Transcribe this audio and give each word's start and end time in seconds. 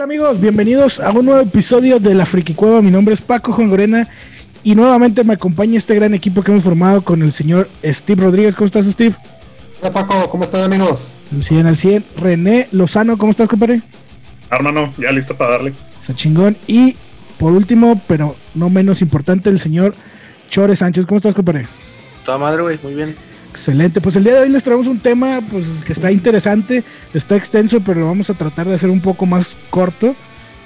tal 0.00 0.04
amigos? 0.04 0.40
Bienvenidos 0.40 0.98
a 0.98 1.10
un 1.10 1.26
nuevo 1.26 1.42
episodio 1.42 2.00
de 2.00 2.14
La 2.14 2.24
Friki 2.24 2.54
Cueva. 2.54 2.80
Mi 2.80 2.90
nombre 2.90 3.12
es 3.12 3.20
Paco 3.20 3.52
Juan 3.52 3.68
Gorena 3.68 4.08
y 4.64 4.74
nuevamente 4.74 5.24
me 5.24 5.34
acompaña 5.34 5.76
este 5.76 5.94
gran 5.94 6.14
equipo 6.14 6.42
que 6.42 6.50
hemos 6.50 6.64
formado 6.64 7.02
con 7.02 7.20
el 7.20 7.32
señor 7.32 7.68
Steve 7.84 8.22
Rodríguez. 8.22 8.54
¿Cómo 8.54 8.64
estás, 8.64 8.86
Steve? 8.86 9.14
Hola 9.82 9.92
Paco, 9.92 10.30
¿cómo 10.30 10.44
están 10.44 10.62
amigos? 10.62 11.12
Al 11.30 11.42
100 11.42 11.66
al 11.66 11.76
100. 11.76 12.04
René 12.16 12.68
Lozano, 12.72 13.18
¿cómo 13.18 13.30
estás, 13.30 13.46
compadre? 13.46 13.82
Hermano, 14.50 14.94
ya 14.96 15.12
listo 15.12 15.36
para 15.36 15.50
darle. 15.50 15.74
Está 16.00 16.14
chingón. 16.14 16.56
Y 16.66 16.96
por 17.38 17.52
último, 17.52 18.00
pero 18.06 18.36
no 18.54 18.70
menos 18.70 19.02
importante, 19.02 19.50
el 19.50 19.58
señor 19.58 19.94
Chore 20.48 20.76
Sánchez. 20.76 21.04
¿Cómo 21.04 21.18
estás, 21.18 21.34
compadre? 21.34 21.66
Toda 22.24 22.38
madre, 22.38 22.62
güey, 22.62 22.78
muy 22.82 22.94
bien. 22.94 23.14
Excelente, 23.50 24.00
pues 24.00 24.14
el 24.14 24.22
día 24.22 24.34
de 24.34 24.40
hoy 24.42 24.48
les 24.48 24.62
traemos 24.62 24.86
un 24.86 25.00
tema 25.00 25.40
pues 25.50 25.66
que 25.84 25.92
está 25.92 26.12
interesante, 26.12 26.84
está 27.12 27.34
extenso, 27.34 27.80
pero 27.80 28.00
lo 28.00 28.06
vamos 28.06 28.30
a 28.30 28.34
tratar 28.34 28.68
de 28.68 28.74
hacer 28.74 28.90
un 28.90 29.00
poco 29.00 29.26
más 29.26 29.56
corto. 29.70 30.14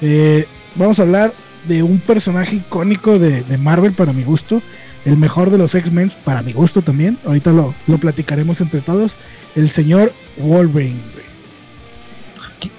Eh, 0.03 0.47
vamos 0.75 0.99
a 0.99 1.03
hablar 1.03 1.33
de 1.67 1.83
un 1.83 1.99
personaje 1.99 2.57
icónico 2.57 3.19
de, 3.19 3.43
de, 3.43 3.57
Marvel 3.57 3.93
para 3.93 4.13
mi 4.13 4.23
gusto, 4.23 4.61
el 5.07 5.17
mejor 5.17 5.49
de 5.49 5.57
los 5.57 5.75
X-Men 5.75 6.13
para 6.25 6.43
mi 6.43 6.53
gusto 6.53 6.83
también. 6.83 7.17
Ahorita 7.25 7.53
lo, 7.53 7.75
lo, 7.87 7.97
platicaremos 7.97 8.61
entre 8.61 8.83
todos. 8.83 9.17
El 9.57 9.71
señor 9.71 10.13
Wolverine. 10.37 11.01
Güey. 11.15 12.73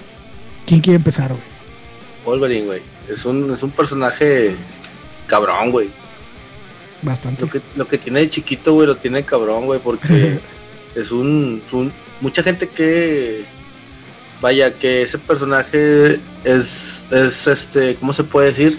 ¿Quién 0.66 0.80
quiere 0.80 0.96
empezar? 0.96 1.34
Wolverine, 2.24 2.66
güey. 2.66 2.82
Es 3.08 3.24
un, 3.24 3.52
es 3.52 3.62
un 3.62 3.70
personaje 3.70 4.54
cabrón, 5.26 5.72
güey. 5.72 5.90
Bastante. 7.06 7.42
Lo 7.42 7.50
que, 7.50 7.60
lo 7.76 7.86
que 7.86 7.98
tiene 7.98 8.20
de 8.20 8.30
chiquito, 8.30 8.74
güey, 8.74 8.88
lo 8.88 8.96
tiene 8.96 9.24
cabrón, 9.24 9.66
güey, 9.66 9.78
porque 9.78 10.40
es 10.96 11.12
un, 11.12 11.62
un, 11.70 11.92
Mucha 12.20 12.42
gente 12.42 12.68
que. 12.68 13.44
Vaya, 14.40 14.74
que 14.74 15.02
ese 15.02 15.16
personaje 15.18 16.18
es. 16.42 17.04
Es 17.12 17.46
este. 17.46 17.94
¿Cómo 17.94 18.12
se 18.12 18.24
puede 18.24 18.48
decir? 18.48 18.78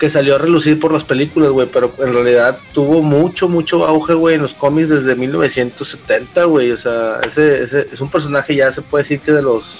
Que 0.00 0.10
salió 0.10 0.34
a 0.34 0.38
relucir 0.38 0.80
por 0.80 0.92
las 0.92 1.04
películas, 1.04 1.50
güey, 1.50 1.68
pero 1.72 1.94
en 1.98 2.12
realidad 2.12 2.58
tuvo 2.72 3.00
mucho, 3.00 3.48
mucho 3.48 3.86
auge, 3.86 4.14
güey, 4.14 4.34
en 4.34 4.42
los 4.42 4.54
cómics 4.54 4.88
desde 4.88 5.14
1970, 5.14 6.44
güey. 6.44 6.72
O 6.72 6.78
sea, 6.78 7.20
ese, 7.24 7.62
ese 7.62 7.86
es 7.92 8.00
un 8.00 8.10
personaje 8.10 8.56
ya 8.56 8.72
se 8.72 8.82
puede 8.82 9.04
decir 9.04 9.20
que 9.20 9.30
de 9.30 9.42
los. 9.42 9.78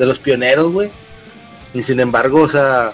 De 0.00 0.06
los 0.06 0.18
pioneros, 0.18 0.72
güey. 0.72 0.90
Y 1.74 1.84
sin 1.84 2.00
embargo, 2.00 2.40
o 2.40 2.48
sea. 2.48 2.92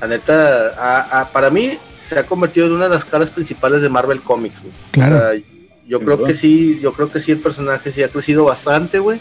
La 0.00 0.06
neta, 0.06 0.74
a, 0.78 1.20
a, 1.22 1.32
para 1.32 1.50
mí 1.50 1.78
se 2.06 2.18
ha 2.18 2.24
convertido 2.24 2.66
en 2.66 2.72
una 2.72 2.84
de 2.84 2.90
las 2.90 3.04
caras 3.04 3.30
principales 3.30 3.82
de 3.82 3.88
Marvel 3.88 4.20
Comics, 4.20 4.62
güey. 4.62 4.72
Claro. 4.92 5.16
O 5.16 5.18
sea, 5.18 5.42
yo 5.88 6.00
creo 6.00 6.22
que 6.22 6.34
sí, 6.34 6.78
yo 6.80 6.92
creo 6.92 7.10
que 7.10 7.20
sí 7.20 7.32
el 7.32 7.38
personaje 7.38 7.90
sí 7.90 8.02
ha 8.02 8.08
crecido 8.08 8.44
bastante, 8.44 8.98
güey. 8.98 9.20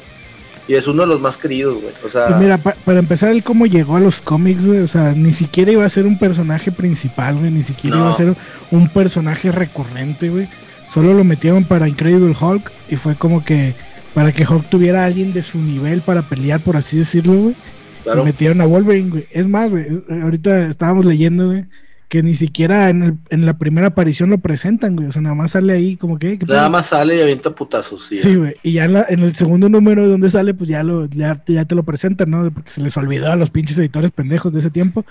Y 0.68 0.74
es 0.74 0.88
uno 0.88 1.04
de 1.04 1.08
los 1.08 1.22
más 1.22 1.38
queridos, 1.38 1.80
güey. 1.80 1.94
O 2.04 2.10
sea, 2.10 2.28
pues 2.28 2.40
mira, 2.40 2.58
pa 2.58 2.76
para 2.86 3.00
empezar, 3.00 3.30
el 3.30 3.44
cómo 3.44 3.68
llegó 3.68 3.98
a 3.98 4.00
los 4.00 4.22
cómics, 4.22 4.66
güey. 4.66 4.80
O 4.80 4.88
sea, 4.88 5.14
ni 5.14 5.32
siquiera 5.32 5.72
iba 5.72 5.86
a 5.86 5.90
ser 5.90 6.08
un 6.08 6.18
personaje 6.18 6.72
principal, 6.72 7.38
güey. 7.38 7.52
Ni 7.52 7.62
siquiera 7.62 7.98
no. 7.98 8.04
iba 8.04 8.14
a 8.14 8.18
ser 8.18 8.36
un 8.72 8.90
personaje 8.90 9.52
recurrente, 9.52 10.30
güey. 10.30 10.48
Solo 10.92 11.14
lo 11.14 11.24
metieron 11.24 11.66
para 11.66 11.88
Incredible 11.88 12.36
Hulk. 12.40 12.72
Y 12.90 12.96
fue 12.96 13.16
como 13.16 13.46
que 13.46 13.76
para 14.16 14.32
que 14.32 14.48
Hulk 14.48 14.68
tuviera 14.70 15.04
a 15.04 15.06
alguien 15.06 15.34
de 15.34 15.44
su 15.44 15.60
nivel 15.60 16.02
para 16.02 16.24
pelear, 16.24 16.62
por 16.62 16.78
así 16.78 16.98
decirlo, 16.98 17.34
güey. 17.34 17.56
Claro. 18.04 18.22
Y 18.22 18.26
metieron 18.26 18.60
a 18.62 18.66
Wolverine, 18.66 19.10
güey. 19.12 19.28
Es 19.30 19.48
más, 19.48 19.70
güey. 19.70 19.86
Ahorita 20.22 20.68
estábamos 20.68 21.06
leyendo, 21.06 21.48
güey 21.48 21.66
que 22.10 22.22
ni 22.22 22.36
siquiera 22.36 22.90
en, 22.90 23.04
el, 23.04 23.18
en, 23.30 23.46
la 23.46 23.58
primera 23.58 23.88
aparición 23.88 24.30
lo 24.30 24.38
presentan, 24.38 24.96
güey. 24.96 25.08
O 25.08 25.12
sea, 25.12 25.22
nada 25.22 25.36
más 25.36 25.52
sale 25.52 25.74
ahí 25.74 25.98
como 25.98 26.20
que. 26.20 26.38
Nada 26.48 26.70
más 26.70 26.88
sale 26.88 27.18
y 27.18 27.22
avienta 27.22 27.54
putazos, 27.54 28.06
sí. 28.06 28.20
Sí, 28.20 28.36
güey. 28.36 28.56
Y 28.64 28.74
ya 28.74 28.86
en, 28.86 28.94
la, 28.94 29.06
en, 29.10 29.20
el 29.22 29.36
segundo 29.36 29.70
número 29.70 30.08
donde 30.08 30.30
sale, 30.30 30.54
pues 30.54 30.70
ya, 30.70 30.84
lo, 30.84 31.08
ya, 31.08 31.42
ya, 31.48 31.66
te 31.66 31.76
lo 31.76 31.84
presentan, 31.84 32.30
¿no? 32.30 32.52
Porque 32.52 32.70
se 32.70 32.82
les 32.82 32.96
olvidó 32.98 33.32
a 33.32 33.36
los 33.36 33.50
pinches 33.50 33.78
editores 33.80 34.12
pendejos 34.12 34.54
de 34.54 34.60
ese 34.60 34.70
tiempo. 34.70 35.06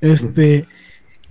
Este. 0.00 0.66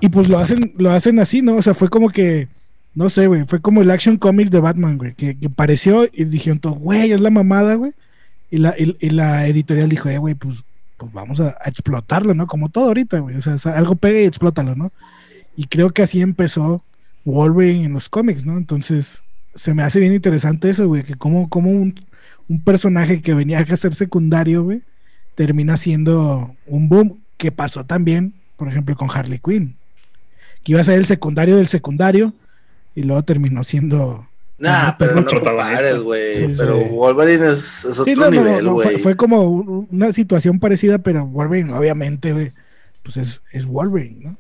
Y 0.02 0.10
pues 0.10 0.28
lo 0.28 0.38
hacen, 0.38 0.74
lo 0.78 0.92
hacen 0.92 1.20
así, 1.20 1.42
¿no? 1.42 1.56
O 1.56 1.62
sea, 1.62 1.74
fue 1.74 1.90
como 1.90 2.10
que. 2.10 2.48
No 2.94 3.10
sé, 3.10 3.28
güey. 3.28 3.46
Fue 3.46 3.62
como 3.62 3.82
el 3.82 3.92
action 3.92 4.18
comics 4.18 4.52
de 4.52 4.60
Batman, 4.60 4.98
güey. 4.98 5.14
Que, 5.14 5.38
que 5.38 5.50
pareció 5.50 6.08
y 6.12 6.26
dijeron 6.26 6.60
todo, 6.60 6.74
güey, 6.74 7.12
es 7.12 7.22
la 7.22 7.30
mamada, 7.30 7.76
güey. 7.76 7.94
Y 8.52 8.58
la, 8.58 8.74
y, 8.78 8.96
y 9.00 9.10
la 9.10 9.48
editorial 9.48 9.90
dijo, 9.90 10.10
eh, 10.10 10.18
güey, 10.18 10.36
pues 10.36 10.64
pues 10.98 11.12
vamos 11.14 11.40
a, 11.40 11.58
explotarlo, 11.66 12.34
¿no? 12.34 12.48
Como 12.48 12.70
todo 12.70 12.86
ahorita, 12.86 13.20
güey. 13.20 13.36
O 13.38 13.42
sea, 13.42 13.58
algo 13.74 13.96
pega 13.96 14.20
y 14.20 14.26
explótalo, 14.26 14.76
¿no? 14.76 14.92
Y 15.56 15.66
creo 15.66 15.92
que 15.92 16.04
así 16.04 16.22
empezó 16.22 16.84
Wolverine 17.24 17.86
en 17.86 17.94
los 17.94 18.10
cómics, 18.10 18.46
¿no? 18.46 18.58
Entonces, 18.58 19.24
se 19.56 19.74
me 19.74 19.84
hace 19.84 20.00
bien 20.00 20.14
interesante 20.14 20.70
eso, 20.70 20.88
güey, 20.88 21.04
que 21.04 21.16
como, 21.16 21.50
como 21.50 21.72
un, 21.72 21.96
un, 22.50 22.62
personaje 22.64 23.22
que 23.22 23.34
venía 23.34 23.60
a 23.60 23.78
ser 23.78 23.96
secundario, 23.96 24.64
güey, 24.64 24.82
termina 25.36 25.78
siendo 25.78 26.56
un 26.68 26.90
boom, 26.90 27.20
que 27.38 27.52
pasó 27.52 27.86
también, 27.86 28.34
por 28.58 28.68
ejemplo, 28.68 28.96
con 28.96 29.10
Harley 29.12 29.40
Quinn, 29.40 29.76
que 30.64 30.74
iba 30.74 30.82
a 30.82 30.86
ser 30.86 30.98
el 30.98 31.06
secundario 31.06 31.58
del 31.58 31.68
secundario, 31.68 32.34
y 32.96 33.04
luego 33.04 33.24
terminó 33.24 33.64
siendo 33.64 34.28
Nah, 34.58 34.96
pero 34.98 35.16
no 35.16 35.26
compares, 35.26 36.00
güey. 36.00 36.50
Sí, 36.50 36.56
pero 36.58 36.80
sí. 36.80 36.86
Wolverine 36.90 37.52
es, 37.52 37.86
es 37.86 38.00
otro 38.00 38.06
sí, 38.06 38.16
no, 38.16 38.30
nivel, 38.30 38.70
güey. 38.70 38.86
No, 38.86 38.92
fue, 38.92 39.00
fue, 39.00 39.18
como 39.18 39.44
una 39.44 40.14
situación 40.14 40.60
parecida, 40.60 41.00
pero 41.00 41.26
Wolverine, 41.26 41.74
obviamente, 41.74 42.32
güey, 42.32 42.52
pues 43.04 43.18
es, 43.18 43.42
es 43.52 43.66
Wolverine, 43.66 44.24
¿no? 44.24 44.38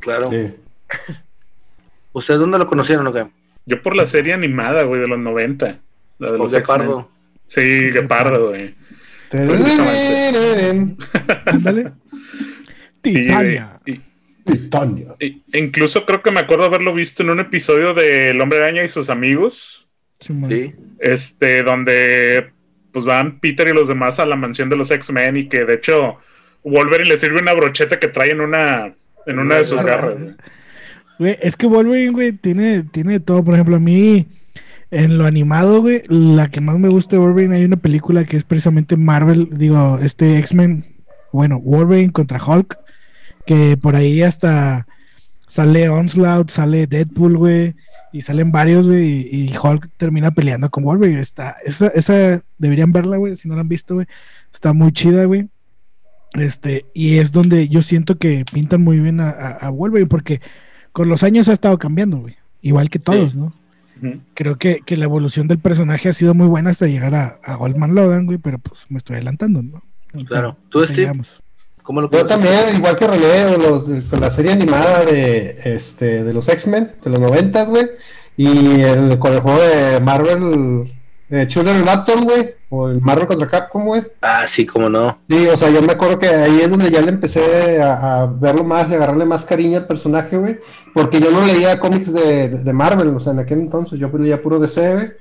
Claro. 0.00 0.30
¿Ustedes 2.12 2.40
dónde 2.40 2.58
lo 2.58 2.66
conocieron 2.66 3.06
o 3.06 3.12
qué? 3.12 3.26
Yo 3.64 3.82
por 3.82 3.96
la 3.96 4.06
serie 4.06 4.34
animada, 4.34 4.82
güey, 4.82 5.00
de 5.00 5.08
los 5.08 5.18
90. 5.18 5.78
La 6.18 6.32
de 6.32 6.38
los 6.38 6.52
Gepardo. 6.52 7.08
Sí, 7.46 7.90
Gepardo, 7.90 8.50
güey. 8.50 8.74
Ándale. 11.46 11.92
Titania. 13.00 13.80
Titania. 14.44 15.14
Incluso 15.52 16.04
creo 16.04 16.22
que 16.22 16.30
me 16.30 16.40
acuerdo 16.40 16.64
haberlo 16.64 16.94
visto 16.94 17.22
en 17.22 17.30
un 17.30 17.40
episodio 17.40 17.94
de 17.94 18.30
El 18.30 18.40
Hombre 18.40 18.58
Araña 18.58 18.84
y 18.84 18.88
sus 18.88 19.10
amigos. 19.10 19.88
Sí. 20.20 20.74
Este, 20.98 21.62
donde 21.62 22.52
pues 22.92 23.04
van 23.04 23.40
Peter 23.40 23.66
y 23.68 23.72
los 23.72 23.88
demás 23.88 24.20
a 24.20 24.26
la 24.26 24.36
mansión 24.36 24.68
de 24.68 24.76
los 24.76 24.90
X-Men 24.90 25.36
y 25.36 25.48
que 25.48 25.64
de 25.64 25.74
hecho 25.74 26.18
Wolverine 26.62 27.08
le 27.08 27.16
sirve 27.16 27.40
una 27.40 27.54
brocheta 27.54 27.98
que 27.98 28.08
trae 28.08 28.30
en 28.30 28.40
una, 28.40 28.94
en 29.26 29.38
una 29.38 29.56
de 29.56 29.64
sus 29.64 29.82
garras. 29.82 30.18
Güey, 31.18 31.36
es 31.40 31.56
que 31.56 31.66
Wolverine, 31.66 32.12
güey, 32.12 32.32
tiene, 32.32 32.84
tiene 32.84 33.20
todo. 33.20 33.44
Por 33.44 33.54
ejemplo, 33.54 33.76
a 33.76 33.80
mí, 33.80 34.26
en 34.90 35.18
lo 35.18 35.26
animado, 35.26 35.80
güey, 35.80 36.02
la 36.08 36.50
que 36.50 36.60
más 36.60 36.78
me 36.78 36.88
gusta 36.88 37.16
de 37.16 37.22
Wolverine, 37.22 37.56
hay 37.56 37.64
una 37.64 37.76
película 37.76 38.24
que 38.24 38.36
es 38.36 38.44
precisamente 38.44 38.96
Marvel, 38.96 39.48
digo, 39.52 39.98
este 40.02 40.38
X-Men, 40.38 40.84
bueno, 41.32 41.58
Wolverine 41.58 42.12
contra 42.12 42.44
Hulk 42.44 42.81
que 43.46 43.76
por 43.76 43.96
ahí 43.96 44.22
hasta 44.22 44.86
sale 45.48 45.88
Onslaught, 45.88 46.50
sale 46.50 46.86
Deadpool, 46.86 47.36
güey, 47.36 47.74
y 48.12 48.22
salen 48.22 48.52
varios, 48.52 48.86
güey, 48.86 49.28
y, 49.30 49.44
y, 49.44 49.56
Hulk 49.56 49.90
termina 49.96 50.30
peleando 50.30 50.70
con 50.70 50.84
Wolverine. 50.84 51.20
Está, 51.20 51.56
esa, 51.64 51.88
esa 51.88 52.42
deberían 52.58 52.92
verla, 52.92 53.16
güey, 53.16 53.36
si 53.36 53.48
no 53.48 53.54
la 53.54 53.60
han 53.60 53.68
visto, 53.68 53.94
güey. 53.94 54.06
Está 54.52 54.72
muy 54.72 54.92
chida, 54.92 55.24
güey. 55.24 55.48
Este, 56.34 56.86
y 56.94 57.18
es 57.18 57.32
donde 57.32 57.68
yo 57.68 57.82
siento 57.82 58.16
que 58.16 58.44
pintan 58.50 58.82
muy 58.82 58.98
bien 58.98 59.20
a, 59.20 59.30
a, 59.30 59.48
a 59.50 59.70
Wolverine, 59.70 60.08
porque 60.08 60.40
con 60.92 61.08
los 61.08 61.22
años 61.22 61.48
ha 61.48 61.52
estado 61.52 61.78
cambiando, 61.78 62.18
güey. 62.18 62.36
Igual 62.62 62.90
que 62.90 62.98
todos, 62.98 63.32
sí. 63.32 63.38
¿no? 63.38 63.46
Uh 64.00 64.04
-huh. 64.04 64.20
Creo 64.34 64.56
que, 64.56 64.80
que, 64.86 64.96
la 64.96 65.04
evolución 65.04 65.48
del 65.48 65.58
personaje 65.58 66.08
ha 66.08 66.12
sido 66.12 66.32
muy 66.34 66.46
buena 66.46 66.70
hasta 66.70 66.86
llegar 66.86 67.14
a, 67.14 67.38
a 67.42 67.56
Goldman 67.56 67.94
Logan, 67.94 68.26
güey, 68.26 68.38
pero 68.38 68.58
pues 68.58 68.86
me 68.90 68.98
estoy 68.98 69.16
adelantando, 69.16 69.62
¿no? 69.62 69.82
Claro. 70.26 70.56
¿Tú, 70.68 70.86
Steve? 70.86 71.12
¿Cómo 71.82 72.00
lo 72.00 72.10
Yo 72.10 72.26
también, 72.26 72.76
igual 72.76 72.96
que 72.96 73.06
René, 73.06 73.58
los, 73.58 73.84
con 74.08 74.20
la 74.20 74.30
serie 74.30 74.52
animada 74.52 75.04
de, 75.04 75.56
este, 75.64 76.22
de 76.22 76.32
los 76.32 76.48
X-Men, 76.48 76.92
de 77.02 77.10
los 77.10 77.18
noventas, 77.18 77.68
güey. 77.68 77.90
Y 78.36 78.80
el, 78.80 79.18
con 79.18 79.32
el 79.32 79.40
juego 79.40 79.60
de 79.60 80.00
Marvel, 80.00 80.92
eh, 81.28 81.46
Children 81.48 81.88
Atom, 81.88 82.24
güey. 82.24 82.54
O 82.70 82.88
el 82.88 83.00
Marvel 83.02 83.26
contra 83.26 83.48
Capcom, 83.48 83.84
güey. 83.84 84.02
Ah, 84.22 84.44
sí, 84.46 84.64
cómo 84.64 84.88
no. 84.88 85.18
Sí, 85.28 85.46
o 85.46 85.56
sea, 85.56 85.68
yo 85.70 85.82
me 85.82 85.92
acuerdo 85.92 86.18
que 86.18 86.28
ahí 86.28 86.60
es 86.60 86.70
donde 86.70 86.90
ya 86.90 87.02
le 87.02 87.10
empecé 87.10 87.82
a, 87.82 88.22
a 88.22 88.26
verlo 88.26 88.64
más 88.64 88.90
y 88.90 88.94
agarrarle 88.94 89.26
más 89.26 89.44
cariño 89.44 89.76
al 89.76 89.86
personaje, 89.86 90.38
güey. 90.38 90.58
Porque 90.94 91.20
yo 91.20 91.30
no 91.30 91.44
leía 91.44 91.78
cómics 91.78 92.12
de, 92.14 92.48
de, 92.48 92.62
de, 92.62 92.72
Marvel, 92.72 93.08
o 93.08 93.20
sea, 93.20 93.34
en 93.34 93.40
aquel 93.40 93.60
entonces 93.60 93.98
yo 93.98 94.08
leía 94.16 94.40
puro 94.40 94.58
DC, 94.58 94.94
güey. 94.94 95.12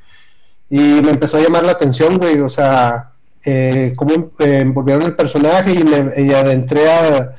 Y 0.69 1.01
me 1.01 1.11
empezó 1.11 1.37
a 1.37 1.41
llamar 1.41 1.65
la 1.65 1.73
atención, 1.73 2.17
güey. 2.17 2.39
O 2.39 2.47
sea, 2.47 3.10
eh, 3.43 3.93
cómo 3.95 4.31
eh, 4.39 4.59
envolvieron 4.59 5.03
el 5.03 5.15
personaje 5.15 5.73
y 5.73 5.83
me 5.83 6.21
y 6.21 6.33
adentré 6.33 6.89
a, 6.89 7.35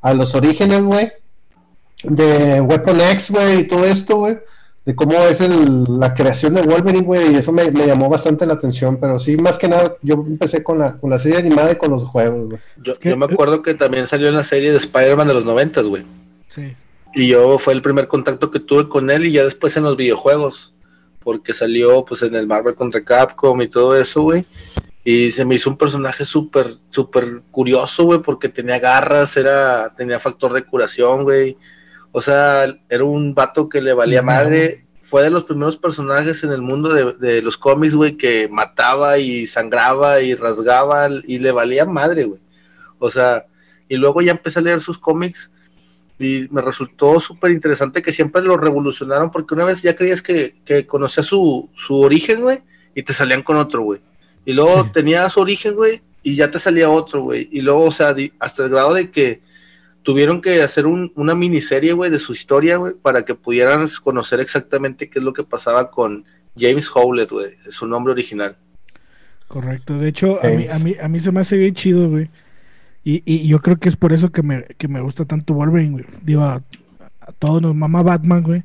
a, 0.00 0.14
los 0.14 0.34
orígenes, 0.34 0.82
güey, 0.82 1.10
de 2.04 2.60
Weapon 2.60 3.00
X, 3.12 3.30
güey, 3.30 3.60
y 3.60 3.64
todo 3.64 3.84
esto, 3.86 4.18
güey, 4.18 4.38
de 4.84 4.94
cómo 4.94 5.14
es 5.14 5.40
el, 5.40 5.84
la 5.98 6.14
creación 6.14 6.54
de 6.54 6.62
Wolverine, 6.62 7.04
güey, 7.04 7.32
y 7.32 7.36
eso 7.36 7.52
me, 7.52 7.70
me, 7.70 7.86
llamó 7.86 8.10
bastante 8.10 8.44
la 8.44 8.54
atención, 8.54 8.98
pero 9.00 9.18
sí, 9.18 9.36
más 9.36 9.56
que 9.56 9.68
nada, 9.68 9.96
yo 10.02 10.14
empecé 10.14 10.62
con 10.62 10.78
la, 10.78 10.98
con 10.98 11.08
la 11.10 11.18
serie 11.18 11.38
animada 11.38 11.72
y 11.72 11.76
con 11.76 11.90
los 11.90 12.04
juegos, 12.04 12.48
güey. 12.48 12.60
Yo, 12.82 12.94
yo, 13.00 13.16
me 13.16 13.26
acuerdo 13.26 13.62
que 13.62 13.74
también 13.74 14.06
salió 14.06 14.28
en 14.28 14.34
la 14.34 14.44
serie 14.44 14.70
de 14.70 14.78
Spider-Man 14.78 15.28
de 15.28 15.34
los 15.34 15.46
noventas, 15.46 15.86
güey. 15.86 16.04
Sí. 16.48 16.74
Y 17.14 17.28
yo 17.28 17.58
fue 17.58 17.72
el 17.72 17.80
primer 17.80 18.06
contacto 18.06 18.50
que 18.50 18.60
tuve 18.60 18.88
con 18.88 19.10
él 19.10 19.26
y 19.26 19.32
ya 19.32 19.44
después 19.44 19.74
en 19.78 19.84
los 19.84 19.96
videojuegos, 19.96 20.74
porque 21.24 21.54
salió 21.54 22.04
pues 22.04 22.22
en 22.22 22.34
el 22.34 22.46
Marvel 22.46 22.74
contra 22.74 23.02
Capcom 23.02 23.60
y 23.62 23.68
todo 23.68 23.98
eso, 23.98 24.22
güey 24.22 24.44
Y 25.10 25.30
se 25.30 25.46
me 25.46 25.54
hizo 25.54 25.70
un 25.70 25.78
personaje 25.78 26.22
súper, 26.26 26.66
súper 26.90 27.40
curioso, 27.50 28.04
güey, 28.04 28.20
porque 28.20 28.50
tenía 28.50 28.78
garras, 28.78 29.38
era, 29.38 29.94
tenía 29.96 30.20
factor 30.20 30.52
de 30.52 30.64
curación, 30.64 31.22
güey. 31.22 31.56
O 32.12 32.20
sea, 32.20 32.66
era 32.90 33.04
un 33.04 33.34
vato 33.34 33.70
que 33.70 33.80
le 33.80 33.94
valía 33.94 34.20
madre. 34.20 34.84
Fue 35.00 35.22
de 35.22 35.30
los 35.30 35.44
primeros 35.44 35.78
personajes 35.78 36.44
en 36.44 36.52
el 36.52 36.60
mundo 36.60 36.92
de, 36.92 37.14
de 37.14 37.40
los 37.40 37.56
cómics, 37.56 37.94
güey, 37.94 38.18
que 38.18 38.48
mataba 38.48 39.16
y 39.16 39.46
sangraba 39.46 40.20
y 40.20 40.34
rasgaba 40.34 41.08
y 41.26 41.38
le 41.38 41.52
valía 41.52 41.86
madre, 41.86 42.24
güey. 42.24 42.40
O 42.98 43.10
sea, 43.10 43.46
y 43.88 43.96
luego 43.96 44.20
ya 44.20 44.32
empecé 44.32 44.58
a 44.58 44.62
leer 44.62 44.82
sus 44.82 44.98
cómics 44.98 45.50
y 46.18 46.48
me 46.50 46.60
resultó 46.60 47.18
súper 47.18 47.52
interesante 47.52 48.02
que 48.02 48.12
siempre 48.12 48.42
lo 48.42 48.58
revolucionaron 48.58 49.30
porque 49.30 49.54
una 49.54 49.64
vez 49.64 49.80
ya 49.80 49.96
creías 49.96 50.20
que, 50.20 50.56
que 50.66 50.86
conocías 50.86 51.24
su, 51.24 51.70
su 51.76 51.98
origen, 51.98 52.42
güey, 52.42 52.60
y 52.94 53.02
te 53.04 53.14
salían 53.14 53.42
con 53.42 53.56
otro, 53.56 53.80
güey. 53.80 54.02
Y 54.44 54.52
luego 54.52 54.84
Sí. 54.84 54.90
tenía 54.92 55.28
su 55.28 55.40
origen, 55.40 55.74
güey, 55.74 56.00
y 56.22 56.34
ya 56.34 56.50
te 56.50 56.58
salía 56.58 56.90
otro, 56.90 57.22
güey. 57.22 57.48
Y 57.52 57.60
luego, 57.60 57.84
o 57.84 57.92
sea, 57.92 58.14
di- 58.14 58.32
hasta 58.38 58.64
el 58.64 58.70
grado 58.70 58.94
de 58.94 59.10
que 59.10 59.40
tuvieron 60.02 60.40
que 60.40 60.62
hacer 60.62 60.86
un- 60.86 61.12
una 61.16 61.34
miniserie, 61.34 61.92
güey, 61.92 62.10
de 62.10 62.18
su 62.18 62.32
historia, 62.32 62.76
güey, 62.78 62.94
para 62.94 63.24
que 63.24 63.34
pudieran 63.34 63.86
conocer 64.02 64.40
exactamente 64.40 65.08
qué 65.10 65.18
es 65.18 65.24
lo 65.24 65.32
que 65.32 65.44
pasaba 65.44 65.90
con 65.90 66.24
James 66.56 66.90
Howlett, 66.94 67.30
güey, 67.30 67.54
su 67.70 67.86
nombre 67.86 68.12
original. 68.12 68.56
Correcto. 69.48 69.98
De 69.98 70.08
hecho, 70.08 70.38
a 70.42 70.48
mí, 70.48 70.66
a 70.68 70.78
mí, 70.78 70.94
a 71.00 71.08
mí 71.08 71.20
se 71.20 71.32
me 71.32 71.40
hace 71.40 71.56
bien 71.56 71.74
chido, 71.74 72.08
güey. 72.10 72.28
Y, 73.04 73.22
y 73.24 73.48
yo 73.48 73.60
creo 73.60 73.78
que 73.78 73.88
es 73.88 73.96
por 73.96 74.12
eso 74.12 74.30
que 74.30 74.42
me, 74.42 74.64
que 74.76 74.88
me 74.88 75.00
gusta 75.00 75.24
tanto 75.24 75.54
Wolverine, 75.54 75.92
güey. 75.92 76.04
Digo, 76.22 76.42
a, 76.42 76.62
a 77.20 77.32
todos 77.38 77.62
nos 77.62 77.74
mama 77.74 78.02
Batman, 78.02 78.42
güey. 78.42 78.62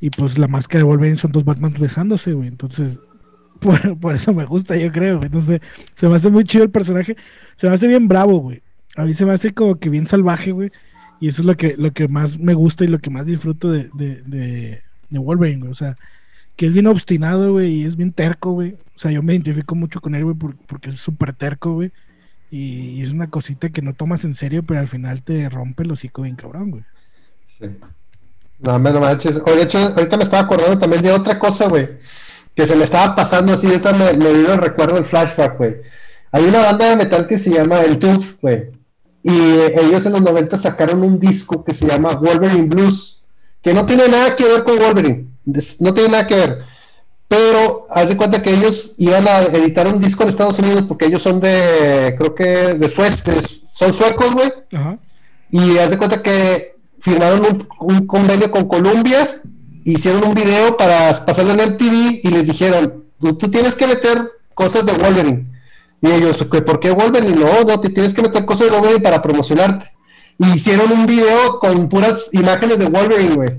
Y 0.00 0.10
pues 0.10 0.38
la 0.38 0.46
máscara 0.48 0.78
de 0.78 0.84
Wolverine 0.84 1.16
son 1.16 1.32
dos 1.32 1.44
Batman 1.44 1.74
besándose, 1.78 2.32
güey. 2.32 2.46
Entonces, 2.48 2.98
por, 4.00 4.14
eso 4.14 4.32
me 4.34 4.44
gusta, 4.44 4.76
yo 4.76 4.90
creo, 4.90 5.16
güey. 5.18 5.26
Entonces, 5.26 5.60
se 5.94 6.08
me 6.08 6.16
hace 6.16 6.30
muy 6.30 6.44
chido 6.44 6.64
el 6.64 6.70
personaje. 6.70 7.16
Se 7.56 7.68
me 7.68 7.74
hace 7.74 7.86
bien 7.86 8.08
bravo, 8.08 8.38
güey. 8.38 8.62
A 8.96 9.04
mí 9.04 9.14
se 9.14 9.24
me 9.24 9.32
hace 9.32 9.52
como 9.52 9.76
que 9.78 9.88
bien 9.88 10.06
salvaje, 10.06 10.52
güey. 10.52 10.70
Y 11.20 11.28
eso 11.28 11.42
es 11.42 11.46
lo 11.46 11.56
que, 11.56 11.76
lo 11.76 11.92
que 11.92 12.08
más 12.08 12.38
me 12.38 12.54
gusta 12.54 12.84
y 12.84 12.88
lo 12.88 12.98
que 12.98 13.10
más 13.10 13.26
disfruto 13.26 13.70
de, 13.70 13.90
de, 13.94 14.22
de, 14.26 14.82
de 15.10 15.18
Wolverine, 15.18 15.60
güey. 15.60 15.70
O 15.70 15.74
sea, 15.74 15.96
que 16.56 16.66
es 16.66 16.72
bien 16.72 16.86
obstinado, 16.86 17.52
güey, 17.52 17.72
y 17.74 17.84
es 17.84 17.96
bien 17.96 18.12
terco, 18.12 18.52
güey. 18.52 18.72
O 18.96 18.98
sea, 18.98 19.10
yo 19.10 19.22
me 19.22 19.34
identifico 19.34 19.74
mucho 19.74 20.00
con 20.00 20.14
él, 20.14 20.24
güey, 20.24 20.36
por- 20.36 20.56
porque 20.66 20.90
es 20.90 21.00
súper 21.00 21.32
terco, 21.34 21.74
güey. 21.74 21.92
Y, 22.50 22.90
y 22.98 23.02
es 23.02 23.10
una 23.12 23.28
cosita 23.30 23.68
que 23.70 23.82
no 23.82 23.92
tomas 23.92 24.24
en 24.24 24.34
serio, 24.34 24.62
pero 24.62 24.80
al 24.80 24.88
final 24.88 25.22
te 25.22 25.48
rompe 25.48 25.84
el 25.84 25.92
hocico 25.92 26.22
bien 26.22 26.36
cabrón, 26.36 26.70
güey. 26.70 26.82
Sí. 27.58 27.66
No, 28.58 28.78
me 28.78 28.92
no 28.92 29.00
manches. 29.00 29.36
O, 29.46 29.54
de 29.54 29.62
hecho, 29.62 29.78
ahorita 29.78 30.16
me 30.16 30.24
estaba 30.24 30.42
acordando 30.42 30.78
también 30.78 31.02
de 31.02 31.12
otra 31.12 31.38
cosa, 31.38 31.68
güey. 31.68 31.88
Que 32.60 32.66
se 32.66 32.76
me 32.76 32.84
estaba 32.84 33.16
pasando 33.16 33.54
así, 33.54 33.68
ahorita 33.68 33.94
me, 33.94 34.12
me 34.12 34.32
vino 34.34 34.52
el 34.52 34.58
recuerdo 34.58 34.98
el 34.98 35.06
flashback, 35.06 35.56
güey. 35.56 35.76
Hay 36.30 36.44
una 36.44 36.60
banda 36.60 36.90
de 36.90 36.96
metal 36.96 37.26
que 37.26 37.38
se 37.38 37.48
llama 37.48 37.80
El 37.80 37.98
Tube, 37.98 38.36
güey. 38.42 38.70
Y 39.22 39.30
eh, 39.30 39.80
ellos 39.80 40.04
en 40.04 40.12
los 40.12 40.20
90 40.20 40.58
sacaron 40.58 41.02
un 41.02 41.18
disco 41.18 41.64
que 41.64 41.72
se 41.72 41.86
llama 41.86 42.10
Wolverine 42.16 42.68
Blues, 42.68 43.22
que 43.62 43.72
no 43.72 43.86
tiene 43.86 44.08
nada 44.08 44.36
que 44.36 44.44
ver 44.44 44.62
con 44.62 44.78
Wolverine. 44.78 45.28
No 45.78 45.94
tiene 45.94 46.10
nada 46.10 46.26
que 46.26 46.34
ver. 46.34 46.58
Pero 47.28 47.86
haz 47.88 48.10
de 48.10 48.18
cuenta 48.18 48.42
que 48.42 48.52
ellos 48.52 48.94
iban 48.98 49.26
a 49.26 49.38
editar 49.38 49.88
un 49.88 49.98
disco 49.98 50.24
en 50.24 50.28
Estados 50.28 50.58
Unidos 50.58 50.84
porque 50.86 51.06
ellos 51.06 51.22
son 51.22 51.40
de, 51.40 52.14
creo 52.18 52.34
que 52.34 52.44
de 52.44 52.88
Suecia, 52.90 53.36
son 53.72 53.94
suecos, 53.94 54.34
güey. 54.34 54.52
Y 55.50 55.78
haz 55.78 55.88
de 55.88 55.96
cuenta 55.96 56.22
que 56.22 56.76
firmaron 57.00 57.40
un, 57.40 57.68
un 57.80 58.06
convenio 58.06 58.50
con 58.50 58.68
Columbia, 58.68 59.40
hicieron 59.84 60.24
un 60.24 60.34
video 60.34 60.76
para 60.76 61.24
pasarlo 61.24 61.52
en 61.52 61.60
MTV 61.72 62.20
y 62.22 62.28
les 62.30 62.46
dijeron, 62.46 63.04
tú, 63.20 63.34
tú 63.34 63.50
tienes 63.50 63.74
que 63.74 63.86
meter 63.86 64.18
cosas 64.54 64.84
de 64.86 64.92
Wolverine. 64.92 65.46
Y 66.02 66.10
ellos, 66.10 66.38
"¿Que 66.50 66.62
¿por 66.62 66.80
qué 66.80 66.90
Wolverine? 66.90 67.36
No, 67.36 67.64
no, 67.64 67.80
te 67.80 67.90
tienes 67.90 68.14
que 68.14 68.22
meter 68.22 68.44
cosas 68.44 68.66
de 68.70 68.72
Wolverine 68.76 69.00
para 69.02 69.20
promocionarte. 69.20 69.90
Y 70.38 70.52
hicieron 70.54 70.90
un 70.90 71.06
video 71.06 71.58
con 71.60 71.88
puras 71.88 72.30
imágenes 72.32 72.78
de 72.78 72.86
Wolverine, 72.86 73.34
güey. 73.34 73.50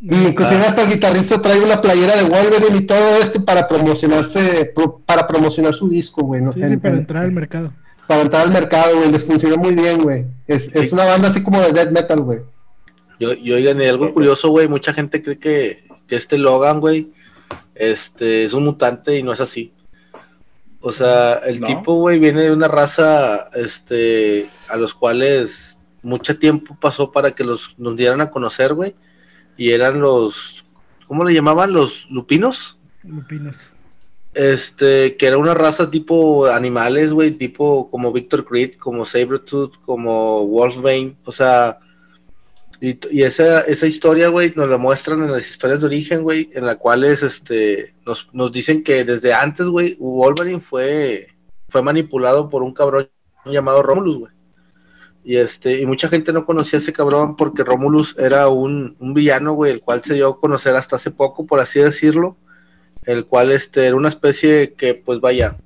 Y 0.00 0.14
inclusive 0.28 0.60
hasta 0.64 0.82
el 0.82 0.88
guitarrista 0.90 1.40
trae 1.42 1.58
una 1.60 1.80
playera 1.80 2.14
de 2.16 2.22
Wolverine 2.24 2.76
y 2.76 2.82
todo 2.82 3.16
esto 3.22 3.44
para 3.44 3.66
promocionarse, 3.66 4.70
pro- 4.74 5.00
para 5.04 5.26
promocionar 5.26 5.74
su 5.74 5.88
disco, 5.88 6.22
güey. 6.22 6.40
¿no? 6.42 6.52
Sí, 6.52 6.60
para 6.60 6.94
en- 6.94 7.00
entrar 7.00 7.24
al 7.24 7.32
mercado. 7.32 7.72
para 8.06 8.20
entrar 8.22 8.42
al 8.42 8.52
mercado, 8.52 8.96
güey. 8.98 9.10
Les 9.10 9.24
funcionó 9.24 9.56
muy 9.56 9.74
bien, 9.74 10.02
güey. 10.02 10.24
Es, 10.46 10.70
es 10.74 10.92
una 10.92 11.04
banda 11.04 11.28
así 11.28 11.42
como 11.42 11.60
de 11.60 11.72
death 11.72 11.90
metal, 11.90 12.20
güey. 12.20 12.38
Yo, 13.20 13.32
yo 13.34 13.56
oigan, 13.56 13.80
y 13.80 13.84
algo 13.84 14.12
curioso, 14.14 14.50
güey, 14.50 14.68
mucha 14.68 14.92
gente 14.92 15.22
cree 15.22 15.38
que, 15.38 15.84
que 16.06 16.16
este 16.16 16.38
Logan, 16.38 16.80
güey, 16.80 17.12
este, 17.74 18.44
es 18.44 18.52
un 18.52 18.64
mutante 18.64 19.18
y 19.18 19.22
no 19.22 19.32
es 19.32 19.40
así. 19.40 19.72
O 20.80 20.92
sea, 20.92 21.34
el 21.38 21.60
¿No? 21.60 21.66
tipo, 21.66 21.94
güey, 21.94 22.18
viene 22.18 22.42
de 22.42 22.52
una 22.52 22.68
raza, 22.68 23.50
este, 23.54 24.48
a 24.68 24.76
los 24.76 24.94
cuales 24.94 25.78
mucho 26.02 26.38
tiempo 26.38 26.76
pasó 26.80 27.10
para 27.10 27.32
que 27.32 27.44
los 27.44 27.76
nos 27.78 27.96
dieran 27.96 28.20
a 28.20 28.30
conocer, 28.30 28.74
güey, 28.74 28.94
y 29.56 29.72
eran 29.72 30.00
los, 30.00 30.64
¿cómo 31.06 31.24
le 31.24 31.34
llamaban? 31.34 31.72
Los 31.72 32.08
lupinos. 32.10 32.78
Lupinas. 33.02 33.56
Este, 34.34 35.16
que 35.16 35.26
era 35.26 35.38
una 35.38 35.54
raza 35.54 35.90
tipo 35.90 36.46
animales, 36.46 37.12
güey, 37.12 37.32
tipo 37.32 37.90
como 37.90 38.12
Victor 38.12 38.44
Creed, 38.44 38.74
como 38.76 39.04
Sabretooth, 39.04 39.82
como 39.84 40.46
Wolfbane, 40.46 41.16
o 41.24 41.32
sea, 41.32 41.80
y, 42.80 43.22
esa, 43.22 43.60
esa 43.62 43.86
historia, 43.86 44.28
güey, 44.28 44.52
nos 44.54 44.68
la 44.68 44.78
muestran 44.78 45.22
en 45.22 45.32
las 45.32 45.48
historias 45.48 45.80
de 45.80 45.86
origen, 45.86 46.22
güey, 46.22 46.50
en 46.54 46.66
la 46.66 46.76
cuales, 46.76 47.22
este, 47.22 47.94
nos, 48.06 48.28
nos 48.32 48.52
dicen 48.52 48.82
que 48.82 49.04
desde 49.04 49.32
antes, 49.32 49.66
güey, 49.66 49.96
Wolverine 49.98 50.60
fue, 50.60 51.28
fue 51.68 51.82
manipulado 51.82 52.48
por 52.48 52.62
un 52.62 52.72
cabrón 52.72 53.08
llamado 53.46 53.82
Romulus, 53.82 54.18
güey. 54.18 54.32
Y 55.24 55.36
este, 55.36 55.80
y 55.80 55.86
mucha 55.86 56.08
gente 56.08 56.32
no 56.32 56.44
conocía 56.44 56.78
a 56.78 56.82
ese 56.82 56.92
cabrón 56.92 57.36
porque 57.36 57.64
Romulus 57.64 58.16
era 58.18 58.48
un, 58.48 58.96
un 58.98 59.12
villano, 59.12 59.52
güey, 59.52 59.72
el 59.72 59.80
cual 59.80 60.02
se 60.02 60.14
dio 60.14 60.28
a 60.28 60.38
conocer 60.38 60.74
hasta 60.74 60.96
hace 60.96 61.10
poco, 61.10 61.46
por 61.46 61.60
así 61.60 61.80
decirlo 61.80 62.36
el 63.08 63.24
cual 63.24 63.52
este, 63.52 63.86
era 63.86 63.96
una 63.96 64.08
especie 64.08 64.74
que, 64.74 64.92
pues 64.92 65.18
vaya, 65.18 65.56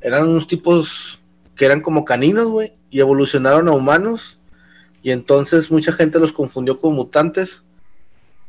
eran 0.00 0.26
unos 0.26 0.46
tipos 0.46 1.20
que 1.54 1.66
eran 1.66 1.82
como 1.82 2.06
caninos, 2.06 2.46
güey, 2.46 2.72
y 2.88 3.00
evolucionaron 3.00 3.68
a 3.68 3.72
humanos, 3.72 4.39
y 5.02 5.10
entonces 5.10 5.70
mucha 5.70 5.92
gente 5.92 6.18
los 6.18 6.32
confundió 6.32 6.78
con 6.78 6.94
mutantes, 6.94 7.64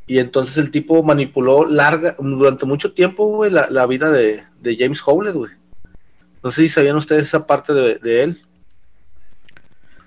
y 0.07 0.19
entonces 0.19 0.57
el 0.57 0.71
tipo 0.71 1.03
manipuló 1.03 1.65
larga, 1.65 2.16
durante 2.19 2.66
mucho 2.66 2.92
tiempo, 2.94 3.28
güey, 3.28 3.52
la, 3.52 3.69
la 3.69 3.85
vida 3.85 4.09
de, 4.11 4.44
de 4.59 4.75
James 4.78 5.02
Howlett, 5.06 5.35
güey. 5.35 5.52
No 6.44 6.52
sé 6.52 6.64
si 6.64 6.69
sabían 6.69 6.97
ustedes 6.97 7.23
esa 7.23 7.45
parte 7.47 7.71
de, 7.73 7.95
de 7.99 8.23
él. 8.23 8.42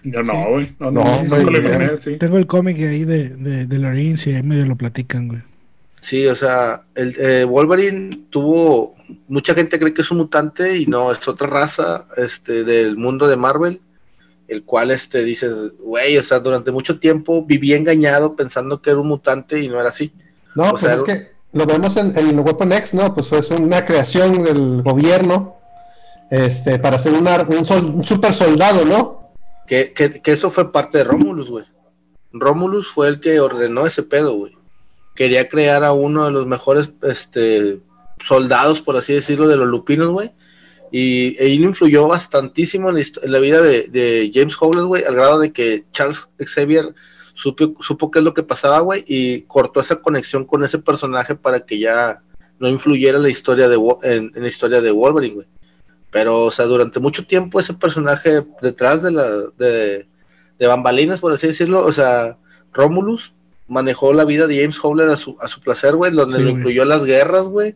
Yo 0.02 0.20
Sí. 0.20 0.26
no, 0.26 0.50
güey. 0.50 0.74
No, 0.78 0.90
No, 0.90 1.04
no, 1.04 1.22
no, 1.24 1.36
sí, 1.36 1.44
lo 1.44 1.52
sí. 1.52 1.58
imaginé, 1.60 1.96
sí. 2.00 2.16
Tengo 2.18 2.36
el 2.36 2.46
cómic 2.46 2.76
ahí 2.78 3.04
de, 3.04 3.30
de, 3.30 3.66
de 3.66 3.86
ahí 4.36 4.42
medio 4.42 4.66
lo 4.66 4.76
platican, 4.76 5.28
güey. 5.28 5.42
Sí, 6.02 6.26
o 6.26 6.34
sea, 6.34 6.82
el 6.94 7.14
eh, 7.18 7.44
Wolverine 7.44 8.26
tuvo 8.28 8.94
mucha 9.28 9.54
gente 9.54 9.78
cree 9.78 9.94
que 9.94 10.02
es 10.02 10.10
un 10.10 10.18
mutante 10.18 10.76
y 10.76 10.86
no, 10.86 11.10
es 11.10 11.26
otra 11.26 11.46
raza 11.46 12.06
este 12.18 12.62
del 12.64 12.98
mundo 12.98 13.26
de 13.26 13.38
Marvel, 13.38 13.80
el 14.54 14.64
cual 14.64 14.90
este 14.90 15.22
dices, 15.24 15.72
güey, 15.78 16.16
o 16.16 16.22
sea, 16.22 16.38
durante 16.40 16.70
mucho 16.72 16.98
tiempo 16.98 17.44
viví 17.44 17.72
engañado 17.74 18.34
pensando 18.36 18.80
que 18.80 18.90
era 18.90 18.98
un 19.00 19.08
mutante 19.08 19.60
y 19.60 19.68
no 19.68 19.78
era 19.80 19.88
así. 19.90 20.12
No, 20.54 20.64
O 20.64 20.70
pues 20.70 20.82
sea, 20.82 20.94
es 20.94 21.02
que 21.02 21.32
lo 21.52 21.66
vemos 21.66 21.96
en, 21.96 22.16
en 22.18 22.38
Weapon 22.38 22.72
X, 22.72 22.94
¿no? 22.94 23.14
Pues 23.14 23.28
fue 23.28 23.40
una 23.56 23.84
creación 23.84 24.42
del 24.44 24.82
gobierno 24.82 25.56
este, 26.30 26.78
para 26.78 26.98
ser 26.98 27.12
una- 27.14 27.42
un, 27.42 27.64
sol- 27.66 27.84
un 27.94 28.02
super 28.04 28.32
soldado, 28.32 28.84
¿no? 28.84 29.30
Que, 29.66 29.92
que, 29.92 30.20
que 30.20 30.32
eso 30.32 30.50
fue 30.50 30.70
parte 30.72 30.98
de 30.98 31.04
Romulus, 31.04 31.48
güey. 31.48 31.64
Romulus 32.32 32.88
fue 32.88 33.08
el 33.08 33.20
que 33.20 33.40
ordenó 33.40 33.86
ese 33.86 34.02
pedo, 34.02 34.34
güey. 34.36 34.56
Quería 35.14 35.48
crear 35.48 35.84
a 35.84 35.92
uno 35.92 36.24
de 36.24 36.30
los 36.32 36.46
mejores 36.46 36.90
este, 37.02 37.78
soldados, 38.20 38.80
por 38.80 38.96
así 38.96 39.14
decirlo, 39.14 39.46
de 39.46 39.56
los 39.56 39.68
lupinos, 39.68 40.08
güey. 40.08 40.32
Y 40.90 41.36
él 41.38 41.64
influyó 41.64 42.06
bastantísimo 42.08 42.90
en 42.90 42.96
la, 42.96 43.02
en 43.22 43.32
la 43.32 43.38
vida 43.40 43.60
de, 43.62 43.88
de 43.88 44.30
James 44.32 44.54
Howlett, 44.60 44.84
güey, 44.84 45.04
al 45.04 45.14
grado 45.14 45.40
de 45.40 45.52
que 45.52 45.84
Charles 45.90 46.28
Xavier 46.38 46.94
supo, 47.34 47.74
supo 47.80 48.10
qué 48.10 48.20
es 48.20 48.24
lo 48.24 48.34
que 48.34 48.42
pasaba, 48.42 48.80
güey, 48.80 49.04
y 49.06 49.42
cortó 49.42 49.80
esa 49.80 49.96
conexión 49.96 50.44
con 50.44 50.62
ese 50.64 50.78
personaje 50.78 51.34
para 51.34 51.66
que 51.66 51.78
ya 51.78 52.22
no 52.58 52.68
influyera 52.68 53.18
en 53.18 53.24
la 53.24 53.30
historia 53.30 53.68
de, 53.68 53.76
en, 54.02 54.32
en 54.34 54.42
la 54.42 54.48
historia 54.48 54.80
de 54.80 54.90
Wolverine, 54.90 55.34
güey. 55.34 55.46
Pero, 56.10 56.44
o 56.44 56.50
sea, 56.52 56.66
durante 56.66 57.00
mucho 57.00 57.26
tiempo 57.26 57.58
ese 57.58 57.74
personaje 57.74 58.44
detrás 58.62 59.02
de 59.02 59.10
la 59.10 59.28
de, 59.58 60.06
de 60.58 60.66
bambalinas, 60.66 61.20
por 61.20 61.32
así 61.32 61.48
decirlo, 61.48 61.84
o 61.84 61.92
sea, 61.92 62.38
Romulus 62.72 63.34
manejó 63.66 64.12
la 64.12 64.24
vida 64.24 64.46
de 64.46 64.60
James 64.60 64.78
Howlett 64.82 65.08
a 65.08 65.16
su, 65.16 65.36
a 65.40 65.48
su 65.48 65.60
placer, 65.60 65.96
güey, 65.96 66.12
donde 66.12 66.36
Sí, 66.36 66.42
lo 66.42 66.50
incluyó 66.50 66.82
en 66.82 66.88
las 66.88 67.04
guerras, 67.04 67.48
güey. 67.48 67.74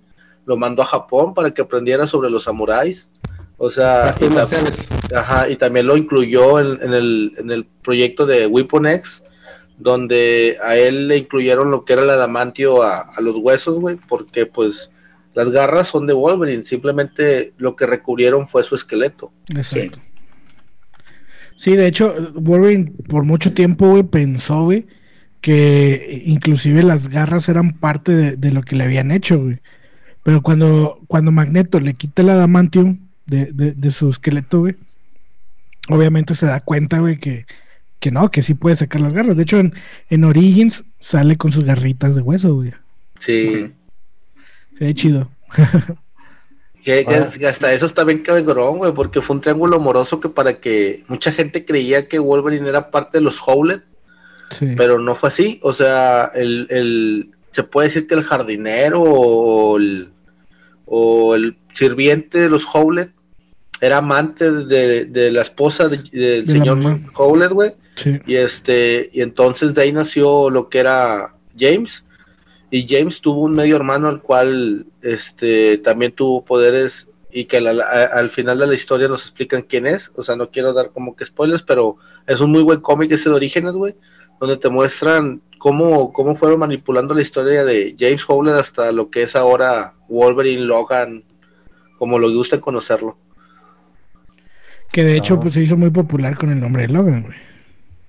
Lo 0.49 0.57
mandó 0.57 0.81
a 0.81 0.87
Japón 0.87 1.35
para 1.35 1.53
que 1.53 1.61
aprendiera 1.61 2.07
sobre 2.07 2.31
los 2.31 2.45
samuráis. 2.45 3.11
O 3.59 3.71
sea, 3.71 4.15
y, 4.19 5.15
ajá, 5.15 5.49
y 5.51 5.57
también 5.57 5.87
lo 5.87 5.97
incluyó 5.97 6.59
en, 6.59 6.83
en 6.83 6.95
el, 6.95 7.35
en 7.37 7.51
el 7.51 7.67
proyecto 7.67 8.25
de 8.25 8.47
Weapon 8.47 8.87
X, 8.87 9.25
donde 9.77 10.57
a 10.65 10.77
él 10.77 11.09
le 11.09 11.19
incluyeron 11.19 11.71
lo 11.71 11.85
que 11.85 11.93
era 11.93 12.03
el 12.03 12.11
adamantio 12.11 12.83
a, 12.83 13.01
a 13.01 13.21
los 13.21 13.37
huesos, 13.37 13.79
güey, 13.79 13.97
porque 14.09 14.47
pues 14.47 14.91
las 15.35 15.51
garras 15.51 15.89
son 15.89 16.07
de 16.07 16.15
Wolverine, 16.15 16.65
simplemente 16.65 17.53
lo 17.59 17.77
que 17.77 17.85
recubrieron 17.85 18.49
fue 18.49 18.63
su 18.63 18.75
esqueleto. 18.75 19.33
Exacto. 19.55 19.99
Sí, 21.57 21.77
de 21.77 21.89
hecho, 21.89 22.15
Wolverine 22.37 22.93
por 23.07 23.25
mucho 23.25 23.53
tiempo, 23.53 23.91
güey, 23.91 24.05
pensó, 24.05 24.63
güey, 24.63 24.87
que 25.43 26.23
inclusive 26.25 26.83
las 26.85 27.09
garras 27.09 27.51
eran 27.51 27.79
parte 27.79 28.13
de, 28.13 28.37
de 28.37 28.51
lo 28.51 28.63
que 28.63 28.77
le 28.77 28.85
habían 28.85 29.11
hecho, 29.11 29.39
güey. 29.39 29.59
Pero 30.29 30.43
cuando, 30.43 31.01
cuando 31.07 31.33
Magneto 31.33 31.81
le 31.81 31.95
quita 31.95 32.21
el 32.21 32.29
adamantium 32.29 32.99
de, 33.25 33.47
de, 33.47 33.73
de 33.73 33.91
su 33.91 34.11
esqueleto, 34.11 34.59
güey, 34.59 34.77
obviamente 35.89 36.35
se 36.35 36.45
da 36.45 36.61
cuenta, 36.61 36.99
güey, 36.99 37.19
que, 37.19 37.47
que 37.99 38.11
no, 38.11 38.31
que 38.31 38.43
sí 38.43 38.53
puede 38.53 38.77
sacar 38.77 39.01
las 39.01 39.15
garras. 39.15 39.39
De 39.39 39.45
hecho, 39.45 39.59
en, 39.59 39.73
en 40.11 40.25
Origins 40.25 40.85
sale 41.01 41.37
con 41.37 41.51
sus 41.51 41.65
garritas 41.65 42.15
de 42.15 42.21
hueso, 42.21 42.57
güey. 42.57 42.75
Sí. 43.21 43.73
Se 44.77 44.85
ve 44.85 44.93
chido. 44.95 45.31
Que, 46.85 47.05
hasta 47.47 47.73
eso 47.73 47.87
está 47.87 48.05
bien 48.05 48.19
cabrón, 48.21 48.79
güey, 48.79 48.93
porque 48.93 49.23
fue 49.23 49.37
un 49.37 49.43
triángulo 49.43 49.77
amoroso 49.77 50.21
que 50.21 50.29
para 50.29 50.61
que 50.61 51.05
mucha 51.09 51.33
gente 51.33 51.65
creía 51.65 52.07
que 52.07 52.19
Wolverine 52.19 52.69
era 52.69 52.91
parte 52.91 53.17
de 53.19 53.25
los 53.25 53.41
Howlet, 53.47 53.83
Sí. 54.51 54.75
pero 54.77 54.99
no 54.99 55.15
fue 55.15 55.31
así. 55.31 55.59
O 55.63 55.73
sea, 55.73 56.31
el, 56.35 56.67
el- 56.69 57.31
se 57.51 57.63
puede 57.63 57.89
decir 57.89 58.07
que 58.07 58.15
el 58.15 58.23
jardinero 58.25 59.01
o 59.03 59.79
el, 59.79 60.11
o 60.91 61.35
el 61.35 61.57
sirviente 61.75 62.39
de 62.41 62.49
los 62.49 62.65
Howlet 62.75 63.11
era 63.81 63.99
amante 63.99 64.51
de, 64.51 65.05
de 65.05 65.31
la 65.31 65.43
esposa 65.43 65.89
de- 65.89 65.99
del 66.11 66.47
señor 66.47 66.77
mamá. 66.79 67.01
Howlet, 67.15 67.51
güey. 67.53 67.73
sí. 67.97 68.19
Y 68.27 68.35
este, 68.37 69.09
y 69.13 69.21
entonces 69.21 69.75
de 69.75 69.83
ahí 69.83 69.93
nació 69.93 70.51
lo 70.51 70.69
que 70.69 70.79
era 70.81 71.35
James. 71.57 72.05
Y 72.71 72.87
James 72.89 73.21
tuvo 73.21 73.43
un 73.43 73.53
medio 73.53 73.77
hermano 73.77 74.09
al 74.09 74.21
cual 74.21 74.87
este 75.01 75.79
también 75.79 76.13
tuvo 76.13 76.45
poderes 76.45 77.09
y 77.31 77.45
que 77.45 77.61
la- 77.61 77.85
a- 77.85 78.19
al 78.19 78.31
final 78.31 78.59
de 78.59 78.67
la 78.67 78.75
historia 78.75 79.07
nos 79.09 79.23
explican 79.23 79.63
quién 79.63 79.87
es. 79.87 80.11
O 80.17 80.23
sea, 80.23 80.35
no 80.37 80.51
quiero 80.51 80.73
dar 80.73 80.91
como 80.91 81.15
que 81.15 81.25
spoilers, 81.25 81.63
pero 81.63 81.97
es 82.27 82.41
un 82.41 82.51
muy 82.51 82.63
buen 82.63 82.81
cómic 82.81 83.13
ese 83.13 83.29
de 83.29 83.37
Orígenes, 83.37 83.75
güey, 83.75 83.95
donde 84.41 84.57
te 84.57 84.69
muestran 84.71 85.41
cómo, 85.59 86.13
cómo 86.13 86.35
fueron 86.35 86.59
manipulando 86.61 87.15
la 87.15 87.23
historia 87.23 87.65
de 87.65 87.95
James 87.99 88.25
Howlett 88.27 88.55
hasta 88.57 88.91
lo 88.93 89.09
que 89.11 89.23
es 89.23 89.37
ahora 89.37 89.95
Wolverine, 90.09 90.63
Logan, 90.63 91.23
como 91.99 92.19
lo 92.19 92.31
gusta 92.33 92.61
conocerlo. 92.61 93.17
Que 94.93 95.05
de 95.05 95.17
hecho, 95.17 95.35
Ah. 95.35 95.41
pues 95.43 95.55
se 95.55 95.63
hizo 95.63 95.77
muy 95.77 95.91
popular 95.91 96.37
con 96.37 96.51
el 96.51 96.61
nombre 96.61 96.83
de 96.83 96.89
Logan, 96.93 97.23
güey. 97.23 97.37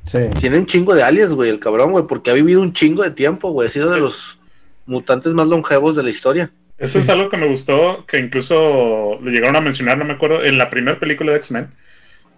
Sí. 0.05 0.19
Tiene 0.39 0.57
un 0.57 0.65
chingo 0.65 0.95
de 0.95 1.03
alias, 1.03 1.33
güey, 1.33 1.49
el 1.49 1.59
cabrón, 1.59 1.91
güey, 1.91 2.05
porque 2.07 2.31
ha 2.31 2.33
vivido 2.33 2.61
un 2.61 2.73
chingo 2.73 3.03
de 3.03 3.11
tiempo, 3.11 3.51
güey. 3.51 3.67
Ha 3.67 3.71
sido 3.71 3.91
de 3.91 3.99
los 3.99 4.39
mutantes 4.85 5.33
más 5.33 5.47
longevos 5.47 5.95
de 5.95 6.03
la 6.03 6.09
historia. 6.09 6.51
Eso 6.77 6.97
es 6.97 7.09
algo 7.09 7.29
que 7.29 7.35
me 7.35 7.47
gustó, 7.47 8.05
que 8.07 8.17
incluso 8.19 9.19
lo 9.21 9.29
llegaron 9.29 9.57
a 9.57 9.61
mencionar, 9.61 9.97
no 9.97 10.05
me 10.05 10.13
acuerdo, 10.13 10.43
en 10.43 10.57
la 10.57 10.69
primera 10.69 10.97
película 10.97 11.33
de 11.33 11.37
X-Men, 11.39 11.67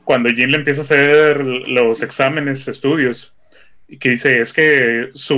cuando 0.04 0.30
Jean 0.30 0.50
le 0.50 0.58
empieza 0.58 0.82
a 0.82 0.84
hacer 0.84 1.46
los 1.46 2.02
exámenes, 2.02 2.68
estudios, 2.68 3.36
y 3.88 3.98
que 4.00 4.10
dice, 4.10 4.42
es 4.42 4.52
que 4.52 5.12
su, 5.14 5.38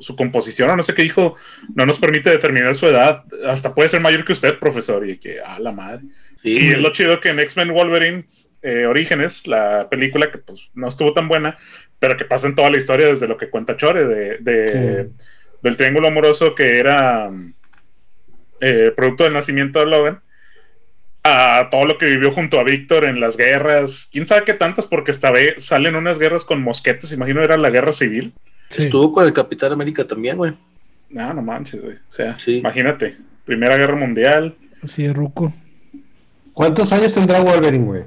su 0.00 0.16
composición, 0.16 0.70
o 0.70 0.76
no 0.76 0.82
sé 0.82 0.94
qué 0.94 1.02
dijo, 1.02 1.36
no 1.74 1.86
nos 1.86 1.98
permite 1.98 2.30
determinar 2.30 2.74
su 2.74 2.86
edad, 2.86 3.24
hasta 3.46 3.74
puede 3.74 3.88
ser 3.88 4.00
mayor 4.00 4.24
que 4.24 4.32
usted, 4.32 4.58
profesor, 4.58 5.08
y 5.08 5.18
que, 5.18 5.40
a 5.40 5.58
la 5.58 5.72
madre. 5.72 6.02
Sí, 6.36 6.52
y 6.52 6.70
es 6.72 6.78
lo 6.78 6.92
chido 6.92 7.20
que 7.20 7.30
en 7.30 7.40
X-Men 7.40 7.72
Wolverine 7.72 8.24
eh, 8.62 8.86
Orígenes, 8.86 9.46
la 9.46 9.88
película 9.88 10.30
que 10.30 10.38
pues 10.38 10.70
no 10.74 10.88
estuvo 10.88 11.12
tan 11.12 11.28
buena, 11.28 11.56
pero 11.98 12.16
que 12.16 12.24
pasa 12.24 12.46
en 12.46 12.54
toda 12.54 12.68
la 12.70 12.76
historia 12.76 13.06
desde 13.06 13.28
lo 13.28 13.36
que 13.36 13.48
cuenta 13.50 13.76
Chore, 13.76 14.06
de, 14.06 14.38
de- 14.38 15.10
del 15.62 15.76
triángulo 15.78 16.08
amoroso 16.08 16.54
que 16.54 16.78
era 16.78 17.30
eh, 18.60 18.92
producto 18.94 19.24
del 19.24 19.32
nacimiento 19.32 19.78
de 19.80 19.86
Logan, 19.86 20.20
a 21.22 21.68
todo 21.70 21.86
lo 21.86 21.96
que 21.96 22.04
vivió 22.06 22.32
junto 22.32 22.60
a 22.60 22.64
Víctor 22.64 23.06
en 23.06 23.18
las 23.18 23.38
guerras, 23.38 24.10
quién 24.12 24.26
sabe 24.26 24.44
qué 24.44 24.52
tantas, 24.52 24.86
porque 24.86 25.10
esta 25.10 25.30
vez 25.30 25.64
salen 25.64 25.96
unas 25.96 26.18
guerras 26.18 26.44
con 26.44 26.60
mosquetes, 26.60 27.12
imagino 27.12 27.42
era 27.42 27.56
la 27.56 27.70
guerra 27.70 27.92
civil. 27.92 28.34
Sí. 28.68 28.84
Estuvo 28.84 29.12
con 29.12 29.24
el 29.24 29.32
Capitán 29.32 29.72
América 29.72 30.06
también, 30.06 30.36
güey. 30.36 30.52
No, 31.10 31.32
no 31.32 31.42
manches, 31.42 31.80
güey. 31.82 31.94
O 31.96 32.10
sea, 32.12 32.38
Sí. 32.38 32.58
imagínate, 32.58 33.16
Primera 33.44 33.76
Guerra 33.76 33.96
Mundial. 33.96 34.54
Sí, 34.86 35.04
es 35.04 35.14
Ruco. 35.14 35.52
¿Cuántos 36.52 36.92
años 36.92 37.12
tendrá 37.14 37.40
Wolverine, 37.40 37.84
güey? 37.84 38.02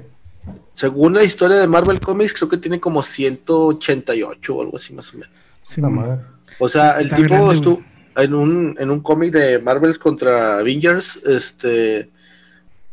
Según 0.74 1.14
la 1.14 1.24
historia 1.24 1.56
de 1.56 1.66
Marvel 1.66 2.00
Comics, 2.00 2.34
creo 2.34 2.48
que 2.48 2.56
tiene 2.56 2.78
como 2.80 3.02
188 3.02 4.54
o 4.56 4.62
algo 4.62 4.76
así 4.76 4.92
más 4.94 5.12
o 5.12 5.18
menos. 5.18 5.30
Sí, 5.64 5.80
La 5.80 5.88
madre. 5.88 6.20
O 6.58 6.68
sea, 6.68 6.98
el 6.98 7.06
Está 7.06 7.16
tipo 7.16 7.28
grande, 7.34 7.54
estuvo 7.54 7.82
en 8.16 8.34
un, 8.34 8.76
en 8.78 8.90
un 8.90 9.00
cómic 9.00 9.32
de 9.32 9.58
Marvels 9.58 9.98
contra 9.98 10.58
Avengers, 10.58 11.16
este 11.26 12.10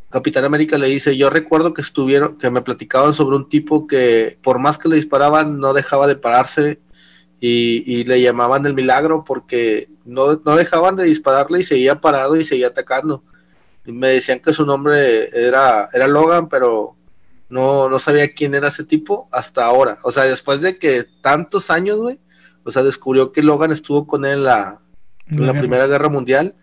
Capitán 0.10 0.46
América 0.46 0.78
le 0.78 0.88
dice, 0.88 1.18
yo 1.18 1.30
recuerdo 1.30 1.74
que 1.74 1.82
estuvieron, 1.82 2.38
que 2.38 2.50
me 2.50 2.62
platicaban 2.62 3.14
sobre 3.14 3.36
un 3.36 3.50
tipo 3.50 3.86
que 3.88 4.38
por 4.44 4.60
más 4.60 4.78
que 4.78 4.88
le 4.88 4.96
disparaban 4.96 5.60
no 5.60 5.74
dejaba 5.74 6.08
de 6.08 6.16
pararse 6.16 6.80
y, 7.40 7.84
y 7.86 8.04
le 8.04 8.22
llamaban 8.22 8.66
el 8.66 8.74
milagro 8.74 9.24
porque 9.26 9.90
no, 10.06 10.42
no 10.46 10.56
dejaban 10.56 10.96
de 10.96 11.04
dispararle 11.04 11.60
y 11.60 11.64
seguía 11.64 12.00
parado 12.00 12.36
y 12.36 12.46
seguía 12.46 12.68
atacando. 12.68 13.24
Y 13.86 13.92
me 13.92 14.10
decían 14.10 14.40
que 14.40 14.54
su 14.54 14.66
nombre 14.66 15.30
era, 15.32 15.90
era 15.94 16.08
Logan, 16.08 16.50
pero 16.50 16.96
no, 17.50 17.90
no 17.90 18.00
sabía 18.00 18.34
quién 18.34 18.56
era 18.56 18.70
ese 18.70 18.84
tipo 18.84 19.28
hasta 19.32 19.66
ahora. 19.66 20.00
O 20.04 20.12
sea, 20.12 20.24
después 20.24 20.62
de 20.62 20.80
que 20.80 21.06
tantos 21.22 21.70
años, 21.70 21.98
güey, 21.98 22.20
o 22.64 22.72
sea, 22.72 22.82
descubrió 22.82 23.32
que 23.32 23.44
Logan 23.44 23.72
estuvo 23.72 24.08
con 24.08 24.26
él 24.26 24.40
en 24.40 24.44
la, 24.44 24.80
en 25.28 25.42
la 25.42 25.52
guerra. 25.52 25.60
Primera 25.60 25.88
Guerra 25.88 26.10
Mundial. 26.10 26.56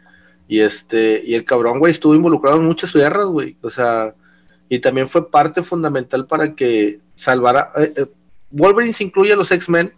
Y 0.49 0.61
este, 0.61 1.23
y 1.25 1.35
el 1.35 1.45
cabrón, 1.45 1.79
güey, 1.79 1.93
estuvo 1.93 2.15
involucrado 2.15 2.57
en 2.57 2.65
muchas 2.65 2.93
guerras, 2.93 3.27
güey. 3.27 3.57
O 3.63 3.71
sea, 3.71 4.15
y 4.69 4.81
también 4.81 5.09
fue 5.09 5.31
parte 5.31 5.63
fundamental 5.63 6.27
para 6.27 6.55
que 6.55 7.01
salvara. 7.15 7.71
eh, 7.77 7.93
eh, 7.97 8.07
Wolverine 8.51 8.93
se 8.93 9.05
incluye 9.05 9.33
a 9.33 9.37
los 9.37 9.51
X-Men 9.51 9.95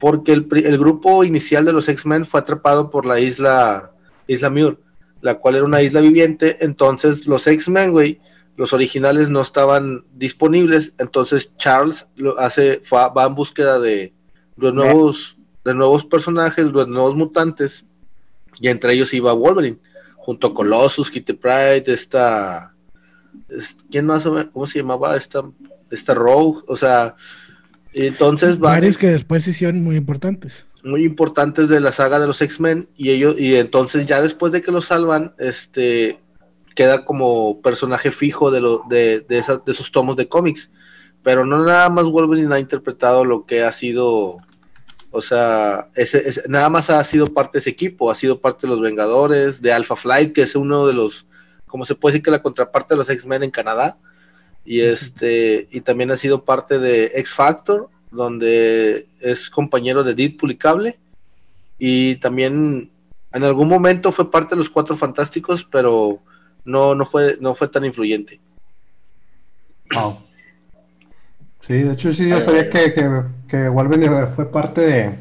porque 0.00 0.32
el, 0.32 0.46
el 0.64 0.78
grupo 0.78 1.24
inicial 1.24 1.64
de 1.64 1.72
los 1.72 1.88
X-Men 1.88 2.24
fue 2.26 2.40
atrapado 2.40 2.90
por 2.90 3.04
la 3.06 3.18
isla, 3.20 3.92
isla 4.26 4.50
Muir, 4.50 4.78
la 5.20 5.34
cual 5.38 5.56
era 5.56 5.64
una 5.64 5.82
isla 5.82 6.00
viviente. 6.00 6.58
Entonces, 6.64 7.26
los 7.26 7.46
X-Men, 7.46 7.90
güey, 7.90 8.20
los 8.56 8.72
originales 8.72 9.28
no 9.30 9.40
estaban 9.40 10.04
disponibles. 10.14 10.92
Entonces, 10.98 11.56
Charles 11.56 12.08
lo 12.16 12.38
hace, 12.38 12.80
va 12.92 13.26
en 13.26 13.34
búsqueda 13.34 13.78
de 13.78 14.12
los 14.56 14.72
nuevos, 14.74 15.36
de 15.64 15.74
nuevos 15.74 16.04
personajes, 16.04 16.66
los 16.70 16.88
nuevos 16.88 17.14
mutantes. 17.16 17.84
Y 18.60 18.68
entre 18.68 18.92
ellos 18.94 19.12
iba 19.14 19.32
Wolverine, 19.32 19.78
junto 20.16 20.54
con 20.54 20.66
Colossus, 20.68 21.10
Kitty 21.10 21.32
Pride, 21.34 21.84
esta. 21.86 22.74
es- 23.48 23.76
¿Quién 23.90 24.06
más? 24.06 24.26
¿Cómo 24.52 24.66
se 24.66 24.78
llamaba? 24.80 25.16
Esta, 25.16 25.42
esta 25.90 26.14
Rogue. 26.14 26.62
O 26.66 26.76
sea, 26.76 27.14
entonces 28.06 28.58
van 28.58 28.74
Varios 28.74 28.96
que 28.98 29.08
después 29.08 29.42
se 29.44 29.50
hicieron 29.50 29.82
muy 29.82 29.96
importantes. 29.96 30.64
muy 30.84 31.04
importantes 31.04 31.68
de 31.68 31.80
la 31.80 31.92
saga 31.92 32.18
de 32.20 32.26
los 32.26 32.40
X-Men. 32.40 32.88
Y 32.96 33.10
ellos, 33.10 33.34
y 33.38 33.56
entonces 33.56 34.06
ya 34.06 34.22
después 34.22 34.52
de 34.52 34.62
que 34.62 34.70
lo 34.72 34.80
salvan, 34.82 35.34
este 35.38 36.20
queda 36.74 37.04
como 37.04 37.60
personaje 37.60 38.12
fijo 38.12 38.50
de, 38.52 38.60
lo, 38.60 38.82
de, 38.88 39.24
de, 39.28 39.38
esa- 39.38 39.56
de 39.64 39.72
esos 39.72 39.90
tomos 39.90 40.14
de 40.16 40.28
cómics. 40.28 40.70
Pero 41.24 41.44
no 41.44 41.64
nada 41.64 41.88
más 41.90 42.04
Wolverine 42.04 42.54
ha 42.54 42.60
interpretado 42.60 43.24
lo 43.24 43.44
que 43.46 43.64
ha 43.64 43.72
sido 43.72 44.38
o 45.10 45.22
sea, 45.22 45.88
ese, 45.94 46.28
ese- 46.28 46.42
nada 46.48 46.68
más 46.68 46.90
ha 46.90 47.02
sido 47.02 47.26
parte 47.28 47.56
de 47.58 47.60
ese 47.60 47.70
equipo, 47.70 48.10
ha 48.10 48.14
sido 48.14 48.40
parte 48.40 48.66
de 48.66 48.70
los 48.74 48.80
Vengadores, 48.82 49.60
de 49.62 49.72
Alpha 49.72 49.96
Flight, 49.96 50.34
que 50.34 50.42
es 50.42 50.54
uno 50.54 50.86
de 50.86 50.92
los, 50.92 51.26
como 51.66 51.86
se 51.86 51.94
puede 51.94 52.12
decir 52.12 52.22
que 52.24 52.30
la 52.30 52.42
contraparte 52.42 52.92
de 52.94 52.98
los 52.98 53.08
X-Men 53.10 53.42
en 53.42 53.50
Canadá, 53.50 53.96
y 54.64 54.80
este, 54.80 55.68
y 55.70 55.80
también 55.80 56.10
ha 56.10 56.16
sido 56.16 56.44
parte 56.44 56.78
de 56.78 57.06
X 57.14 57.32
Factor, 57.34 57.88
donde 58.10 59.06
es 59.20 59.50
compañero 59.50 60.02
de 60.04 60.14
Deadpool 60.14 60.52
y 60.52 60.56
Cable, 60.56 60.98
y 61.78 62.16
también 62.16 62.90
en 63.32 63.44
algún 63.44 63.68
momento 63.68 64.10
fue 64.12 64.30
parte 64.30 64.54
de 64.54 64.58
los 64.58 64.70
Cuatro 64.70 64.96
Fantásticos, 64.96 65.64
pero 65.70 66.18
no, 66.64 66.94
no 66.94 67.04
fue, 67.04 67.36
no 67.40 67.54
fue 67.54 67.68
tan 67.68 67.84
influyente. 67.84 68.40
Wow. 69.94 70.18
Sí, 71.60 71.74
de 71.74 71.92
hecho 71.92 72.12
sí, 72.12 72.28
yo 72.28 72.40
sabía 72.40 72.68
que, 72.70 72.92
que, 72.94 73.22
que 73.48 73.68
Wolverine 73.68 74.26
fue 74.28 74.50
parte 74.50 74.80
de, 74.80 75.18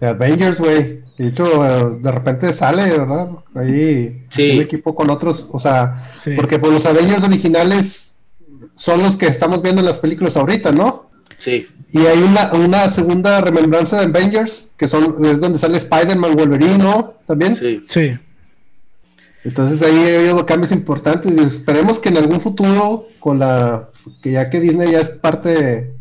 de 0.00 0.06
Avengers, 0.08 0.58
güey. 0.58 1.02
De 1.16 1.28
hecho, 1.28 1.92
de 1.92 2.10
repente 2.10 2.52
sale, 2.52 2.90
¿verdad? 2.90 3.28
Ahí 3.54 4.24
Sí. 4.30 4.56
un 4.56 4.62
equipo 4.62 4.94
con 4.94 5.08
otros, 5.10 5.46
o 5.52 5.60
sea, 5.60 6.10
Sí. 6.16 6.32
porque 6.36 6.58
pues 6.58 6.72
los 6.72 6.86
Avengers 6.86 7.22
originales 7.22 8.11
son 8.82 9.00
los 9.00 9.14
que 9.14 9.26
estamos 9.26 9.62
viendo 9.62 9.80
en 9.80 9.86
las 9.86 9.98
películas 9.98 10.36
ahorita, 10.36 10.72
¿no? 10.72 11.08
Sí, 11.38 11.68
Y 11.92 12.00
hay 12.00 12.18
una, 12.18 12.52
una 12.52 12.90
segunda 12.90 13.40
remembranza 13.40 14.00
de 14.00 14.06
Avengers, 14.06 14.72
que 14.76 14.88
son, 14.88 15.24
es 15.24 15.40
donde 15.40 15.60
sale 15.60 15.76
Spider-Man, 15.78 16.34
Wolverine, 16.34 16.78
¿no? 16.78 17.14
También. 17.24 17.54
sí. 17.54 17.80
Sí. 17.88 18.18
Entonces 19.44 19.82
ahí 19.82 19.96
ha 19.96 20.18
habido 20.18 20.46
cambios 20.46 20.72
importantes 20.72 21.32
y 21.32 21.38
esperemos 21.40 22.00
que 22.00 22.08
en 22.08 22.16
algún 22.16 22.40
futuro, 22.40 23.06
con 23.20 23.38
la 23.38 23.88
que 24.20 24.32
ya 24.32 24.50
que 24.50 24.58
Disney 24.58 24.90
ya 24.92 25.00
es 25.00 25.10
parte 25.10 25.48
de, 25.48 25.94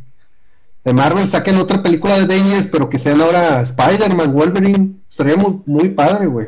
de 0.83 0.93
Marvel, 0.93 1.27
saquen 1.27 1.57
otra 1.57 1.83
película 1.83 2.17
de 2.17 2.23
Avengers, 2.23 2.67
pero 2.71 2.89
que 2.89 2.97
sean 2.97 3.21
ahora 3.21 3.61
Spider-Man, 3.61 4.33
Wolverine 4.33 4.95
Estaría 5.07 5.35
muy, 5.35 5.61
muy 5.67 5.89
padre, 5.89 6.25
güey. 6.27 6.47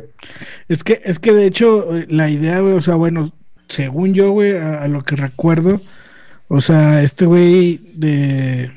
Es 0.67 0.83
que, 0.83 0.99
es 1.03 1.19
que 1.19 1.33
de 1.33 1.45
hecho, 1.45 1.95
eh, 1.95 2.07
la 2.09 2.29
idea, 2.29 2.59
güey, 2.59 2.73
o 2.73 2.81
sea, 2.81 2.95
bueno, 2.95 3.31
según 3.67 4.13
yo, 4.13 4.31
güey, 4.31 4.57
a, 4.57 4.81
a 4.81 4.87
lo 4.87 5.03
que 5.03 5.15
recuerdo, 5.15 5.79
o 6.55 6.62
sea, 6.62 7.01
este 7.01 7.25
güey 7.25 7.79
de, 7.95 8.69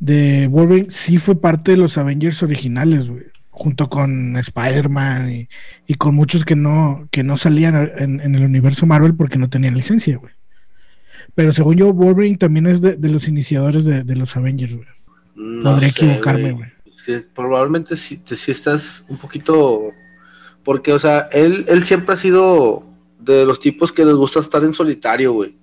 de 0.00 0.48
Wolverine 0.50 0.90
sí 0.90 1.18
fue 1.18 1.40
parte 1.40 1.72
de 1.72 1.76
los 1.78 1.96
Avengers 1.98 2.42
originales, 2.42 3.08
güey. 3.08 3.24
Junto 3.50 3.88
con 3.88 4.36
Spider-Man 4.36 5.30
y, 5.32 5.48
y 5.86 5.94
con 5.94 6.14
muchos 6.16 6.44
que 6.44 6.56
no, 6.56 7.06
que 7.12 7.22
no 7.22 7.36
salían 7.36 7.92
en, 7.98 8.20
en 8.20 8.34
el 8.34 8.44
universo 8.44 8.84
Marvel 8.84 9.14
porque 9.14 9.38
no 9.38 9.48
tenían 9.48 9.76
licencia, 9.76 10.16
güey. 10.16 10.32
Pero 11.36 11.52
según 11.52 11.76
yo, 11.76 11.92
Wolverine 11.92 12.36
también 12.36 12.66
es 12.66 12.80
de, 12.80 12.96
de 12.96 13.08
los 13.08 13.28
iniciadores 13.28 13.84
de, 13.84 14.02
de 14.02 14.16
los 14.16 14.36
Avengers, 14.36 14.74
güey. 14.74 14.88
No 15.36 15.70
Podría 15.70 15.90
sé, 15.92 16.04
equivocarme, 16.06 16.52
güey. 16.52 16.68
Es 16.86 17.02
que 17.02 17.20
probablemente 17.20 17.96
sí, 17.96 18.16
te- 18.16 18.34
sí 18.36 18.50
estás 18.50 19.04
un 19.08 19.18
poquito. 19.18 19.92
Porque, 20.64 20.92
o 20.92 20.98
sea, 20.98 21.28
él, 21.30 21.64
él 21.68 21.84
siempre 21.84 22.14
ha 22.14 22.16
sido 22.16 22.84
de 23.20 23.44
los 23.46 23.60
tipos 23.60 23.92
que 23.92 24.04
les 24.04 24.14
gusta 24.14 24.40
estar 24.40 24.64
en 24.64 24.74
solitario, 24.74 25.32
güey. 25.32 25.54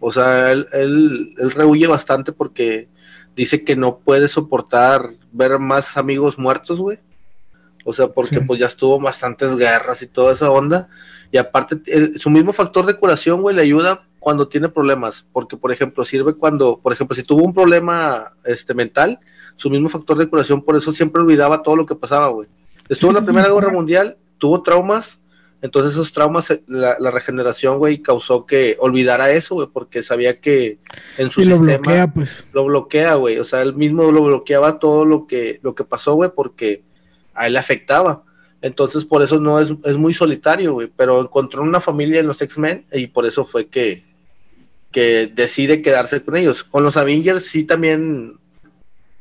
O 0.00 0.10
sea, 0.10 0.50
él, 0.50 0.66
él, 0.72 1.34
él 1.38 1.50
rehuye 1.50 1.86
bastante 1.86 2.32
porque 2.32 2.88
dice 3.36 3.64
que 3.64 3.76
no 3.76 3.98
puede 3.98 4.28
soportar 4.28 5.10
ver 5.30 5.58
más 5.58 5.96
amigos 5.96 6.38
muertos, 6.38 6.78
güey. 6.80 6.98
O 7.84 7.92
sea, 7.92 8.08
porque 8.08 8.36
Sí. 8.36 8.40
pues 8.46 8.60
ya 8.60 8.66
estuvo 8.66 8.98
bastantes 9.00 9.56
guerras 9.56 10.02
y 10.02 10.06
toda 10.06 10.32
esa 10.32 10.50
onda. 10.50 10.88
Y 11.30 11.38
aparte, 11.38 11.80
el- 11.86 12.18
su 12.18 12.28
mismo 12.30 12.52
factor 12.52 12.84
de 12.86 12.94
curación, 12.96 13.40
güey, 13.42 13.54
le 13.56 13.62
ayuda 13.62 14.06
cuando 14.18 14.48
tiene 14.48 14.68
problemas. 14.68 15.24
Porque, 15.32 15.56
por 15.56 15.72
ejemplo, 15.72 16.04
sirve 16.04 16.34
cuando, 16.34 16.78
por 16.78 16.92
ejemplo, 16.92 17.14
si 17.16 17.22
tuvo 17.22 17.42
un 17.44 17.54
problema 17.54 18.34
este, 18.44 18.74
mental, 18.74 19.18
su 19.56 19.70
mismo 19.70 19.88
factor 19.88 20.18
de 20.18 20.28
curación, 20.28 20.62
por 20.62 20.76
eso 20.76 20.92
siempre 20.92 21.22
olvidaba 21.22 21.62
todo 21.62 21.76
lo 21.76 21.86
que 21.86 21.94
pasaba, 21.94 22.28
güey. 22.28 22.48
Estuvo 22.88 23.10
en 23.10 23.16
la 23.16 23.22
Primera 23.24 23.48
Guerra. 23.52 23.70
Mundial, 23.70 24.16
tuvo 24.38 24.62
traumas, 24.62 25.19
entonces 25.62 25.92
esos 25.92 26.12
traumas, 26.12 26.50
eh, 26.50 26.62
la, 26.66 26.96
la 26.98 27.10
regeneración, 27.10 27.78
güey, 27.78 27.98
causó 27.98 28.46
que 28.46 28.76
olvidara 28.78 29.30
eso, 29.30 29.56
güey, 29.56 29.68
porque 29.72 30.02
sabía 30.02 30.40
que 30.40 30.78
en 31.18 31.30
su 31.30 31.42
Y 31.42 31.44
lo 31.44 31.56
sistema 31.56 31.78
bloquea, 31.78 32.06
pues. 32.08 32.44
lo 32.52 32.64
bloquea, 32.64 33.14
güey. 33.14 33.38
O 33.38 33.44
sea, 33.44 33.62
él 33.62 33.74
mismo 33.74 34.10
lo 34.10 34.22
bloqueaba 34.22 34.78
todo 34.78 35.04
lo 35.04 35.26
que, 35.26 35.60
lo 35.62 35.74
que 35.74 35.84
pasó, 35.84 36.14
güey, 36.14 36.30
porque 36.34 36.82
a 37.34 37.46
él 37.46 37.52
le 37.54 37.58
afectaba. 37.58 38.24
Entonces, 38.62 39.04
por 39.04 39.22
eso 39.22 39.38
no 39.38 39.58
es, 39.60 39.72
es 39.84 39.96
muy 39.96 40.14
solitario, 40.14 40.74
güey. 40.74 40.90
Pero 40.94 41.20
encontró 41.20 41.62
una 41.62 41.80
familia 41.80 42.20
en 42.20 42.26
los 42.26 42.40
X-Men 42.40 42.86
y 42.92 43.08
por 43.08 43.26
eso 43.26 43.44
fue 43.44 43.68
que, 43.68 44.04
que 44.90 45.30
decide 45.34 45.82
quedarse 45.82 46.22
con 46.22 46.36
ellos. 46.36 46.64
Con 46.64 46.82
los 46.82 46.96
Avengers 46.96 47.44
sí 47.44 47.64
también, 47.64 48.38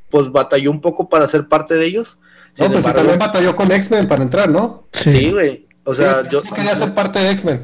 pues 0.09 0.31
batalló 0.31 0.71
un 0.71 0.79
poco 0.79 1.09
para 1.09 1.27
ser 1.27 1.47
parte 1.47 1.75
de 1.75 1.85
ellos. 1.85 2.17
No, 2.57 2.65
Sin 2.65 2.73
pues 2.73 2.77
embargo, 2.79 2.99
también 2.99 3.19
batalló 3.19 3.55
con 3.55 3.71
X-Men 3.71 4.07
para 4.07 4.23
entrar, 4.23 4.49
¿no? 4.49 4.85
sí, 4.93 5.31
güey. 5.31 5.68
O 5.89 5.95
sea, 5.95 6.23
Sí, 6.23 6.29
yo 6.31 6.43
quería 6.43 6.75
ser 6.75 6.93
parte 6.93 7.19
de 7.19 7.31
X-Men. 7.31 7.61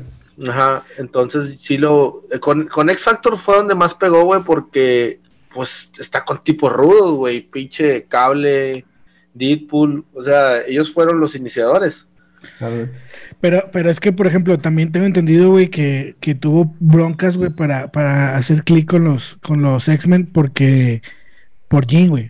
Ajá, 0.49 0.83
entonces 0.97 1.55
sí 1.61 1.77
lo. 1.77 2.23
eh, 2.31 2.39
Con, 2.39 2.67
con 2.67 2.89
X 2.89 3.03
Factor 3.03 3.37
fue 3.37 3.55
donde 3.57 3.75
más 3.75 3.93
pegó, 3.93 4.23
güey, 4.25 4.41
porque 4.41 5.19
pues 5.53 5.91
está 5.99 6.25
con 6.25 6.43
tipos 6.43 6.71
rudos, 6.73 7.15
güey. 7.15 7.41
Pinche 7.41 8.03
cable, 8.09 8.83
Deadpool. 9.33 10.03
O 10.13 10.21
sea, 10.23 10.61
ellos 10.67 10.91
fueron 10.93 11.19
los 11.19 11.35
iniciadores. 11.35 12.07
Pero, 13.41 13.69
pero 13.71 13.89
es 13.89 13.99
que, 13.99 14.11
por 14.11 14.27
ejemplo, 14.27 14.57
también 14.59 14.91
tengo 14.91 15.05
entendido, 15.05 15.49
güey, 15.49 15.69
que, 15.69 16.15
que 16.19 16.35
tuvo 16.35 16.75
broncas, 16.79 17.37
güey, 17.37 17.49
para, 17.51 17.91
para 17.91 18.35
hacer 18.37 18.63
clic 18.63 18.89
con 18.89 19.03
los, 19.05 19.37
con 19.41 19.61
los 19.61 19.87
X-Men 19.87 20.27
porque 20.31 21.01
por 21.67 21.85
Jean, 21.87 22.09
güey. 22.09 22.25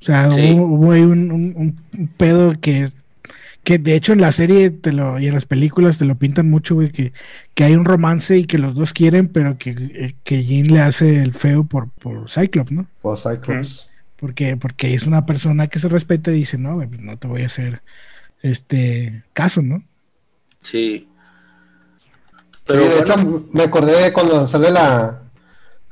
O 0.00 0.04
sea, 0.04 0.30
Sí. 0.30 0.52
hubo, 0.54 0.64
hubo 0.66 0.92
ahí 0.92 1.02
un, 1.02 1.30
un- 1.32 1.80
un 1.98 2.08
pedo 2.16 2.52
que, 2.60 2.88
que 3.68 3.76
de 3.76 3.94
hecho 3.94 4.14
en 4.14 4.22
la 4.22 4.32
serie 4.32 4.70
te 4.70 4.92
lo, 4.92 5.18
y 5.18 5.26
en 5.26 5.34
las 5.34 5.44
películas 5.44 5.98
te 5.98 6.06
lo 6.06 6.14
pintan 6.14 6.48
mucho, 6.48 6.76
güey, 6.76 6.90
que, 6.90 7.12
que 7.52 7.64
hay 7.64 7.74
un 7.74 7.84
romance 7.84 8.34
y 8.38 8.46
que 8.46 8.56
los 8.56 8.74
dos 8.74 8.94
quieren, 8.94 9.28
pero 9.28 9.58
que, 9.58 9.72
eh, 9.72 10.14
que 10.24 10.42
Jean 10.42 10.68
le 10.68 10.80
hace 10.80 11.22
el 11.22 11.34
feo 11.34 11.64
por, 11.64 11.90
por 11.90 12.30
Cyclops, 12.30 12.72
¿no? 12.72 12.86
Pues 13.02 13.24
Cyclops. 13.24 13.90
Porque, 14.16 14.56
porque 14.56 14.94
es 14.94 15.02
una 15.02 15.26
persona 15.26 15.66
que 15.66 15.80
se 15.80 15.90
respeta 15.90 16.30
y 16.30 16.36
dice, 16.36 16.56
no, 16.56 16.76
güey, 16.76 16.88
pues 16.88 17.02
no 17.02 17.18
te 17.18 17.28
voy 17.28 17.42
a 17.42 17.46
hacer 17.46 17.82
este 18.40 19.22
caso, 19.34 19.60
¿no? 19.60 19.82
Sí. 20.62 21.06
Pero 22.66 22.80
de 22.80 22.88
bueno, 22.88 23.02
hecho, 23.02 23.48
me 23.52 23.64
acordé 23.64 24.14
cuando 24.14 24.48
sale 24.48 24.70
la, 24.70 25.24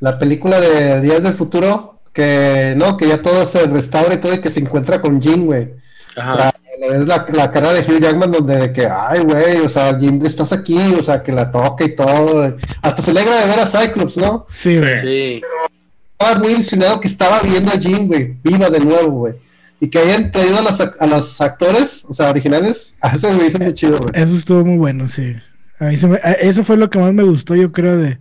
la 0.01 0.19
película 0.19 0.59
de 0.63 1.03
Días 1.03 1.23
del 1.23 1.35
Futuro, 1.35 2.01
que 2.15 2.73
no, 2.75 2.97
que 2.97 3.07
ya 3.07 3.21
todo 3.21 3.45
se 3.45 3.67
restaura 3.67 4.15
y 4.15 4.19
todo, 4.19 4.33
y 4.33 4.41
que 4.41 4.49
se 4.49 4.61
encuentra 4.61 5.03
con 5.03 5.21
Jean, 5.21 5.45
güey. 5.45 5.75
O 6.17 6.21
ajá, 6.23 6.37
sea, 6.37 6.55
es 6.81 7.07
la, 7.07 7.27
la 7.33 7.51
cara 7.51 7.73
de 7.73 7.81
Hugh 7.81 8.01
Jackman 8.01 8.33
donde 8.33 8.57
de 8.57 8.73
que, 8.73 8.87
ay, 8.87 9.21
güey, 9.21 9.59
o 9.59 9.69
sea, 9.69 9.99
Jean, 9.99 10.25
estás 10.25 10.53
aquí, 10.53 10.79
o 10.99 11.03
sea, 11.03 11.23
que 11.23 11.33
la 11.33 11.51
toca 11.51 11.85
y 11.85 11.95
todo. 11.97 12.57
Hasta 12.83 13.03
se 13.03 13.11
alegra 13.11 13.41
de 13.41 13.47
ver 13.49 13.61
a 13.61 13.67
Cyclops, 13.67 14.17
¿no? 14.19 14.47
Sí, 14.49 14.77
güey. 14.77 15.01
sí. 15.01 15.41
Estaba 16.19 16.39
muy 16.41 16.53
ilusionado 16.53 16.99
que 17.01 17.09
estaba 17.09 17.41
viendo 17.43 17.71
a 17.71 17.75
Jean, 17.77 18.07
güey, 18.07 18.37
viva 18.43 18.71
de 18.71 18.81
nuevo, 18.81 19.11
güey. 19.11 19.35
Y 19.81 19.89
que 19.89 19.99
hayan 19.99 20.31
traído 20.31 20.59
a 20.59 20.63
los, 20.63 20.81
ac- 20.81 20.97
a 21.01 21.07
los 21.07 21.39
actores, 21.41 22.05
o 22.09 22.15
sea, 22.15 22.31
originales, 22.31 22.97
a 23.03 23.15
eso 23.15 23.31
me 23.33 23.47
hizo 23.47 23.59
muy 23.59 23.75
chido, 23.75 23.99
güey. 23.99 24.11
Eso 24.15 24.35
estuvo 24.35 24.65
muy 24.65 24.79
bueno, 24.79 25.09
sí. 25.09 25.35
A 25.79 25.87
mí 25.87 25.97
se 25.99 26.07
me- 26.07 26.17
a- 26.23 26.33
eso 26.33 26.65
fue 26.65 26.77
lo 26.79 26.89
que 26.89 26.99
más 26.99 27.13
me 27.13 27.23
gustó, 27.23 27.55
yo 27.55 27.71
creo, 27.73 27.99
de, 27.99 28.19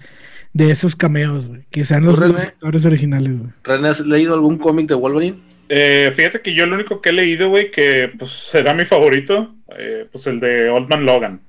de 0.52 0.72
esos 0.72 0.96
cameos, 0.98 1.48
güey. 1.48 1.66
Que 1.72 1.86
sean 1.86 2.04
los, 2.06 2.22
actores 2.22 2.86
originales, 2.86 3.40
güey. 3.40 3.52
René, 3.64 3.88
¿has 3.90 4.02
leído 4.02 4.34
algún 4.34 4.58
cómic 4.58 4.90
de 4.90 4.96
Wolverine? 4.96 5.40
Eh, 5.68 6.12
fíjate 6.16 6.42
que 6.42 6.54
yo 6.54 6.66
lo 6.68 6.76
único 6.76 7.02
que 7.02 7.10
he 7.10 7.14
leído, 7.14 7.50
güey, 7.50 7.72
que 7.72 8.12
pues 8.18 8.32
será 8.32 8.74
mi 8.74 8.86
favorito, 8.86 9.56
eh, 9.78 10.08
pues 10.12 10.28
el 10.28 10.40
de 10.40 10.70
Old 10.70 10.90
Man 10.90 11.06
Logan. 11.06 11.42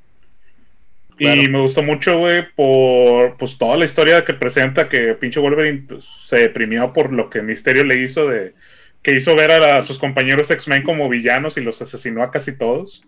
Y 1.19 1.49
me 1.49 1.61
gustó 1.61 1.83
mucho, 1.83 2.19
güey, 2.19 2.45
por 2.55 3.37
pues 3.39 3.57
toda 3.57 3.77
la 3.79 3.87
historia 3.87 4.25
que 4.25 4.35
presenta 4.35 4.89
que 4.89 5.15
pinche 5.15 5.41
Wolverine 5.41 5.85
pues, 5.89 6.05
se 6.05 6.37
deprimió 6.41 6.93
por 6.93 7.11
lo 7.13 7.31
que 7.31 7.41
Misterio 7.43 7.85
le 7.85 7.97
hizo 8.03 8.29
de 8.29 8.55
que 9.03 9.13
hizo 9.15 9.35
ver 9.37 9.51
a, 9.53 9.59
la- 9.61 9.77
a 9.79 9.83
sus 9.83 9.99
compañeros 9.99 10.51
X-Men 10.51 10.83
como 10.83 11.09
villanos 11.09 11.57
y 11.57 11.63
los 11.63 11.81
asesinó 11.81 12.23
a 12.23 12.31
casi 12.31 12.59
todos. 12.59 13.03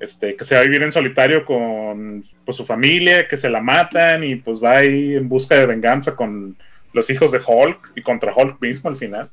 Este, 0.00 0.36
que 0.36 0.44
se 0.44 0.54
va 0.54 0.60
a 0.62 0.64
vivir 0.64 0.82
en 0.82 0.92
solitario 0.92 1.44
con 1.44 2.24
pues, 2.44 2.56
su 2.56 2.64
familia, 2.66 3.28
que 3.28 3.36
se 3.36 3.50
la 3.50 3.60
matan 3.62 4.24
y 4.24 4.36
pues 4.36 4.62
va 4.62 4.78
ahí 4.78 5.14
en 5.14 5.28
busca 5.28 5.56
de 5.56 5.66
venganza 5.66 6.16
con 6.16 6.56
los 6.92 7.10
hijos 7.10 7.32
de 7.32 7.40
Hulk 7.44 7.92
y 7.96 8.02
contra 8.02 8.32
Hulk 8.34 8.60
mismo 8.60 8.90
al 8.90 8.96
final. 8.96 9.30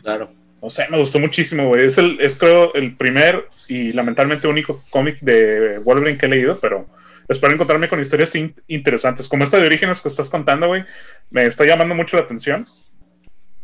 Claro. 0.00 0.32
No 0.62 0.70
sé, 0.70 0.86
me 0.90 0.98
gustó 0.98 1.18
muchísimo, 1.18 1.66
güey. 1.68 1.86
Es, 1.86 1.98
el, 1.98 2.18
es 2.20 2.36
creo 2.38 2.72
el 2.74 2.96
primer 2.96 3.48
y 3.68 3.92
lamentablemente 3.92 4.46
único 4.46 4.80
cómic 4.90 5.18
de 5.20 5.78
Wolverine 5.80 6.16
que 6.18 6.26
he 6.26 6.28
leído, 6.28 6.58
pero 6.60 6.86
espero 7.28 7.52
encontrarme 7.52 7.88
con 7.88 8.00
historias 8.00 8.34
in- 8.36 8.54
interesantes. 8.68 9.28
Como 9.28 9.42
esta 9.42 9.58
de 9.58 9.66
Orígenes 9.66 10.00
que 10.00 10.08
estás 10.08 10.30
contando, 10.30 10.68
güey, 10.68 10.84
me 11.30 11.44
está 11.46 11.64
llamando 11.66 11.94
mucho 11.96 12.16
la 12.16 12.22
atención. 12.22 12.64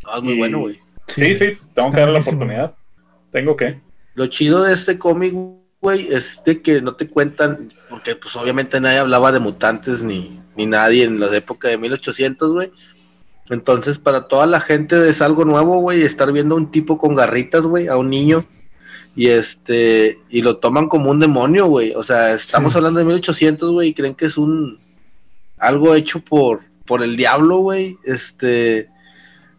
Ah, 0.05 0.17
es 0.19 0.25
muy 0.25 0.35
Y- 0.35 0.39
bueno, 0.39 0.59
güey. 0.61 0.81
Sí, 1.07 1.37
sí, 1.37 1.57
tengo 1.75 1.89
Está 1.89 1.91
que 1.91 2.01
darle 2.01 2.13
la 2.15 2.21
oportunidad. 2.21 2.75
Tengo 3.31 3.57
que. 3.57 3.81
Lo 4.15 4.27
chido 4.27 4.65
de 4.65 4.75
este 4.75 4.99
cómic, 4.99 5.35
güey, 5.81 6.09
es 6.13 6.43
de 6.45 6.61
que 6.61 6.81
no 6.83 6.97
te 6.97 7.09
cuentan, 7.09 7.73
porque 7.89 8.17
pues 8.17 8.35
obviamente 8.37 8.81
nadie 8.81 8.99
hablaba 8.99 9.31
de 9.33 9.39
mutantes 9.39 10.03
ni, 10.03 10.41
ni 10.57 10.67
nadie 10.67 11.05
en 11.05 11.21
la 11.21 11.35
época 11.35 11.69
de 11.69 11.79
1800, 11.79 12.53
güey. 12.53 12.73
Entonces, 13.51 13.99
para 13.99 14.29
toda 14.29 14.47
la 14.47 14.61
gente 14.61 15.09
es 15.09 15.23
algo 15.23 15.45
nuevo, 15.45 15.81
güey, 15.81 16.03
estar 16.03 16.31
viendo 16.33 16.55
a 16.55 16.59
un 16.59 16.71
tipo 16.71 16.99
con 16.99 17.15
garritas, 17.15 17.65
güey, 17.65 17.89
a 17.89 17.97
un 17.97 18.11
niño. 18.11 18.45
Y 19.17 19.29
este, 19.29 20.19
y 20.29 20.43
lo 20.43 20.59
toman 20.59 20.89
como 20.89 21.11
un 21.11 21.19
demonio, 21.19 21.67
güey. 21.67 21.93
O 21.95 22.03
sea, 22.03 22.33
estamos 22.35 22.73
Sí. 22.73 22.79
hablando 22.79 22.99
de 23.01 23.07
1800, 23.07 23.73
güey, 23.73 23.89
y 23.89 23.95
creen 23.95 24.15
que 24.15 24.27
es 24.27 24.37
un 24.39 24.79
algo 25.59 25.95
hecho 25.95 26.21
por, 26.21 26.61
por 26.87 27.03
el 27.03 27.17
diablo, 27.17 27.59
güey. 27.59 27.99
Este, 28.05 28.89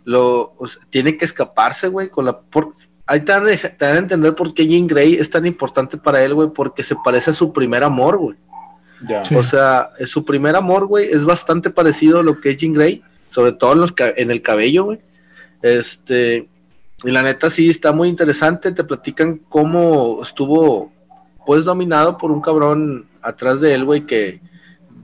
lo, 0.05 0.53
o 0.57 0.67
sea, 0.67 0.81
tiene 0.89 1.17
que 1.17 1.25
escaparse, 1.25 1.87
güey, 1.87 2.09
con 2.09 2.25
la, 2.25 2.39
por, 2.39 2.71
ahí 3.05 3.19
te 3.21 3.31
dan, 3.31 3.47
a 3.47 3.55
te 3.57 3.89
entender 3.89 4.35
por 4.35 4.53
qué 4.53 4.65
Jean 4.65 4.87
Grey 4.87 5.15
es 5.15 5.29
tan 5.29 5.45
importante 5.45 5.97
para 5.97 6.23
él, 6.23 6.35
güey, 6.35 6.49
porque 6.53 6.83
se 6.83 6.95
parece 7.03 7.31
a 7.31 7.33
su 7.33 7.51
primer 7.51 7.83
amor, 7.83 8.17
güey. 8.17 8.37
Sí. 9.23 9.35
O 9.35 9.43
sea, 9.43 9.89
es 9.97 10.09
su 10.09 10.23
primer 10.23 10.55
amor, 10.55 10.85
güey, 10.85 11.09
es 11.11 11.23
bastante 11.25 11.69
parecido 11.69 12.19
a 12.19 12.23
lo 12.23 12.39
que 12.39 12.51
es 12.51 12.57
Jean 12.57 12.73
Grey, 12.73 13.01
sobre 13.39 13.53
todo 13.53 13.71
en, 13.71 13.79
los 13.79 13.93
en 13.97 14.31
el 14.31 14.41
cabello, 14.41 14.83
güey. 14.83 14.97
Este, 15.61 16.49
y 17.05 17.09
la 17.09 17.21
neta 17.21 17.49
sí 17.49 17.69
está 17.69 17.93
muy 17.93 18.09
interesante, 18.09 18.73
te 18.73 18.83
platican 18.83 19.39
cómo 19.47 20.19
estuvo, 20.21 20.91
pues, 21.45 21.63
dominado 21.63 22.17
por 22.17 22.31
un 22.31 22.41
cabrón 22.41 23.07
atrás 23.21 23.61
de 23.61 23.73
él, 23.73 23.85
güey, 23.85 24.05
que 24.05 24.41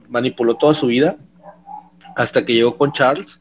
manipuló 0.09 0.55
toda 0.55 0.73
su 0.73 0.87
vida 0.87 1.15
hasta 2.17 2.43
que 2.43 2.55
llegó 2.55 2.77
con 2.77 2.91
Charles. 2.91 3.39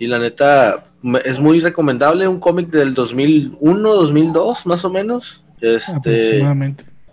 Y 0.00 0.08
la 0.08 0.18
neta 0.18 0.86
es 1.24 1.38
muy 1.38 1.60
recomendable, 1.60 2.26
un 2.26 2.40
cómic 2.40 2.68
del 2.68 2.94
2001, 2.94 3.94
2002, 3.94 4.66
más 4.66 4.84
o 4.84 4.90
menos. 4.90 5.44
Este, 5.60 6.44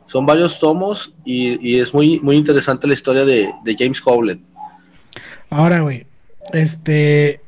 son 0.07 0.25
varios 0.25 0.57
tomos 0.57 1.13
y, 1.23 1.73
y 1.73 1.79
es 1.79 1.93
muy, 1.93 2.19
muy 2.21 2.37
interesante 2.37 2.87
la 2.87 2.95
historia 2.95 3.23
de, 3.23 3.53
de 3.63 3.75
James 3.77 4.01
Howland. 4.03 4.41
Ahora, 5.51 5.81
güey, 5.81 6.08
este, 6.53 7.41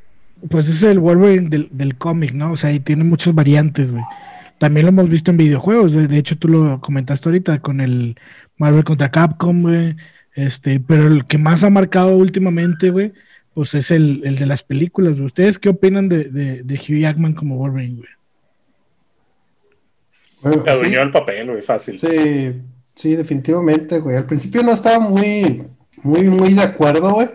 pues 0.50 0.68
es 0.70 0.84
el 0.84 1.00
Wolverine 1.00 1.50
del, 1.50 1.70
del 1.72 1.98
cómic, 1.98 2.34
¿no? 2.34 2.52
O 2.52 2.56
sea, 2.56 2.72
y 2.72 2.80
tiene 2.80 3.04
muchas 3.04 3.34
variantes, 3.36 3.92
güey. 3.92 4.04
también 4.60 4.86
lo 4.86 4.90
hemos 4.92 5.10
visto 5.10 5.32
en 5.32 5.38
videojuegos. 5.38 5.94
De, 5.94 6.08
de 6.08 6.18
hecho, 6.18 6.38
tú 6.38 6.48
lo 6.48 6.80
comentaste 6.82 7.30
ahorita 7.30 7.60
con 7.62 7.82
el 7.82 8.18
Marvel 8.58 8.84
contra 8.84 9.12
Capcom, 9.12 9.62
güey. 9.64 9.96
Este, 10.36 10.80
pero 10.80 11.08
el 11.08 11.26
que 11.26 11.38
más 11.38 11.64
ha 11.64 11.70
marcado 11.70 12.16
últimamente, 12.16 12.90
güey, 12.90 13.14
pues 13.54 13.74
es 13.76 13.92
el, 13.92 14.22
el 14.26 14.38
de 14.38 14.46
las 14.46 14.64
películas. 14.64 15.14
güey. 15.16 15.26
¿Ustedes 15.26 15.60
qué 15.60 15.70
opinan 15.70 16.10
de, 16.10 16.26
de, 16.26 16.64
de 16.64 16.76
Hugh 16.76 17.00
Jackman 17.02 17.34
como 17.34 17.58
Wolverine, 17.58 17.98
güey? 17.98 18.10
Bueno, 20.42 20.64
Se 20.64 20.70
adueñó 20.70 20.98
sí, 20.98 21.02
el 21.02 21.12
papel, 21.12 21.48
güey, 21.52 21.62
fácil. 21.62 22.00
sí, 22.00 22.62
sí, 22.96 23.16
definitivamente, 23.16 24.00
güey. 24.00 24.16
Al 24.18 24.26
principio 24.26 24.64
no 24.64 24.72
estaba 24.72 25.00
muy, 25.00 25.64
muy, 26.04 26.24
muy 26.24 26.54
de 26.54 26.62
acuerdo, 26.64 27.12
güey. 27.14 27.30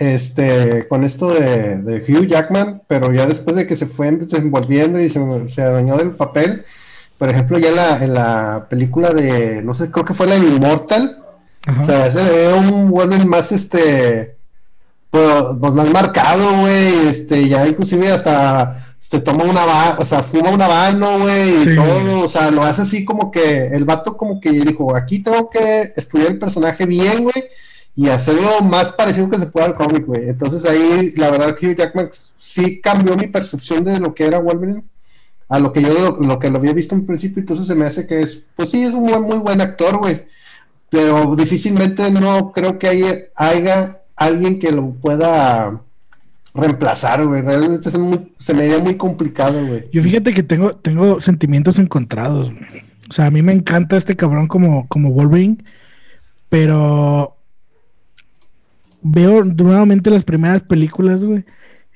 Este, 0.00 0.88
con 0.88 1.04
esto 1.04 1.30
de, 1.32 1.76
de 1.76 1.96
Hugh 1.98 2.26
Jackman, 2.26 2.82
pero 2.88 3.12
ya 3.12 3.26
después 3.26 3.54
de 3.54 3.66
que 3.66 3.76
se 3.76 3.86
fue 3.86 4.10
desenvolviendo 4.10 4.98
y 4.98 5.08
se, 5.10 5.20
se 5.48 5.62
adueñó 5.62 5.96
del 5.98 6.12
papel, 6.12 6.64
por 7.18 7.28
ejemplo, 7.28 7.58
ya 7.58 7.68
en 7.68 7.76
la, 7.76 8.04
en 8.04 8.14
la 8.14 8.66
película 8.68 9.10
de, 9.10 9.62
no 9.62 9.74
sé, 9.74 9.90
creo 9.90 10.04
que 10.06 10.14
fue 10.14 10.26
la 10.26 10.36
de 10.36 10.46
Immortal, 10.46 11.18
Ajá. 11.66 11.82
O 11.82 11.84
sea, 11.86 12.10
se 12.10 12.24
le 12.24 12.30
ve 12.30 12.52
un 12.54 12.90
Wolverine 12.90 13.26
más 13.26 13.52
este 13.52 14.36
pues, 15.10 15.44
pues, 15.60 15.72
más 15.74 15.90
marcado, 15.90 16.60
güey. 16.60 17.08
Este, 17.08 17.46
ya 17.48 17.66
inclusive 17.68 18.10
hasta 18.10 18.86
se 18.98 19.20
toma 19.20 19.44
una 19.44 19.66
va, 19.66 19.96
o 19.98 20.04
sea, 20.06 20.22
fuma 20.22 20.50
un 20.50 20.62
habano, 20.62 21.18
güey, 21.18 21.50
y 21.62 21.64
Sí. 21.64 21.76
todo, 21.76 22.20
o 22.20 22.28
sea, 22.28 22.50
lo 22.50 22.62
hace 22.62 22.82
así 22.82 23.04
como 23.04 23.30
que 23.30 23.66
el 23.66 23.84
vato 23.84 24.16
como 24.16 24.40
que 24.40 24.50
dijo, 24.52 24.94
aquí 24.96 25.18
tengo 25.22 25.50
que 25.50 25.92
estudiar 25.96 26.30
el 26.30 26.38
personaje 26.38 26.86
bien, 26.86 27.24
güey, 27.24 27.44
y 28.00 28.08
hacerlo 28.08 28.60
más 28.62 28.92
parecido 28.92 29.28
que 29.28 29.38
se 29.38 29.46
pueda 29.46 29.66
al 29.66 29.74
cómic, 29.74 30.06
güey. 30.06 30.28
Entonces 30.28 30.64
ahí, 30.64 31.12
la 31.16 31.30
verdad 31.30 31.56
Hugh 31.60 31.76
Jackman 31.76 32.08
sí 32.36 32.80
cambió 32.80 33.16
mi 33.16 33.26
percepción 33.26 33.84
de 33.84 34.00
lo 34.00 34.14
que 34.14 34.24
era 34.24 34.38
Wolverine 34.38 34.84
a 35.48 35.58
lo 35.58 35.72
que 35.72 35.82
yo 35.82 36.16
lo, 36.20 36.38
que 36.38 36.48
lo 36.48 36.58
había 36.58 36.72
visto 36.72 36.94
en 36.94 37.04
principio, 37.04 37.40
entonces 37.40 37.66
se 37.66 37.74
me 37.74 37.84
hace 37.84 38.06
que 38.06 38.20
es, 38.20 38.44
pues 38.54 38.70
sí, 38.70 38.84
es 38.84 38.94
un 38.94 39.04
muy 39.04 39.38
buen 39.38 39.60
actor, 39.60 39.98
güey 39.98 40.24
pero 40.90 41.36
difícilmente 41.36 42.10
no 42.10 42.52
creo 42.52 42.78
que 42.78 42.88
haya, 42.88 43.18
haya 43.36 44.00
alguien 44.16 44.58
que 44.58 44.72
lo 44.72 44.90
pueda 44.90 45.80
reemplazar, 46.52 47.24
güey. 47.24 47.42
Realmente 47.42 47.90
se 47.90 48.54
me 48.54 48.62
haría 48.62 48.78
muy 48.80 48.96
complicado, 48.96 49.64
güey. 49.64 49.88
Yo 49.92 50.02
fíjate 50.02 50.34
que 50.34 50.42
tengo, 50.42 50.74
tengo 50.74 51.20
sentimientos 51.20 51.78
encontrados. 51.78 52.52
O 53.08 53.12
sea, 53.12 53.26
a 53.26 53.30
mí 53.30 53.40
me 53.40 53.52
encanta 53.52 53.96
este 53.96 54.16
cabrón 54.16 54.48
como, 54.48 54.88
como 54.88 55.12
Wolverine, 55.12 55.58
pero 56.48 57.36
veo 59.02 59.44
nuevamente 59.44 60.10
las 60.10 60.24
primeras 60.24 60.62
películas, 60.62 61.24
güey, 61.24 61.44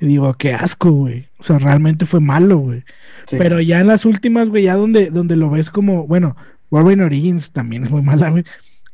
y 0.00 0.06
digo, 0.06 0.34
qué 0.34 0.52
asco, 0.52 0.90
güey. 0.90 1.28
O 1.38 1.44
sea, 1.44 1.58
realmente 1.58 2.06
fue 2.06 2.20
malo, 2.20 2.58
güey. 2.58 2.84
Sí. 3.26 3.36
Pero 3.38 3.60
ya 3.60 3.80
en 3.80 3.86
las 3.86 4.04
últimas, 4.04 4.48
güey, 4.48 4.64
ya 4.64 4.76
donde, 4.76 5.10
donde 5.10 5.36
lo 5.36 5.50
ves 5.50 5.70
como, 5.70 6.06
bueno, 6.06 6.36
Wolverine 6.70 7.04
Origins 7.04 7.52
también 7.52 7.84
es 7.84 7.90
muy 7.90 8.02
mala, 8.02 8.30
güey. 8.30 8.44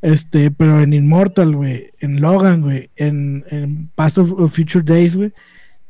Este, 0.02 0.50
pero 0.50 0.80
en 0.80 0.92
Immortal, 0.92 1.56
güey, 1.56 1.90
en 2.00 2.20
Logan, 2.20 2.62
güey, 2.62 2.90
en, 2.96 3.44
en 3.50 3.88
Past 3.94 4.18
of, 4.18 4.32
of 4.32 4.54
Future 4.54 4.84
Days, 4.84 5.14
güey, 5.14 5.32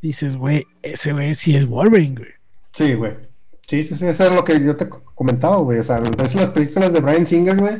dices, 0.01 0.35
güey, 0.35 0.65
ese 0.81 1.13
güey 1.13 1.33
sí 1.33 1.55
es 1.55 1.65
Wolverine, 1.65 2.15
güey. 2.15 2.31
Sí, 2.73 2.93
güey. 2.93 3.13
Sí, 3.67 3.83
sí, 3.85 3.95
sí, 3.95 4.05
eso 4.05 4.27
es 4.27 4.35
lo 4.35 4.43
que 4.43 4.61
yo 4.61 4.75
te 4.75 4.89
comentaba, 4.89 5.57
güey. 5.57 5.79
O 5.79 5.83
sea, 5.83 5.99
ves 5.99 6.35
las 6.35 6.49
películas 6.49 6.91
de 6.91 6.99
Brian 6.99 7.25
Singer, 7.25 7.57
güey, 7.57 7.77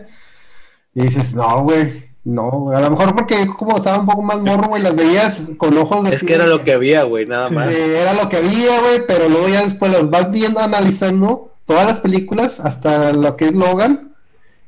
y 0.93 1.01
dices, 1.01 1.33
no, 1.33 1.63
güey, 1.63 2.10
no. 2.23 2.69
A 2.71 2.81
lo 2.81 2.89
mejor 2.91 3.15
porque 3.15 3.47
como 3.57 3.77
estaba 3.77 3.99
un 3.99 4.05
poco 4.05 4.21
más 4.21 4.39
morro, 4.39 4.67
güey, 4.69 4.83
las 4.83 4.95
veías 4.95 5.47
con 5.57 5.77
ojos 5.77 6.03
de... 6.09 6.15
Es 6.15 6.23
que 6.23 6.33
era 6.35 6.45
lo 6.47 6.63
que 6.63 6.73
había, 6.73 7.03
güey, 7.03 7.25
nada 7.25 7.47
Sí. 7.47 7.53
más. 7.53 7.69
Eh, 7.71 7.99
era 8.01 8.13
lo 8.13 8.29
que 8.29 8.37
había, 8.37 8.79
güey, 8.79 9.01
pero 9.07 9.27
luego 9.29 9.49
ya 9.49 9.63
después 9.63 9.91
las 9.91 10.09
vas 10.09 10.31
viendo, 10.31 10.59
analizando 10.59 11.53
todas 11.65 11.85
las 11.85 11.99
películas, 11.99 12.59
hasta 12.59 13.13
lo 13.13 13.35
que 13.37 13.45
es 13.45 13.53
Logan, 13.53 14.13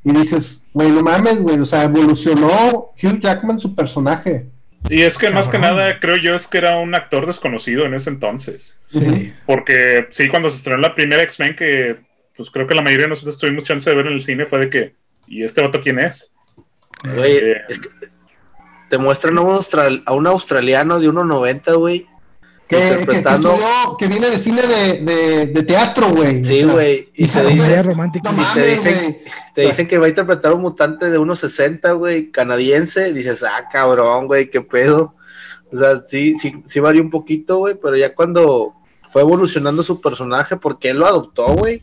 y 0.02 0.12
dices, 0.12 0.66
güey, 0.72 0.90
no 0.90 1.02
mames, 1.02 1.40
güey, 1.40 1.58
o 1.58 1.64
sea, 1.66 1.84
evolucionó 1.84 2.90
Hugh 3.02 3.20
Jackman 3.20 3.60
su 3.60 3.74
personaje. 3.74 4.46
Y 4.90 5.00
es 5.00 5.16
que 5.16 5.30
más 5.30 5.48
que 5.48 5.58
nada 5.58 5.98
creo 5.98 6.16
yo 6.18 6.34
es 6.34 6.46
que 6.46 6.58
era 6.58 6.76
un 6.76 6.94
actor 6.94 7.24
desconocido 7.26 7.86
en 7.86 7.94
ese 7.94 8.10
entonces. 8.10 8.76
Sí. 8.88 9.32
Porque 9.46 10.08
sí, 10.10 10.28
cuando 10.28 10.50
se 10.50 10.58
estrenó 10.58 10.78
la 10.82 10.94
primera 10.94 11.22
X-Men, 11.22 11.56
que 11.56 11.96
pues 12.36 12.50
creo 12.50 12.66
que 12.66 12.74
la 12.74 12.82
mayoría 12.82 13.04
de 13.06 13.10
nosotros 13.10 13.38
tuvimos 13.38 13.64
chance 13.64 13.88
de 13.88 13.96
ver 13.96 14.08
en 14.08 14.12
el 14.12 14.20
cine, 14.20 14.44
fue 14.44 14.58
de 14.58 14.68
que, 14.68 14.94
¿y 15.26 15.42
este 15.42 15.62
vato 15.62 15.80
quién 15.80 16.00
es? 16.00 16.33
Güey, 17.02 17.36
Eh, 17.36 17.56
es 17.68 17.78
que 17.80 17.88
te 18.90 18.98
muestran 18.98 19.36
a 19.38 19.40
un, 19.40 19.54
austral- 19.54 20.02
a 20.06 20.12
un 20.12 20.26
australiano 20.26 20.98
de 20.98 21.08
1.90, 21.08 21.74
güey. 21.78 22.06
Que, 22.66 22.76
que, 22.76 22.82
que 22.82 22.88
Interpretando. 23.00 23.52
estudió- 23.52 23.96
que 23.98 24.06
viene 24.06 24.30
de 24.30 24.38
cine 24.38 24.62
de, 24.62 25.00
de, 25.00 25.46
de 25.48 25.62
teatro, 25.64 26.08
güey. 26.10 26.40
o 26.40 26.44
Sí, 26.44 26.60
sea, 26.62 26.72
güey. 26.72 27.08
Y 27.14 27.28
se 27.28 27.44
dice, 27.44 27.82
güey. 27.84 28.42
te 28.54 28.66
dicen- 28.66 29.18
te 29.54 29.62
dicen 29.62 29.86
que 29.86 29.98
va 29.98 30.06
a 30.06 30.08
interpretar 30.08 30.52
a 30.52 30.54
un 30.54 30.62
mutante 30.62 31.10
de 31.10 31.18
1.60, 31.18 31.92
güey, 31.98 32.30
canadiense. 32.30 33.12
Dices, 33.12 33.42
ah, 33.42 33.68
cabrón, 33.70 34.26
güey, 34.26 34.48
qué 34.48 34.62
pedo. 34.62 35.14
O 35.72 35.78
sea, 35.78 36.02
sí, 36.08 36.36
sí, 36.38 36.62
sí 36.66 36.80
varió 36.80 37.02
un 37.02 37.10
poquito, 37.10 37.58
güey, 37.58 37.74
pero 37.74 37.96
ya 37.96 38.14
cuando 38.14 38.74
fue 39.10 39.22
evolucionando 39.22 39.82
su 39.82 40.00
personaje, 40.00 40.56
porque 40.56 40.90
él 40.90 40.98
lo 40.98 41.06
adoptó, 41.06 41.46
güey. 41.54 41.82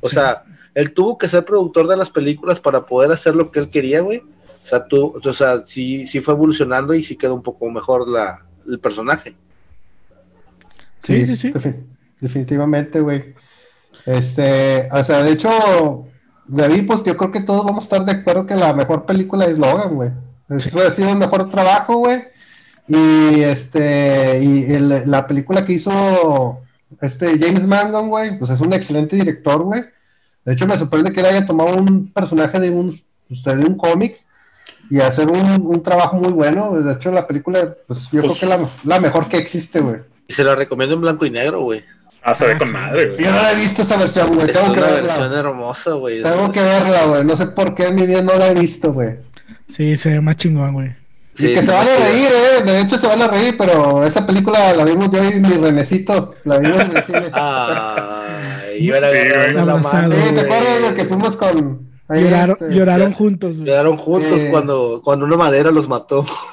O 0.00 0.08
sea, 0.08 0.44
él 0.74 0.92
tuvo 0.94 1.18
que 1.18 1.28
ser 1.28 1.44
productor 1.44 1.86
de 1.88 1.96
las 1.96 2.08
películas 2.08 2.58
para 2.58 2.86
poder 2.86 3.12
hacer 3.12 3.34
lo 3.36 3.50
que 3.50 3.58
él 3.60 3.68
quería, 3.68 4.00
güey. 4.00 4.22
O 4.64 4.68
sea, 4.68 4.84
tú, 4.86 5.20
o 5.22 5.32
sea, 5.32 5.64
sí, 5.64 6.06
sí 6.06 6.20
fue 6.20 6.34
evolucionando 6.34 6.94
y 6.94 7.02
sí 7.02 7.16
quedó 7.16 7.34
un 7.34 7.42
poco 7.42 7.70
mejor 7.70 8.08
la, 8.08 8.40
el 8.66 8.78
personaje. 8.78 9.34
Sí, 11.02 11.26
sí, 11.26 11.34
sí. 11.36 11.50
defi- 11.52 11.84
definitivamente, 12.20 13.00
güey. 13.00 13.34
Este, 14.06 14.88
o 14.92 15.02
sea, 15.04 15.22
de 15.22 15.32
hecho, 15.32 16.06
David, 16.46 16.86
pues 16.86 17.02
yo 17.04 17.16
creo 17.16 17.30
que 17.30 17.40
todos 17.40 17.64
vamos 17.64 17.84
a 17.84 17.86
estar 17.86 18.04
de 18.04 18.12
acuerdo 18.20 18.46
que 18.46 18.54
la 18.56 18.72
mejor 18.72 19.04
película 19.04 19.44
es 19.46 19.58
Logan, 19.58 19.94
güey. 19.94 20.10
Eso 20.48 20.80
ha 20.80 20.90
sido 20.90 21.10
el 21.10 21.18
mejor 21.18 21.48
trabajo, 21.48 21.96
güey. 21.98 22.22
Y 22.88 23.40
este, 23.42 24.42
y 24.42 24.72
el- 24.72 25.10
la 25.10 25.26
película 25.26 25.64
que 25.64 25.72
hizo 25.74 26.60
este 27.00 27.38
James 27.38 27.66
Mangan, 27.66 28.08
güey, 28.08 28.38
pues 28.38 28.50
es 28.50 28.60
un 28.60 28.72
excelente 28.72 29.16
director, 29.16 29.62
güey. 29.62 29.82
De 30.44 30.52
hecho, 30.52 30.66
me 30.66 30.76
sorprende 30.76 31.12
que 31.12 31.20
él 31.20 31.26
haya 31.26 31.46
tomado 31.46 31.76
un 31.76 32.12
personaje 32.12 32.58
de 32.60 32.70
un, 32.70 32.92
pues, 33.28 33.42
de 33.44 33.64
un 33.64 33.76
cómic 33.76 34.16
y 34.94 35.00
hacer 35.00 35.28
un, 35.28 35.62
un 35.66 35.82
trabajo 35.82 36.16
muy 36.16 36.32
bueno. 36.32 36.72
De 36.82 36.92
hecho, 36.92 37.10
la 37.10 37.26
película, 37.26 37.74
pues 37.86 38.10
yo 38.10 38.20
Pues- 38.22 38.38
creo 38.38 38.50
que 38.50 38.54
es 38.54 38.60
la, 38.84 38.94
la 38.94 39.00
mejor 39.00 39.26
que 39.28 39.38
existe, 39.38 39.80
güey. 39.80 39.96
Y 40.28 40.32
se 40.34 40.44
la 40.44 40.54
recomiendo 40.54 40.94
en 40.94 41.00
blanco 41.00 41.24
y 41.26 41.30
negro, 41.30 41.62
güey. 41.62 41.82
Ah, 42.22 42.34
se 42.34 42.46
ve 42.46 42.52
Ah, 42.54 42.58
con 42.58 42.68
sí. 42.68 42.74
madre, 42.74 43.06
güey. 43.10 43.24
Yo 43.24 43.30
no 43.32 43.42
la 43.42 43.52
he 43.52 43.56
visto 43.56 43.82
esa 43.82 43.96
versión, 43.96 44.34
güey. 44.34 44.46
Es 44.50 44.52
Tengo 44.52 44.72
que 44.72 44.78
una 44.80 44.88
verla. 44.88 45.02
versión 45.16 45.32
hermosa, 45.32 45.92
güey. 45.92 46.22
Tengo 46.22 46.52
que 46.52 46.60
verla, 46.60 47.04
güey. 47.06 47.24
No 47.24 47.36
sé 47.36 47.46
por 47.46 47.74
qué 47.74 47.88
en 47.88 47.94
mi 47.96 48.06
vida 48.06 48.22
no 48.22 48.36
la 48.36 48.48
he 48.48 48.54
visto, 48.54 48.92
güey. 48.92 49.16
Sí, 49.68 49.96
se 49.96 50.10
ve 50.10 50.20
más 50.20 50.36
chingón, 50.36 50.74
güey. 50.74 50.94
y 51.38 51.46
que 51.54 51.60
Sí, 51.60 51.66
se 51.66 51.72
van 51.72 51.86
a 51.88 51.96
sí. 51.96 52.02
reír, 52.02 52.28
eh. 52.28 52.62
De 52.64 52.80
hecho, 52.82 52.98
se 52.98 53.06
van 53.06 53.22
a 53.22 53.28
reír, 53.28 53.54
pero 53.56 54.04
esa 54.04 54.26
película 54.26 54.74
la 54.74 54.84
vimos 54.84 55.10
yo 55.10 55.24
y 55.24 55.40
mi 55.40 55.48
Renecito. 55.54 56.34
La 56.44 56.58
vimos 56.58 56.78
en 56.80 56.96
el 56.98 57.02
cine. 57.04 57.22
Ay, 57.32 58.84
iban 58.86 59.02
a 59.04 59.08
Sí, 59.08 59.14
la 59.54 59.76
mano, 59.76 60.12
Sí, 60.14 60.18
¿te 60.28 60.32
güey. 60.34 60.44
acuerdas 60.44 60.82
de 60.90 60.94
que 60.94 61.04
fuimos 61.06 61.36
con. 61.36 61.91
Ahí, 62.12 62.24
Lloraron, 62.24 62.56
este, 62.60 62.74
lloraron 62.74 63.10
ya- 63.10 63.16
juntos, 63.16 63.52
güey. 63.54 63.64
Quedaron 63.64 63.96
juntos 63.96 64.42
Eh. 64.42 64.48
cuando, 64.50 65.00
cuando 65.04 65.24
una 65.24 65.36
madera 65.36 65.70
los 65.70 65.88
mató. 65.88 66.24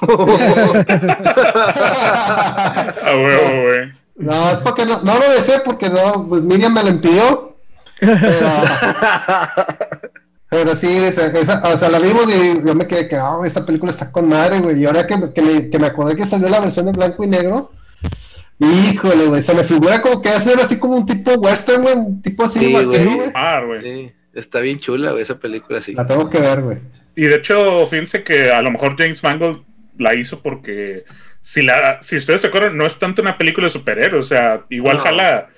A 3.02 3.12
huevo, 3.16 3.62
güey. 3.68 3.92
No, 4.16 4.50
es 4.50 4.58
porque 4.58 4.84
no, 4.84 5.00
no 5.02 5.14
lo 5.18 5.30
deseé, 5.34 5.60
porque 5.64 5.88
no, 5.88 6.26
pues 6.28 6.42
Miriam 6.42 6.74
me 6.74 6.82
lo 6.82 6.90
impidió. 6.90 7.56
Pero, 8.00 8.48
pero 10.48 10.74
sí, 10.76 10.88
esa, 10.88 11.26
esa- 11.26 11.62
o 11.72 11.76
sea, 11.78 11.88
la 11.90 11.98
vimos 11.98 12.24
y 12.32 12.66
yo 12.66 12.74
me 12.74 12.86
quedé 12.86 13.08
que, 13.08 13.18
oh, 13.18 13.44
esta 13.44 13.64
película 13.64 13.92
está 13.92 14.10
con 14.10 14.28
madre, 14.28 14.60
güey. 14.60 14.80
Y 14.80 14.86
ahora 14.86 15.06
que, 15.06 15.16
que, 15.32 15.42
me, 15.42 15.70
que 15.70 15.78
me 15.78 15.86
acordé 15.86 16.16
que 16.16 16.26
salió 16.26 16.48
la 16.48 16.60
versión 16.60 16.88
en 16.88 16.94
blanco 16.94 17.24
y 17.24 17.28
negro, 17.28 17.70
híjole, 18.58 19.26
güey, 19.26 19.42
se 19.42 19.54
me 19.54 19.64
figura 19.64 20.02
como 20.02 20.20
que 20.20 20.28
hacer 20.30 20.58
así 20.60 20.78
como 20.78 20.96
un 20.96 21.06
tipo 21.06 21.32
western, 21.32 21.82
güey, 21.82 21.94
un 21.94 22.20
tipo 22.22 22.44
así 22.44 22.58
Sí, 22.58 22.72
vaquero, 22.74 23.04
güey. 23.04 23.16
güey. 23.16 23.30
Ah, 23.34 23.60
güey. 23.66 23.82
Sí, 23.82 24.12
está 24.34 24.60
bien 24.60 24.78
chula, 24.78 25.10
güey, 25.12 25.22
esa 25.22 25.38
película, 25.38 25.80
sí. 25.80 25.94
La 25.94 26.06
tengo 26.06 26.28
que 26.30 26.38
ver, 26.40 26.60
güey. 26.62 26.78
Y 27.16 27.22
de 27.22 27.36
hecho, 27.36 27.86
fíjense 27.86 28.22
que 28.22 28.50
a 28.50 28.62
lo 28.62 28.70
mejor 28.70 28.96
James 28.96 29.22
Mangold 29.22 29.62
la 29.98 30.14
hizo 30.14 30.40
porque 30.40 31.04
si 31.40 31.62
la, 31.62 32.00
si 32.02 32.16
ustedes 32.16 32.40
se 32.40 32.46
acuerdan, 32.46 32.76
no 32.76 32.86
es 32.86 32.98
tanto 32.98 33.20
una 33.22 33.36
película 33.36 33.66
de 33.66 33.72
superhéroes, 33.72 34.24
o 34.24 34.28
sea, 34.28 34.64
igual 34.70 34.98
No. 34.98 35.02
jala 35.02 35.48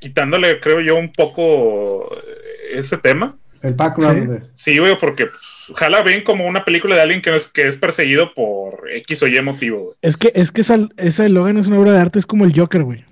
quitándole, 0.00 0.60
creo 0.60 0.80
yo, 0.80 0.96
un 0.96 1.12
poco 1.12 2.14
eh, 2.16 2.78
ese 2.78 2.96
tema. 2.98 3.36
El 3.62 3.74
background 3.74 4.42
Sí. 4.52 4.72
Sí, 4.72 4.78
güey, 4.78 4.96
porque 4.98 5.26
pues, 5.26 5.72
jala 5.74 6.02
bien 6.02 6.22
como 6.22 6.46
una 6.46 6.64
película 6.64 6.94
de 6.94 7.00
alguien 7.00 7.22
que 7.22 7.34
es, 7.34 7.46
que 7.48 7.66
es 7.66 7.76
perseguido 7.76 8.34
por 8.34 8.88
X 8.92 9.22
o 9.22 9.26
Y 9.26 9.40
motivo, 9.40 9.80
güey. 9.80 9.96
Es 10.02 10.16
que, 10.16 10.30
es 10.34 10.52
que 10.52 10.60
esa, 10.60 10.78
esa 10.98 11.22
de 11.22 11.30
Logan 11.30 11.56
es 11.56 11.66
una 11.68 11.78
obra 11.78 11.92
de 11.92 11.98
arte, 11.98 12.18
es 12.18 12.26
como 12.26 12.44
el 12.44 12.56
Joker, 12.58 12.82
güey. 12.84 13.04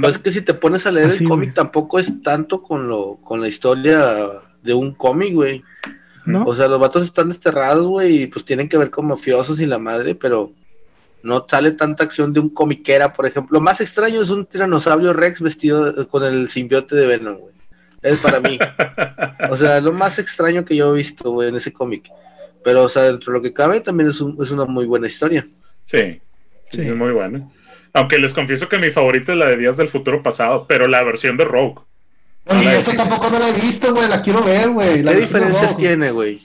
Pues 0.00 0.16
es 0.16 0.18
que 0.18 0.30
si 0.30 0.42
te 0.42 0.54
pones 0.54 0.86
a 0.86 0.90
leer 0.90 1.08
Así, 1.08 1.22
el 1.24 1.28
cómic 1.30 1.54
tampoco 1.54 1.98
es 1.98 2.22
tanto 2.22 2.62
con 2.62 2.88
lo 2.88 3.16
con 3.22 3.40
la 3.40 3.48
historia 3.48 4.26
de 4.62 4.74
un 4.74 4.94
cómic, 4.94 5.32
güey. 5.34 5.62
¿No? 6.24 6.44
O 6.44 6.54
sea, 6.56 6.66
los 6.66 6.80
vatos 6.80 7.04
están 7.04 7.28
desterrados, 7.28 7.86
güey, 7.86 8.22
y 8.22 8.26
pues 8.26 8.44
tienen 8.44 8.68
que 8.68 8.76
ver 8.78 8.90
con 8.90 9.06
mafiosos 9.06 9.60
y 9.60 9.66
la 9.66 9.78
madre, 9.78 10.16
pero 10.16 10.50
no 11.22 11.46
sale 11.48 11.70
tanta 11.72 12.02
acción 12.02 12.32
de 12.32 12.40
un 12.40 12.48
comiquera, 12.50 13.12
por 13.12 13.26
ejemplo. 13.26 13.58
Lo 13.58 13.60
más 13.60 13.80
extraño 13.80 14.20
es 14.22 14.30
un 14.30 14.44
tiranosaurio 14.46 15.12
Rex 15.12 15.40
vestido 15.40 16.08
con 16.08 16.24
el 16.24 16.48
simbiote 16.48 16.96
de 16.96 17.06
Venom, 17.06 17.36
güey. 17.36 17.54
Es 18.02 18.18
para 18.18 18.40
mí. 18.40 18.58
o 19.50 19.56
sea, 19.56 19.80
lo 19.80 19.92
más 19.92 20.18
extraño 20.18 20.64
que 20.64 20.74
yo 20.74 20.92
he 20.92 20.96
visto, 20.98 21.30
güey, 21.30 21.48
en 21.48 21.56
ese 21.56 21.72
cómic. 21.72 22.10
Pero, 22.64 22.82
o 22.82 22.88
sea, 22.88 23.04
dentro 23.04 23.32
de 23.32 23.38
lo 23.38 23.42
que 23.42 23.52
cabe, 23.52 23.80
también 23.80 24.10
es, 24.10 24.20
un- 24.20 24.36
es 24.42 24.50
una 24.50 24.64
muy 24.64 24.84
buena 24.84 25.06
historia. 25.06 25.46
Sí, 25.84 26.20
sí, 26.64 26.78
Sí. 26.78 26.80
es 26.88 26.96
muy 26.96 27.12
buena. 27.12 27.48
Aunque 27.96 28.18
les 28.18 28.34
confieso 28.34 28.68
que 28.68 28.76
mi 28.78 28.90
favorita 28.90 29.32
es 29.32 29.38
la 29.38 29.46
de 29.46 29.56
Días 29.56 29.78
del 29.78 29.88
Futuro 29.88 30.22
Pasado, 30.22 30.66
pero 30.68 30.86
la 30.86 31.02
versión 31.02 31.36
de 31.38 31.44
Rogue. 31.46 31.80
Oye, 32.44 32.76
esa 32.76 32.94
tampoco 32.94 33.30
no 33.30 33.38
la 33.38 33.48
he 33.48 33.52
visto, 33.54 33.94
güey, 33.94 34.06
la 34.08 34.20
quiero 34.20 34.42
ver, 34.42 34.68
güey. 34.68 35.02
la 35.02 35.12
¿Qué 35.12 35.20
diferencias 35.20 35.76
tiene, 35.78 36.10
güey? 36.10 36.42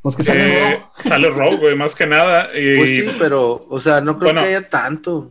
Pues 0.00 0.16
que 0.16 0.24
sale 0.24 0.40
Eh, 0.58 0.70
Rogue. 0.76 0.82
sale 1.02 1.28
Rogue, 1.30 1.56
güey, 1.58 1.76
más 1.76 1.94
que 1.94 2.06
nada. 2.06 2.48
Y 2.58 2.76
Pues 2.78 2.90
sí, 2.90 3.16
pero, 3.18 3.66
o 3.68 3.78
sea, 3.80 4.00
no 4.00 4.18
creo 4.18 4.32
Bueno. 4.32 4.40
que 4.42 4.48
haya 4.48 4.68
tanto. 4.70 5.30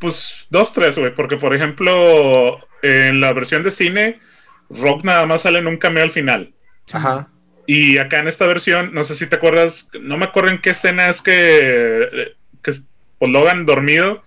pues 0.00 0.46
dos, 0.50 0.72
tres, 0.74 0.98
güey, 0.98 1.14
porque 1.14 1.36
por 1.38 1.54
ejemplo, 1.54 2.58
en 2.82 3.20
la 3.20 3.32
versión 3.32 3.62
de 3.62 3.70
cine, 3.70 4.20
Rogue 4.68 5.00
nada 5.04 5.24
más 5.24 5.42
sale 5.42 5.60
en 5.60 5.66
un 5.66 5.78
cameo 5.78 6.02
al 6.04 6.10
final. 6.10 6.52
Ajá. 6.92 7.28
Y 7.66 7.96
acá 7.98 8.18
en 8.20 8.28
esta 8.28 8.46
versión, 8.46 8.92
no 8.92 9.02
sé 9.02 9.14
si 9.14 9.26
te 9.26 9.36
acuerdas, 9.36 9.88
no 9.98 10.18
me 10.18 10.26
acuerdo 10.26 10.50
en 10.50 10.60
qué 10.60 10.70
escena 10.70 11.08
es 11.08 11.22
que, 11.22 12.34
que 12.62 12.70
es- 12.70 12.88
pues, 13.18 13.30
Logan 13.30 13.64
dormido 13.64 14.22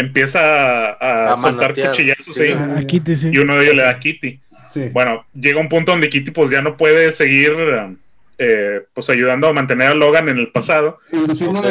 empieza 0.00 0.40
a, 0.40 0.90
a 1.30 1.32
A 1.32 1.36
soltar 1.36 1.74
cuchillazos 1.74 2.34
Sí, 2.34 2.42
ahí, 2.42 3.16
sí. 3.16 3.30
y 3.32 3.38
uno 3.38 3.56
de 3.56 3.64
ellos 3.64 3.76
le 3.76 3.82
da 3.82 3.90
a 3.90 3.98
Kitty. 3.98 4.40
Sí. 4.68 4.88
Bueno, 4.92 5.26
llega 5.34 5.60
un 5.60 5.68
punto 5.68 5.92
donde 5.92 6.08
Kitty 6.08 6.30
pues 6.30 6.50
ya 6.50 6.62
no 6.62 6.76
puede 6.76 7.12
seguir 7.12 7.52
eh, 8.38 8.82
pues 8.94 9.10
ayudando 9.10 9.48
a 9.48 9.52
mantener 9.52 9.88
a 9.88 9.94
Logan 9.94 10.28
en 10.28 10.38
el 10.38 10.48
pasado. 10.48 10.98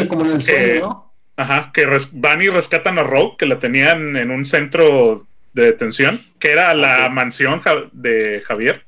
Como 0.07 0.25
en 0.25 0.31
el 0.31 0.41
sueño, 0.41 0.79
¿no? 0.81 1.13
Ajá, 1.37 1.71
que 1.73 1.85
res- 1.85 2.11
van 2.19 2.41
y 2.41 2.49
rescatan 2.49 2.99
a 2.99 3.03
Rogue, 3.03 3.35
que 3.37 3.45
la 3.45 3.59
tenían 3.59 4.17
en 4.17 4.29
un 4.29 4.45
centro 4.45 5.25
de 5.53 5.65
detención, 5.67 6.19
que 6.37 6.51
era 6.51 6.73
la 6.73 7.07
mansión 7.09 7.61
Ja- 7.61 7.85
de 7.93 8.41
Javier. 8.45 8.83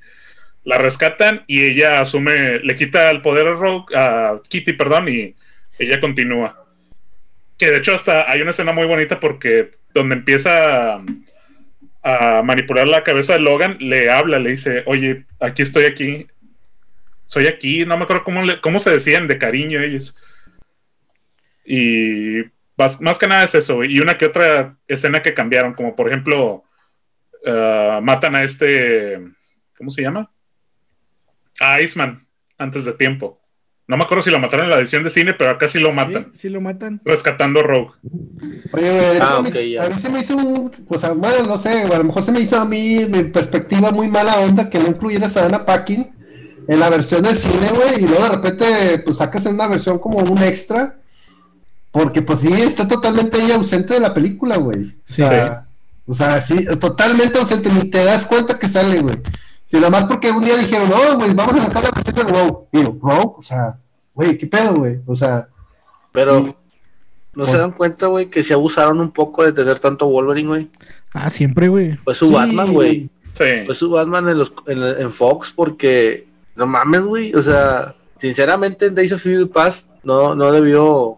La 0.65 0.77
rescatan 0.77 1.43
y 1.47 1.63
ella 1.63 2.01
asume, 2.01 2.60
le 2.60 2.75
quita 2.75 3.10
el 3.10 3.21
poder 3.21 3.47
a 3.47 3.51
Rogue, 3.54 3.95
a 3.95 4.36
Kitty, 4.49 4.73
perdón, 4.73 5.08
y 5.10 5.34
ella 5.80 5.99
continúa. 6.01 6.61
Que 7.62 7.69
de 7.69 7.78
hecho 7.78 7.93
hasta 7.93 8.28
hay 8.28 8.41
una 8.41 8.50
escena 8.50 8.71
muy 8.74 8.88
bonita 8.88 9.19
porque 9.19 9.78
donde 9.93 10.15
empieza 10.15 10.95
a, 12.02 12.41
manipular 12.41 12.88
la 12.88 13.04
cabeza 13.04 13.34
de 13.34 13.39
Logan, 13.39 13.78
le 13.80 14.10
habla, 14.10 14.39
le 14.39 14.50
dice, 14.50 14.82
oye, 14.88 15.28
aquí 15.39 15.62
estoy 15.62 15.84
aquí, 15.84 16.26
soy 17.28 17.45
aquí, 17.45 17.86
no 17.86 17.97
me 17.97 18.06
acuerdo 18.06 18.24
cómo, 18.24 18.41
le- 18.41 18.60
cómo 18.62 18.80
se 18.80 18.89
decían 18.89 19.28
de 19.28 19.38
cariño 19.38 19.80
ellos. 19.80 20.15
Y 21.63 22.38
más, 22.76 23.19
que 23.19 23.28
nada 23.28 23.43
es 23.43 23.54
eso, 23.54 23.84
y 23.84 24.00
una 24.00 24.17
que 24.17 24.26
otra 24.26 24.76
escena 24.88 25.21
que 25.21 25.36
cambiaron, 25.36 25.76
como 25.76 25.95
por 25.95 26.08
ejemplo, 26.08 26.63
ah, 27.45 28.00
matan 28.02 28.38
a 28.38 28.43
este, 28.43 29.19
¿cómo 29.78 29.91
se 29.91 30.02
llama? 30.02 30.32
A 31.60 31.80
Iceman, 31.80 32.26
antes 32.58 32.86
de 32.86 32.93
tiempo. 32.93 33.39
No 33.88 33.98
me 33.98 34.04
acuerdo 34.04 34.22
si 34.22 34.30
lo 34.32 34.39
mataron 34.39 34.65
en 34.65 34.70
la 34.72 34.78
edición 34.80 35.04
de 35.04 35.10
cine, 35.10 35.34
pero 35.34 35.50
acá 35.50 35.67
sí 35.67 35.80
lo 35.80 35.91
matan, 35.91 36.28
Sí, 36.34 36.39
sí 36.41 36.50
lo 36.50 36.62
matan. 36.62 37.02
rescatando 37.04 37.60
a 37.60 37.63
Rogue. 37.63 37.91
Oye, 38.72 38.89
güey, 38.91 39.13
de 39.15 39.20
Ah, 39.22 39.38
a, 39.38 39.41
mí, 39.41 39.50
a 39.78 40.00
se 40.00 40.10
me 40.10 40.20
hizo 40.22 40.38
un, 40.38 40.72
o 40.88 40.98
sea, 40.98 41.12
bueno, 41.12 41.44
no 41.46 41.58
sé, 41.58 41.82
a 41.84 41.98
lo 41.98 42.04
mejor 42.06 42.24
se 42.24 42.32
me 42.32 42.39
hizo 42.39 42.58
a 42.58 42.63
mí, 42.65 43.06
mi 43.10 43.24
perspectiva 43.24 43.91
muy 43.91 44.08
mala 44.08 44.39
onda 44.39 44.70
que 44.70 44.80
no 44.80 44.88
incluyeras 44.88 45.36
a 45.36 45.46
Anna 45.46 45.65
Paquin 45.65 46.10
en 46.67 46.80
la 46.80 46.89
versión 46.89 47.24
del 47.24 47.36
cine, 47.36 47.70
güey, 47.76 48.04
y 48.04 48.08
luego 48.08 48.24
de 48.24 48.30
repente, 48.30 49.00
pues 49.04 49.17
sacas 49.17 49.46
en 49.46 49.56
una 49.56 49.67
versión 49.67 50.00
como 50.00 50.20
un 50.20 50.41
extra, 50.41 50.96
porque 51.91 52.22
pues 52.22 52.39
sí, 52.41 52.54
está 52.54 52.88
totalmente 52.88 53.41
ella 53.44 53.56
ausente 53.56 53.96
de 53.96 54.00
la 54.00 54.13
película, 54.13 54.56
güey. 54.58 54.96
Sí. 55.04 55.22
O 55.24 55.28
sea, 55.28 55.65
o 56.08 56.15
sea, 56.15 56.39
sí, 56.39 56.65
totalmente 56.80 57.39
ausente, 57.39 57.70
ni 57.74 57.89
te 57.89 58.06
das 58.06 58.26
cuenta 58.26 58.58
que 58.58 58.70
sale, 58.70 59.00
güey. 59.02 59.17
Si 59.71 59.77
nada 59.77 59.89
más 59.89 60.03
porque 60.03 60.29
un 60.29 60.43
día 60.43 60.57
dijeron, 60.57 60.89
no, 60.89 61.15
güey, 61.17 61.34
vamos 61.34 61.55
a 61.62 61.63
sacar 61.67 61.84
la 61.86 61.91
versión 61.91 62.15
de 62.15 62.23
Rogue. 62.23 62.67
Y 62.73 62.84
yo, 62.84 62.97
Rogue, 63.01 63.36
o 63.38 63.41
sea, 63.41 63.79
güey, 64.13 64.38
¿qué 64.38 64.45
pedo, 64.45 64.73
güey? 64.75 64.99
O 65.05 65.15
sea, 65.15 65.47
Pero. 66.12 66.41
¿no 66.41 66.55
Pues- 67.34 67.51
se 67.51 67.57
dan 67.57 67.71
cuenta, 67.71 68.07
güey, 68.07 68.25
que 68.25 68.43
se 68.43 68.53
abusaron 68.53 68.99
un 68.99 69.12
poco 69.12 69.45
de 69.45 69.53
tener 69.53 69.79
tanto 69.79 70.07
Wolverine, 70.10 70.49
güey? 70.49 70.69
Ah, 71.13 71.29
siempre, 71.29 71.69
güey. 71.69 71.95
Pues 72.03 72.17
su 72.17 72.27
sí, 72.27 72.34
Batman, 72.34 72.73
güey. 72.73 73.10
Sí. 73.38 73.45
Pues 73.65 73.77
su 73.77 73.89
Batman 73.89 74.27
en, 74.27 74.39
los, 74.39 74.53
en, 74.67 74.84
en 74.84 75.12
Fox, 75.13 75.53
porque 75.55 76.27
no 76.57 76.67
mames, 76.67 77.03
güey. 77.03 77.34
O 77.34 77.41
sea, 77.41 77.95
sinceramente 78.17 78.88
en 78.88 78.95
Days 78.95 79.13
of 79.13 79.21
Future 79.23 79.45
Past 79.47 79.88
no, 80.03 80.36
no 80.36 80.51
debió 80.51 81.17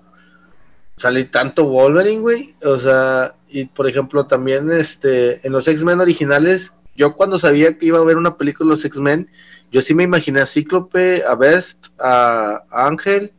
salir 0.98 1.32
tanto 1.32 1.66
Wolverine, 1.66 2.22
güey. 2.22 2.54
O 2.64 2.78
sea, 2.78 3.34
y 3.50 3.66
por 3.66 3.90
ejemplo, 3.90 4.28
también 4.28 4.72
este 4.72 5.46
en 5.46 5.52
los 5.54 5.68
X-Men 5.68 6.00
originales, 6.02 6.74
yo 6.96 7.14
cuando 7.16 7.40
sabía 7.40 7.78
que 7.78 7.86
iba 7.88 7.98
a 7.98 8.02
haber 8.02 8.18
una 8.18 8.38
película 8.38 8.70
de 8.70 8.76
los 8.76 8.86
X-Men, 8.86 9.28
yo 9.72 9.82
sí 9.82 9.94
me 9.96 10.04
imaginé 10.04 10.42
a 10.42 10.46
Cíclope, 10.46 11.24
a 11.28 11.36
Best, 11.36 11.88
a, 12.00 12.62
a 12.70 12.88
Ángel, 12.88 13.32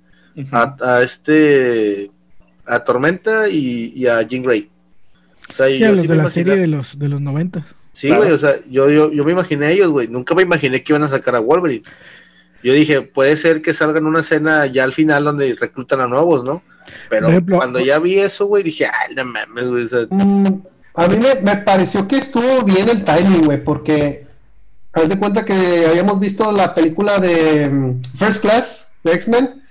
a, 0.51 0.77
a 0.81 1.03
este, 1.03 2.11
a 2.67 2.81
Tormenta 2.83 3.49
y, 3.49 3.93
y 3.95 4.07
a 4.07 4.23
Jean 4.23 4.43
Grey. 4.43 4.69
O 5.49 5.53
sea, 5.53 5.67
Sí, 5.67 5.79
yo 5.79 5.87
a 5.89 5.91
los 5.93 6.01
sí 6.01 6.07
de 6.07 6.09
me 6.09 6.17
la 6.17 6.23
imaginé- 6.25 6.33
serie 6.33 6.57
de 6.57 6.67
los, 6.67 6.99
de 6.99 7.09
los 7.09 7.21
noventas. 7.21 7.75
Sí, 7.93 8.09
Claro. 8.09 8.23
güey, 8.23 8.35
o 8.35 8.39
sea, 8.39 8.57
yo, 8.69 8.91
yo, 8.91 9.13
yo 9.13 9.25
me 9.25 9.31
imaginé 9.33 9.67
a 9.67 9.71
ellos, 9.71 9.91
güey. 9.91 10.09
Nunca 10.09 10.35
me 10.35 10.43
imaginé 10.43 10.83
que 10.83 10.93
iban 10.93 11.05
a 11.05 11.09
sacar 11.09 11.37
a 11.37 11.41
Wolverine. 11.41 11.85
Yo 12.65 12.73
dije, 12.73 13.03
puede 13.03 13.37
ser 13.37 13.63
que 13.63 13.73
salgan 13.75 14.07
una 14.07 14.21
escena 14.21 14.67
ya 14.67 14.83
al 14.85 14.93
final 14.93 15.23
donde 15.23 15.55
reclutan 15.61 16.01
a 16.01 16.09
nuevos, 16.09 16.43
¿no? 16.43 16.63
Pero 17.09 17.29
ejemplo, 17.29 17.59
cuando 17.59 17.79
ya 17.79 17.99
vi 18.01 18.19
eso, 18.19 18.47
güey, 18.47 18.63
dije, 18.65 18.87
ay, 18.87 19.15
no 19.15 19.25
mames, 19.27 19.69
güey. 19.69 19.85
o 19.85 19.89
sea, 19.89 20.07
Mm, 20.11 20.63
a 20.95 21.09
mí 21.09 21.17
me, 21.17 21.41
me 21.43 21.57
pareció 21.63 22.07
que 22.07 22.17
estuvo 22.19 22.63
bien 22.63 22.89
el 22.89 23.05
timing, 23.05 23.45
güey, 23.47 23.63
porque 23.63 24.27
haz 24.93 25.09
de 25.09 25.19
cuenta 25.19 25.45
que 25.45 25.87
habíamos 25.89 26.21
visto 26.21 26.51
la 26.53 26.75
película 26.75 27.19
de 27.19 27.69
mm, 27.69 28.03
First 28.17 28.43
Class 28.43 28.93
de 29.03 29.13
X-Men 29.15 29.63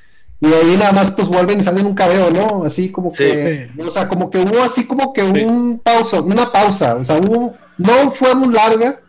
y 0.42 0.48
ahí 0.48 0.76
nada 0.78 0.92
más 0.92 1.12
pues 1.12 1.30
vuelven 1.30 1.62
y 1.62 1.64
salen 1.64 1.86
un 1.86 1.96
cabeo, 1.96 2.30
¿no? 2.30 2.66
Así 2.66 2.90
como 2.92 3.12
Sí. 3.12 3.24
que, 3.24 3.70
o 3.80 3.90
sea, 3.90 4.10
como 4.10 4.30
que 4.30 4.40
hubo 4.40 4.62
así 4.62 4.86
como 4.86 5.14
que 5.14 5.22
Sí. 5.22 5.44
un 5.46 5.80
pausa, 5.80 6.20
una 6.22 6.52
pausa, 6.52 6.96
o 6.96 7.06
sea, 7.06 7.16
hubo, 7.18 7.56
no 7.78 8.12
fue 8.12 8.36
muy 8.36 8.54
larga, 8.54 9.00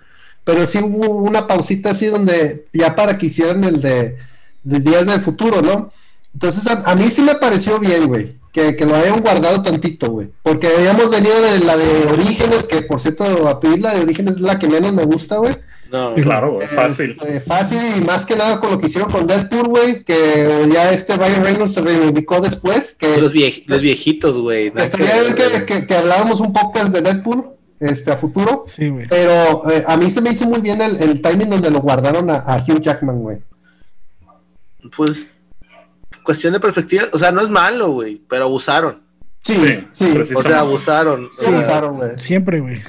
pero 0.44 0.64
sí 0.66 0.78
hubo 0.78 1.08
una 1.08 1.46
pausita 1.48 1.90
así 1.90 2.06
donde 2.06 2.66
ya 2.72 2.94
para 2.94 3.18
que 3.18 3.26
hicieran 3.26 3.64
el 3.64 3.80
de, 3.80 4.16
de 4.62 4.78
Días 4.80 5.06
del 5.06 5.20
Futuro, 5.22 5.60
¿no? 5.62 5.90
Entonces 6.32 6.64
a, 6.68 6.88
a 6.88 6.94
mí 6.94 7.08
sí 7.10 7.22
me 7.22 7.34
pareció 7.34 7.80
bien, 7.80 8.06
güey, 8.06 8.36
que, 8.54 8.74
que 8.76 8.86
lo 8.86 8.94
hayan 8.94 9.20
guardado 9.20 9.60
tantito, 9.62 10.10
güey, 10.12 10.28
porque 10.42 10.68
habíamos 10.68 11.10
venido 11.10 11.42
de 11.42 11.58
la 11.58 11.76
de 11.76 12.06
Orígenes, 12.12 12.64
que 12.68 12.80
por 12.82 13.00
cierto, 13.00 13.48
a 13.48 13.58
pedir 13.60 13.80
la 13.82 13.92
de 13.94 14.00
Orígenes 14.02 14.36
es 14.36 14.40
la 14.40 14.58
que 14.58 14.68
menos 14.68 14.92
me 14.94 15.04
gusta, 15.04 15.36
güey. 15.38 15.54
no, 15.90 16.14
Claro, 16.14 16.54
güey, 16.54 16.68
fácil. 16.68 17.10
Este, 17.20 17.40
fácil 17.40 17.80
y 17.98 18.00
más 18.02 18.24
que 18.24 18.36
nada 18.36 18.60
con 18.60 18.70
lo 18.70 18.78
que 18.78 18.86
hicieron 18.86 19.10
con 19.10 19.26
Deadpool, 19.26 19.66
güey, 19.68 20.04
que 20.04 20.68
ya 20.72 20.92
este 20.92 21.16
Ryan 21.16 21.42
Reynolds 21.44 21.74
se 21.74 21.80
reivindicó 21.82 22.40
después, 22.40 22.94
que 22.94 23.16
los, 23.18 23.32
vie- 23.32 23.64
los 23.66 23.80
viejitos, 23.80 24.40
güey. 24.40 24.72
estaría 24.76 25.20
bien 25.20 25.34
que, 25.66 25.84
que, 25.86 25.94
un 26.40 26.52
podcast 26.52 26.88
de 26.88 27.02
Deadpool, 27.02 27.50
este, 27.80 28.12
a 28.12 28.16
futuro. 28.16 28.64
Sí, 28.68 28.88
güey. 28.88 29.08
Pero 29.08 29.68
eh, 29.70 29.84
a 29.86 29.96
mí 29.96 30.10
se 30.12 30.20
me 30.20 30.30
hizo 30.30 30.46
muy 30.46 30.60
bien 30.60 30.80
el, 30.80 30.96
el 31.02 31.20
timing 31.20 31.50
donde 31.50 31.70
lo 31.70 31.80
guardaron 31.80 32.30
a, 32.30 32.36
a 32.36 32.56
Hugh 32.58 32.80
Jackman, 32.80 33.18
güey. 33.20 33.38
Pues, 34.96 35.28
cuestión 36.24 36.52
de 36.52 36.60
perspectiva, 36.60 37.04
o 37.12 37.18
sea, 37.18 37.30
no 37.30 37.40
es 37.40 37.48
malo, 37.48 37.90
güey, 37.90 38.20
pero 38.28 38.44
abusaron. 38.44 39.02
Sí, 39.42 39.54
Sí. 39.92 40.18
O 40.34 40.42
sea, 40.42 40.60
abusaron. 40.60 41.28
sí 41.38 41.44
o 41.44 41.48
sea, 41.48 41.56
abusaron, 41.58 41.96
güey. 41.96 42.10
Siempre, 42.18 42.60
güey. 42.60 42.82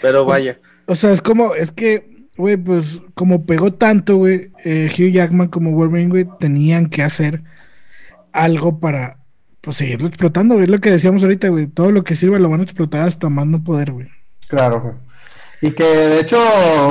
pero 0.00 0.24
vaya. 0.24 0.58
O 0.86 0.94
sea, 0.94 1.12
es 1.12 1.20
como, 1.20 1.54
es 1.54 1.72
que, 1.72 2.26
güey, 2.36 2.56
pues 2.56 3.02
como 3.14 3.44
pegó 3.44 3.72
tanto, 3.72 4.16
güey, 4.16 4.50
eh, 4.64 4.88
Hugh 4.90 5.12
Jackman 5.12 5.48
como 5.48 5.72
Wolverine, 5.72 6.10
güey, 6.10 6.26
tenían 6.40 6.88
que 6.88 7.02
hacer 7.02 7.42
algo 8.32 8.80
para, 8.80 9.18
pues, 9.60 9.76
seguirlo 9.76 10.08
explotando, 10.08 10.54
güey. 10.54 10.64
Es 10.64 10.70
lo 10.70 10.80
que 10.80 10.90
decíamos 10.90 11.22
ahorita, 11.22 11.48
güey. 11.48 11.66
Todo 11.66 11.90
lo 11.90 12.04
que 12.04 12.14
sirva 12.14 12.38
lo 12.38 12.48
van 12.48 12.60
a 12.60 12.64
explotar 12.64 13.02
hasta 13.02 13.28
más 13.28 13.46
no 13.46 13.62
poder, 13.62 13.92
güey. 13.92 14.08
Claro, 14.48 14.80
güey. 14.80 14.94
Y 15.66 15.72
que 15.72 15.82
de 15.82 16.20
hecho, 16.20 16.38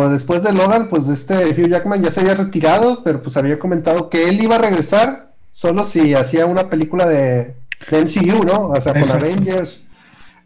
después 0.10 0.44
de 0.44 0.52
Logan, 0.52 0.90
pues 0.90 1.08
este 1.08 1.34
Hugh 1.52 1.70
Jackman 1.70 2.04
ya 2.04 2.12
se 2.12 2.20
había 2.20 2.36
retirado, 2.36 3.04
pero 3.06 3.22
pues 3.22 3.38
había 3.38 3.58
comentado 3.58 4.10
que 4.10 4.28
él 4.28 4.42
iba 4.42 4.56
a 4.56 4.60
regresar 4.60 5.32
solo 5.54 5.86
si 5.86 6.14
hacía 6.14 6.46
una 6.46 6.70
película 6.70 7.08
de, 7.08 7.56
de 7.90 8.02
MCU, 8.02 8.44
¿no? 8.44 8.68
O 8.72 8.82
sea, 8.82 8.92
con 8.92 9.04
Exacto. 9.04 9.26
Avengers. 9.28 9.84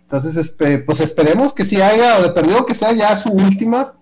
Entonces, 0.04 0.56
pues 0.86 1.00
esperemos 1.00 1.54
que 1.54 1.65
si 1.65 1.82
haya, 1.82 2.20
o 2.20 2.22
de 2.22 2.30
perdido 2.30 2.68
que 2.68 2.76
sea 2.76 2.92
ya 2.92 3.18
su 3.18 3.32
última 3.32 3.94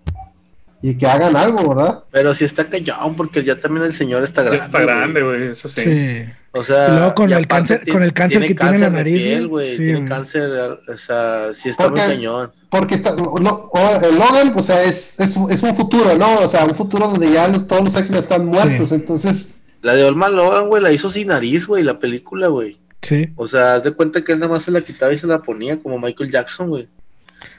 y 0.82 0.96
que 0.96 1.08
hagan 1.08 1.36
algo, 1.36 1.74
¿verdad? 1.76 2.04
Pero 2.12 2.34
sí 2.36 2.46
está 2.46 2.66
cañón, 2.66 3.16
porque 3.16 3.44
ya 3.44 3.60
también 3.60 3.86
el 3.86 3.94
señor 3.94 4.24
está 4.24 4.44
Ya 4.44 4.50
grande. 4.50 4.66
está 4.66 4.80
grande, 4.82 5.22
güey, 5.24 5.48
eso 5.50 5.68
sí. 5.68 5.82
Sí. 5.82 6.26
O 6.52 6.64
sea, 6.64 6.88
Y 6.88 6.92
luego 6.92 7.14
con 7.16 7.30
y 7.30 7.34
el 7.34 7.48
cáncer- 7.48 7.84
con 7.92 8.02
el 8.04 8.14
cáncer 8.14 8.42
que 8.48 8.56
tiene 8.56 8.76
en 8.76 8.82
la 8.82 8.90
nariz, 8.90 9.22
piel, 9.22 9.48
güey. 9.48 9.66
güey. 9.68 9.78
Sí, 9.78 9.84
tiene 9.84 10.06
cáncer, 10.08 10.50
o 10.88 10.98
sea, 10.98 11.50
sí 11.54 11.70
está 11.70 11.90
muy 11.90 12.00
Porque- 12.00 12.14
cañón. 12.16 12.52
Porque 12.70 12.96
está, 12.96 13.12
lo- 13.12 13.38
el 13.38 14.16
Logan, 14.18 14.54
o 14.56 14.64
sea, 14.64 14.84
es, 14.84 15.20
es, 15.20 15.36
es 15.50 15.64
un 15.64 15.76
futuro, 15.76 16.16
¿no? 16.18 16.40
O 16.42 16.48
sea, 16.50 16.66
un 16.66 16.76
futuro 16.76 17.08
donde 17.08 17.32
ya 17.32 17.48
los- 17.48 17.68
todos 17.68 17.84
los 17.84 17.96
X-Men 17.96 18.20
están 18.20 18.46
muertos, 18.46 18.90
Sí. 18.90 18.96
entonces, 18.96 19.54
La 19.84 19.94
de 19.94 20.04
Olman 20.04 20.36
Logan, 20.36 20.68
güey, 20.70 20.82
la 20.82 20.92
hizo 20.92 21.10
sin 21.12 21.28
nariz, 21.28 21.68
güey, 21.68 21.84
la 21.84 22.00
película, 22.00 22.48
güey. 22.48 22.80
Sí. 23.04 23.30
O 23.36 23.48
sea, 23.48 23.76
haz 23.76 23.84
de 23.84 23.92
cuenta 23.92 24.24
que 24.24 24.32
él 24.32 24.40
nada 24.40 24.52
más 24.54 24.64
se 24.64 24.72
la 24.72 24.82
quitaba 24.82 25.14
y 25.14 25.18
se 25.20 25.28
la 25.28 25.40
ponía 25.44 25.78
como 25.78 26.00
Michael 26.00 26.32
Jackson, 26.32 26.68
güey. 26.70 26.90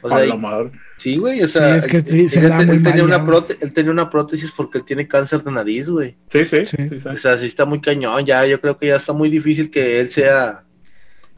O 0.03 0.09
sea, 0.09 0.25
y- 0.27 0.33
sí, 0.97 1.17
güey, 1.17 1.43
o 1.43 1.49
sea, 1.49 1.77
es 1.77 1.87
que 1.87 2.01
sí, 2.01 2.21
él, 2.21 2.29
se 2.29 2.39
él- 2.41 2.49
da 2.49 2.61
él 2.61 2.67
muy 2.69 2.77
tenía 2.83 3.05
mal 3.07 3.23
una 3.29 3.45
él 3.61 3.73
tenía 3.75 3.91
una 3.91 4.11
prótesis 4.11 4.53
porque 4.57 4.79
él 4.79 4.85
tiene 4.85 5.09
cáncer 5.09 5.43
de 5.43 5.51
nariz, 5.51 5.89
güey. 5.89 6.17
Sí, 6.31 6.45
sí, 6.45 6.67
Sí. 6.67 6.77
sí, 6.89 7.01
sí. 7.01 7.09
O 7.09 7.17
sea, 7.17 7.37
sí 7.39 7.47
está 7.47 7.65
muy 7.67 7.81
cañón, 7.81 8.25
ya, 8.25 8.47
yo 8.47 8.61
creo 8.61 8.79
que 8.79 8.89
ya 8.89 8.97
está 8.97 9.13
muy 9.13 9.29
difícil 9.29 9.71
que 9.71 10.01
él 10.01 10.11
sea... 10.11 10.65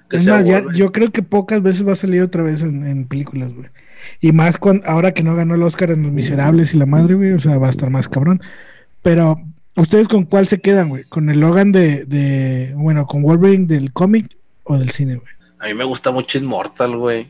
Que 0.08 0.16
Es 0.16 0.24
sea 0.24 0.38
más, 0.38 0.46
ya- 0.46 0.54
Wolverine. 0.54 0.78
yo 0.78 0.92
creo 0.92 1.08
que 1.12 1.22
pocas 1.22 1.62
veces 1.62 1.86
va 1.86 1.92
a 1.92 1.96
salir 1.96 2.20
otra 2.22 2.42
vez 2.42 2.62
en, 2.62 2.84
en 2.86 3.06
películas, 3.06 3.54
güey. 3.54 3.68
Y 4.20 4.32
más 4.32 4.58
cuando, 4.58 4.84
ahora 4.86 5.12
que 5.12 5.22
no 5.22 5.34
ganó 5.36 5.54
el 5.54 5.62
Oscar 5.62 5.90
en 5.92 6.02
Los 6.02 6.12
Miserables 6.12 6.74
y 6.74 6.78
la 6.78 6.86
madre, 6.86 7.14
güey, 7.14 7.32
o 7.32 7.38
sea, 7.38 7.58
va 7.58 7.68
a 7.68 7.70
estar 7.70 7.90
más 7.90 8.08
cabrón. 8.08 8.40
Pero, 9.02 9.36
¿ustedes 9.76 10.08
con 10.08 10.24
cuál 10.24 10.48
se 10.48 10.60
quedan, 10.60 10.88
güey? 10.88 11.04
¿Con 11.04 11.30
el 11.30 11.38
Logan 11.40 11.70
de, 11.70 12.04
de 12.06 12.72
bueno, 12.76 13.06
con 13.06 13.22
Wolverine 13.22 13.66
del 13.66 13.92
cómic 13.92 14.26
o 14.64 14.76
del 14.78 14.90
cine, 14.90 15.14
güey? 15.16 15.28
A 15.60 15.66
mí 15.68 15.74
me 15.74 15.84
gusta 15.84 16.10
mucho 16.10 16.38
Immortal, 16.38 16.96
güey. 16.96 17.28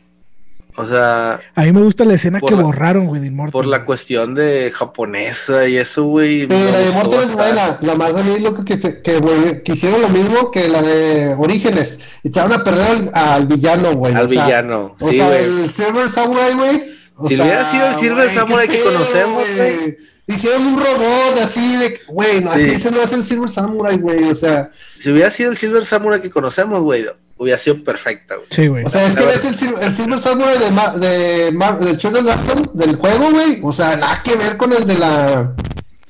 O 0.77 0.87
sea, 0.87 1.41
A 1.55 1.63
mí 1.63 1.73
me 1.73 1.81
gusta 1.83 2.05
la 2.05 2.15
escena 2.15 2.41
que 2.41 2.55
la- 2.55 2.63
borraron, 2.63 3.07
güey, 3.07 3.21
de 3.21 3.27
Immortal. 3.29 3.53
por 3.53 3.67
la 3.67 3.85
cuestión 3.85 4.35
de 4.35 4.73
japonesa 4.75 5.67
y 5.69 5.77
eso, 5.77 6.05
güey. 6.05 6.47
Sí, 6.47 6.53
la 6.53 6.79
de 6.79 6.87
Immortal 6.91 7.23
es 7.25 7.33
buena. 7.33 7.79
La 7.83 7.95
más 7.95 8.15
a 8.15 8.23
mí 8.23 8.33
es 8.37 8.43
lo 8.43 8.65
que, 8.65 8.77
se- 8.77 9.03
que, 9.03 9.19
güey, 9.19 9.63
que 9.63 9.73
hicieron 9.73 10.01
lo 10.01 10.09
mismo 10.09 10.51
que 10.51 10.69
la 10.69 10.83
de 10.83 11.35
Orígenes. 11.37 11.99
Echaron 12.23 12.53
a 12.53 12.63
perder 12.65 12.87
al, 12.87 13.11
al 13.15 13.47
villano, 13.47 13.93
güey. 13.95 14.15
Al 14.15 14.27
o 14.27 14.29
sea, 14.29 14.45
villano, 14.45 14.97
O 15.01 15.09
sí, 15.11 15.17
sea, 15.17 15.39
el 15.39 15.71
Silver 15.71 16.11
Samurai, 16.11 16.55
güey. 16.55 16.91
Si 17.29 17.37
sea, 17.37 17.45
hubiera 17.45 17.71
sido 17.71 17.87
el 17.89 17.97
Silver 17.97 18.31
Samurai 18.31 18.69
que 18.69 18.79
pedo, 18.79 18.93
conocemos, 18.93 19.45
güey. 19.57 19.99
Hicieron 20.27 20.65
un 20.65 20.77
robot 20.79 21.41
así 21.43 21.77
de, 21.77 22.01
güey, 22.07 22.41
no, 22.41 22.53
así 22.53 22.67
Sí. 22.71 22.75
ese 22.77 22.91
no 22.93 23.03
es 23.03 23.13
el 23.13 23.25
Silver 23.25 23.51
Samurai, 23.51 23.97
güey. 23.99 24.25
O 24.31 24.35
sea, 24.35 24.71
Si 25.01 25.11
hubiera 25.11 25.31
sido 25.31 25.51
el 25.51 25.57
Silver 25.59 25.85
Samurai 25.85 26.23
que 26.23 26.31
conocemos, 26.31 26.81
güey, 26.83 27.05
hubiera 27.43 27.59
sido 27.59 27.83
perfecta, 27.83 28.37
güey. 28.37 28.47
Sí, 28.51 28.67
güey. 28.67 28.85
o 28.85 28.89
sea, 28.91 29.07
es 29.07 29.17
que 29.17 29.25
ves 29.25 29.45
el, 29.45 29.55
el 29.83 29.95
Silver 29.95 30.21
Samurai 30.21 30.59
de, 30.59 30.71
Ma- 30.71 30.93
de 30.97 31.51
Mar- 31.53 31.79
del 31.81 31.97
Children 31.97 32.29
Atom, 32.29 32.63
del 32.75 32.97
juego, 32.97 33.31
güey. 33.31 33.59
O 33.63 33.73
sea, 33.73 33.97
nada 33.97 34.23
que 34.23 34.37
ver 34.37 34.57
con 34.57 34.73
el 34.73 34.87
de 34.87 34.99
la. 34.99 35.55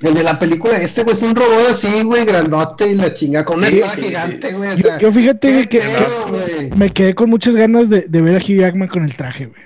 El 0.01 0.15
de 0.15 0.23
la 0.23 0.39
película, 0.39 0.79
este 0.79 1.03
güey 1.05 1.15
es 1.15 1.23
un 1.23 1.35
robot 1.37 1.73
así, 1.73 2.03
güey, 2.03 2.25
grandote 2.25 2.89
y 2.89 2.95
la 2.95 3.13
chinga, 3.13 3.45
con 3.45 3.59
una 3.59 3.69
Sí, 3.69 3.77
espada 3.81 3.95
sí, 3.97 4.03
gigante, 4.03 4.53
güey. 4.55 4.71
O 4.71 4.77
Yo, 4.77 4.83
sea, 4.83 4.99
yo 4.99 5.13
fíjate 5.13 5.69
que, 5.69 5.79
pedo, 5.81 6.77
me 6.77 6.91
quedé 6.91 7.15
con 7.15 7.29
muchas 7.29 7.55
ganas 7.55 7.91
de, 7.91 8.03
de 8.09 8.23
ver 8.23 8.37
a 8.37 8.39
Hugh 8.39 8.61
Jackman 8.61 8.89
con 8.89 9.05
el 9.05 9.15
traje, 9.15 9.47
güey. 9.47 9.61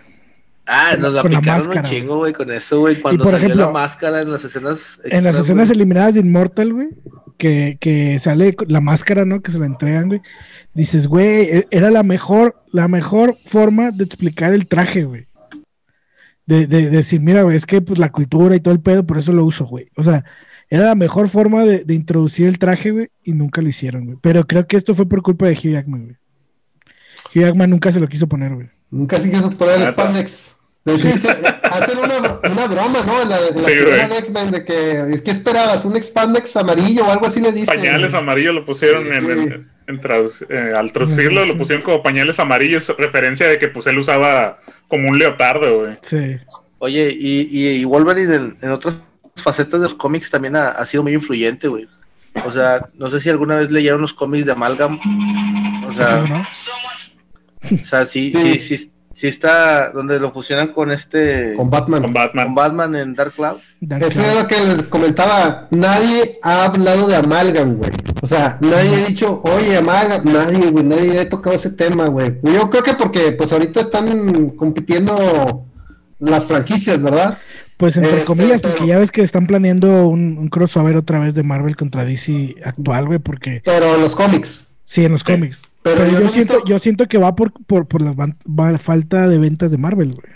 Ah, 0.67 0.97
nos 0.99 1.13
la 1.15 1.23
Con 1.23 1.33
la 1.33 1.39
picaron 1.41 1.63
un 1.63 1.69
máscara, 1.69 1.89
chingo, 1.89 2.17
güey, 2.17 2.33
con 2.33 2.51
eso, 2.51 2.81
güey. 2.81 2.97
Cuando 3.01 3.23
por 3.23 3.33
salió 3.33 3.47
ejemplo, 3.47 3.67
la 3.67 3.73
máscara 3.73 4.23
en 4.23 4.33
las 4.33 4.45
escenas. 4.45 4.99
En 5.05 5.23
las 5.23 5.37
extras, 5.37 5.45
escenas 5.45 5.71
eliminadas 5.71 6.15
de 6.15 6.21
Immortal, 6.21 6.73
güey, 6.73 6.89
que, 7.39 7.79
que 7.81 8.19
sale 8.19 8.55
la 8.69 8.81
máscara, 8.81 9.25
¿no? 9.25 9.41
Que 9.43 9.51
se 9.51 9.59
la 9.59 9.67
entregan, 9.67 10.09
güey. 10.09 10.21
Dices, 10.75 11.07
güey, 11.07 11.43
e- 11.45 11.67
era 11.71 11.91
la 11.91 12.03
mejor, 12.03 12.63
la 12.73 12.89
mejor 12.89 13.37
forma 13.45 13.91
de 13.91 14.05
explicar 14.05 14.53
el 14.55 14.67
traje, 14.67 15.05
güey. 15.05 15.27
De, 16.47 16.67
de- 16.67 16.83
de 16.83 16.91
decir, 16.91 17.21
mira, 17.21 17.43
güey, 17.43 17.57
es 17.57 17.67
que 17.67 17.81
pues 17.81 17.99
la 17.99 18.11
cultura 18.13 18.55
y 18.57 18.61
todo 18.61 18.75
el 18.75 18.81
pedo, 18.81 19.07
por 19.07 19.19
eso 19.19 19.33
lo 19.33 19.45
uso, 19.45 19.65
güey. 19.67 19.87
O 19.97 20.03
sea, 20.03 20.25
era 20.69 20.87
la 20.87 20.95
mejor 20.95 21.29
forma 21.29 21.65
de, 21.65 21.85
de 21.85 21.95
introducir 21.95 22.47
el 22.47 22.59
traje, 22.59 22.91
güey, 22.91 23.09
y 23.23 23.33
nunca 23.33 23.63
lo 23.63 23.69
hicieron, 23.69 24.05
güey. 24.07 24.19
Pero 24.21 24.47
creo 24.47 24.67
que 24.67 24.77
esto 24.77 24.95
fue 24.95 25.07
por 25.09 25.23
culpa 25.23 25.47
de 25.47 25.53
Hugh 25.55 25.73
Jackman, 25.73 26.05
güey. 26.05 26.17
Hugh 27.35 27.43
Jackman 27.47 27.71
nunca 27.71 27.93
se 27.93 28.01
lo 28.01 28.09
quiso 28.09 28.27
poner, 28.29 28.55
güey. 28.55 28.69
Nunca 28.91 29.19
se 29.21 29.31
quiso 29.31 29.51
poner 29.51 29.81
el 29.81 29.89
spandex. 29.89 30.54
De 30.85 30.95
hecho, 30.95 31.09
dice- 31.09 31.31
hacen 31.63 31.99
una, 31.99 32.19
una 32.19 32.67
broma, 32.67 32.99
¿no? 33.07 33.23
En 33.23 33.29
la, 33.31 33.39
en 33.39 33.55
la 33.57 33.61
Sí, 33.63 33.67
película 33.67 33.97
güey. 33.97 34.09
de 34.09 34.19
X-Men, 34.19 34.51
de 34.51 34.65
que, 34.65 35.23
¿qué 35.25 35.31
esperabas? 35.31 35.85
¿Un 35.87 35.97
expandex 35.97 36.55
amarillo 36.57 37.07
o 37.07 37.11
algo 37.11 37.27
así 37.27 37.41
le 37.41 37.53
dicen? 37.53 37.79
Pañales 37.79 38.13
amarillos 38.13 38.55
lo 38.55 38.67
pusieron 38.67 39.07
en, 39.13 39.31
en- 39.31 39.71
en 39.87 40.01
traduc- 40.01 40.47
eh, 40.49 40.73
al 40.77 40.93
traducirlo, 40.93 41.45
lo 41.47 41.57
pusieron 41.57 41.83
como 41.83 42.03
pañales 42.03 42.39
amarillos, 42.39 42.93
referencia 42.99 43.47
de 43.49 43.59
que 43.59 43.69
pues 43.69 43.87
él 43.87 43.99
usaba 43.99 44.59
como 44.89 45.09
un 45.09 45.19
leotardo, 45.19 45.81
güey. 45.81 45.97
Sí. 46.03 46.37
Oye, 46.79 47.17
y, 47.19 47.49
y, 47.51 47.69
y 47.81 47.85
Wolverine 47.85 48.35
en, 48.35 48.57
en 48.61 48.71
otras 48.71 49.03
facetas 49.37 49.81
de 49.81 49.87
los 49.87 49.95
cómics 49.95 50.29
también 50.31 50.55
ha, 50.57 50.69
ha 50.69 50.85
sido 50.85 51.03
muy 51.03 51.15
influyente, 51.15 51.67
güey. 51.69 51.89
O 52.45 52.53
sea, 52.53 52.89
no 52.95 53.09
sé 53.09 53.21
si 53.21 53.31
alguna 53.31 53.57
vez 53.57 53.71
leyeron 53.71 54.01
los 54.03 54.13
cómics 54.13 54.45
de 54.45 54.53
Amalgam. 54.53 54.99
O 55.89 55.93
sea, 55.95 56.25
¿no? 56.29 56.45
o 57.83 57.85
sea 57.85 58.05
sí, 58.07 58.33
Sí. 58.35 58.59
sí, 58.59 58.77
sí, 58.79 58.91
sí 59.15 59.29
está 59.29 59.91
donde 59.91 60.19
lo 60.21 60.33
fusionan 60.33 60.73
con 60.73 60.91
este. 60.93 61.55
Con 61.55 61.71
Batman. 61.71 62.03
Con 62.03 62.13
Batman. 62.13 62.45
con 62.47 62.55
Batman 62.55 62.97
en 62.97 63.15
Dark 63.15 63.33
Cloud. 63.33 63.57
Dark 63.81 64.03
Eso 64.03 64.13
Cloud. 64.21 64.27
es 64.27 64.43
lo 64.43 64.49
que 64.49 64.57
les 64.77 64.83
comentaba. 64.89 65.69
Nadie 65.71 66.39
ha 66.43 66.65
hablado 66.67 67.07
de 67.07 67.17
Amalgam, 67.17 67.77
güey. 67.77 67.91
O 68.23 68.27
sea, 68.27 68.59
nadie 68.61 68.95
ha 69.05 69.07
dicho, 69.07 69.41
oye, 69.45 69.77
Amalgam. 69.77 70.23
Nadie, 70.25 70.71
güey. 70.71 70.85
Nadie 70.85 71.21
ha 71.21 71.29
tocado 71.29 71.55
ese 71.57 71.71
tema, 71.71 72.07
güey. 72.09 72.39
Yo 72.43 72.69
creo 72.71 72.83
que 72.83 72.95
porque, 72.95 73.33
pues, 73.33 73.53
ahorita 73.53 73.81
están 73.81 74.51
compitiendo 74.51 75.65
las 76.19 76.47
franquicias, 76.47 77.03
¿verdad? 77.03 77.39
Pues 77.77 77.97
entre 77.97 78.13
Este, 78.13 78.25
comillas, 78.25 78.61
pero- 78.63 78.75
porque 78.75 78.87
ya 78.89 78.99
ves 78.99 79.11
que 79.11 79.23
están 79.23 79.47
planeando 79.47 80.07
un, 80.07 80.39
un 80.39 80.49
crossover 80.49 80.97
otra 80.97 81.19
vez 81.19 81.35
de 81.35 81.43
Marvel 81.43 81.77
contra 81.77 82.05
DC 82.05 82.55
actual, 82.65 83.07
güey, 83.07 83.19
porque 83.19 83.63
Pero 83.65 83.97
los 83.99 84.15
cómics. 84.15 84.75
sí, 84.85 85.05
en 85.05 85.13
los 85.13 85.23
Sí. 85.23 85.33
cómics. 85.33 85.61
Pero 85.85 85.97
Pero, 85.99 86.11
yo 86.13 86.21
yo, 86.23 86.29
siento, 86.31 86.55
visto- 86.55 86.69
yo 86.69 86.79
siento 86.79 87.07
que 87.07 87.19
va 87.19 87.37
por, 87.37 87.53
por, 87.53 87.87
por 87.87 88.01
la 88.03 88.13
va- 88.13 88.79
falta 88.79 89.29
de 89.29 89.39
ventas 89.39 89.71
de 89.71 89.77
Marvel, 89.79 90.15
güey. 90.15 90.27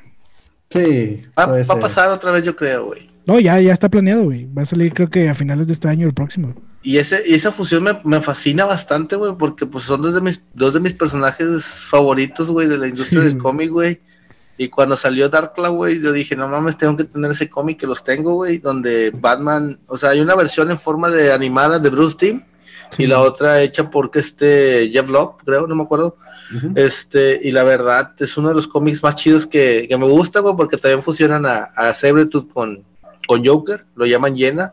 Sí. 0.70 1.22
Va, 1.38 1.44
a 1.74 1.80
pasar 1.80 2.10
otra 2.10 2.30
vez, 2.30 2.44
yo 2.44 2.54
creo, 2.54 2.84
güey. 2.86 3.08
No, 3.26 3.40
ya, 3.40 3.58
ya 3.60 3.72
está 3.72 3.88
planeado, 3.88 4.24
güey. 4.24 4.46
Va 4.52 4.62
a 4.62 4.66
salir 4.66 4.92
creo 4.92 5.08
que 5.08 5.28
a 5.28 5.34
finales 5.34 5.66
de 5.66 5.72
este 5.72 5.88
año 5.88 6.04
o 6.06 6.08
el 6.08 6.14
próximo. 6.14 6.54
Y, 6.82 6.98
ese, 6.98 7.22
y 7.26 7.34
esa 7.34 7.50
fusión 7.50 7.82
me, 7.82 7.98
me 8.04 8.20
fascina 8.20 8.64
bastante, 8.66 9.16
güey, 9.16 9.32
porque 9.38 9.66
pues 9.66 9.84
son 9.84 10.02
dos 10.02 10.14
de 10.14 10.20
mis, 10.20 10.42
dos 10.54 10.74
de 10.74 10.80
mis 10.80 10.92
personajes 10.92 11.64
favoritos, 11.64 12.48
güey, 12.50 12.68
de 12.68 12.78
la 12.78 12.86
industria 12.88 13.20
Sí, 13.22 13.26
del 13.28 13.38
cómic, 13.38 13.70
güey. 13.70 14.00
Y 14.58 14.68
cuando 14.68 14.96
salió 14.96 15.28
Dark 15.30 15.54
Cloud, 15.54 15.76
güey, 15.76 16.00
yo 16.00 16.12
dije, 16.12 16.36
no 16.36 16.48
mames, 16.48 16.76
tengo 16.76 16.96
que 16.96 17.04
tener 17.04 17.30
ese 17.30 17.48
cómic 17.48 17.78
que 17.78 17.86
los 17.86 18.04
tengo, 18.04 18.34
güey, 18.34 18.58
donde 18.58 19.10
Batman, 19.14 19.78
o 19.86 19.96
sea, 19.96 20.10
hay 20.10 20.20
una 20.20 20.34
versión 20.34 20.70
en 20.70 20.78
forma 20.78 21.08
de 21.10 21.32
animada 21.32 21.78
de 21.78 21.88
Bruce 21.90 22.16
Timm 22.18 22.42
Sí. 22.96 23.04
y 23.04 23.06
la 23.06 23.20
otra 23.20 23.60
hecha 23.62 23.90
porque 23.90 24.18
este 24.20 24.90
Jeff 24.92 25.08
Love, 25.08 25.36
creo, 25.44 25.66
no 25.66 25.74
me 25.74 25.82
acuerdo. 25.82 26.16
Este, 26.76 27.38
y 27.42 27.52
la 27.52 27.62
verdad, 27.62 28.12
es 28.18 28.36
uno 28.38 28.48
de 28.48 28.54
los 28.54 28.66
cómics 28.66 29.02
más 29.02 29.16
chidos 29.16 29.46
que, 29.46 29.86
que 29.86 29.98
me 29.98 30.06
gusta, 30.06 30.40
güey, 30.40 30.56
porque 30.56 30.78
también 30.78 31.02
fusionan 31.02 31.44
a, 31.44 31.64
a 31.76 31.92
Sabretooth 31.92 32.50
con, 32.50 32.84
con 33.26 33.44
Joker, 33.44 33.84
lo 33.96 34.06
llaman 34.06 34.34
Llena. 34.34 34.72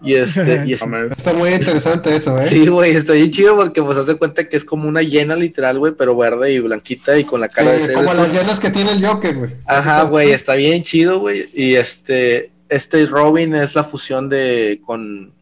Y 0.00 0.14
este, 0.14 0.62
y 0.66 0.74
es- 0.74 0.86
Mames. 0.86 1.18
Está 1.18 1.32
muy 1.32 1.48
interesante 1.50 2.14
eso, 2.14 2.38
¿eh? 2.38 2.46
Sí, 2.46 2.68
güey, 2.68 2.94
está 2.94 3.14
bien 3.14 3.32
chido 3.32 3.56
porque 3.56 3.82
pues 3.82 3.98
haz 3.98 4.06
de 4.06 4.14
cuenta 4.14 4.48
que 4.48 4.56
es 4.56 4.64
como 4.64 4.86
una 4.88 5.02
llena 5.02 5.34
literal, 5.34 5.78
güey, 5.80 5.92
pero 5.98 6.16
verde 6.16 6.52
y 6.52 6.60
blanquita 6.60 7.18
y 7.18 7.24
con 7.24 7.40
la 7.40 7.48
cara 7.48 7.72
de 7.72 7.92
como 7.92 8.14
las 8.14 8.32
llenas 8.32 8.60
que 8.60 8.70
tiene 8.70 8.92
el 8.92 9.04
Joker, 9.04 9.34
güey. 9.34 9.50
Ajá, 9.66 10.02
güey, 10.04 10.30
está 10.30 10.54
bien 10.54 10.84
chido, 10.84 11.18
güey. 11.18 11.48
Y 11.52 11.74
este, 11.74 12.52
este 12.68 13.04
Robin 13.06 13.56
es 13.56 13.74
la 13.74 13.82
fusión 13.82 14.28
de 14.28 14.80
con 14.86 15.32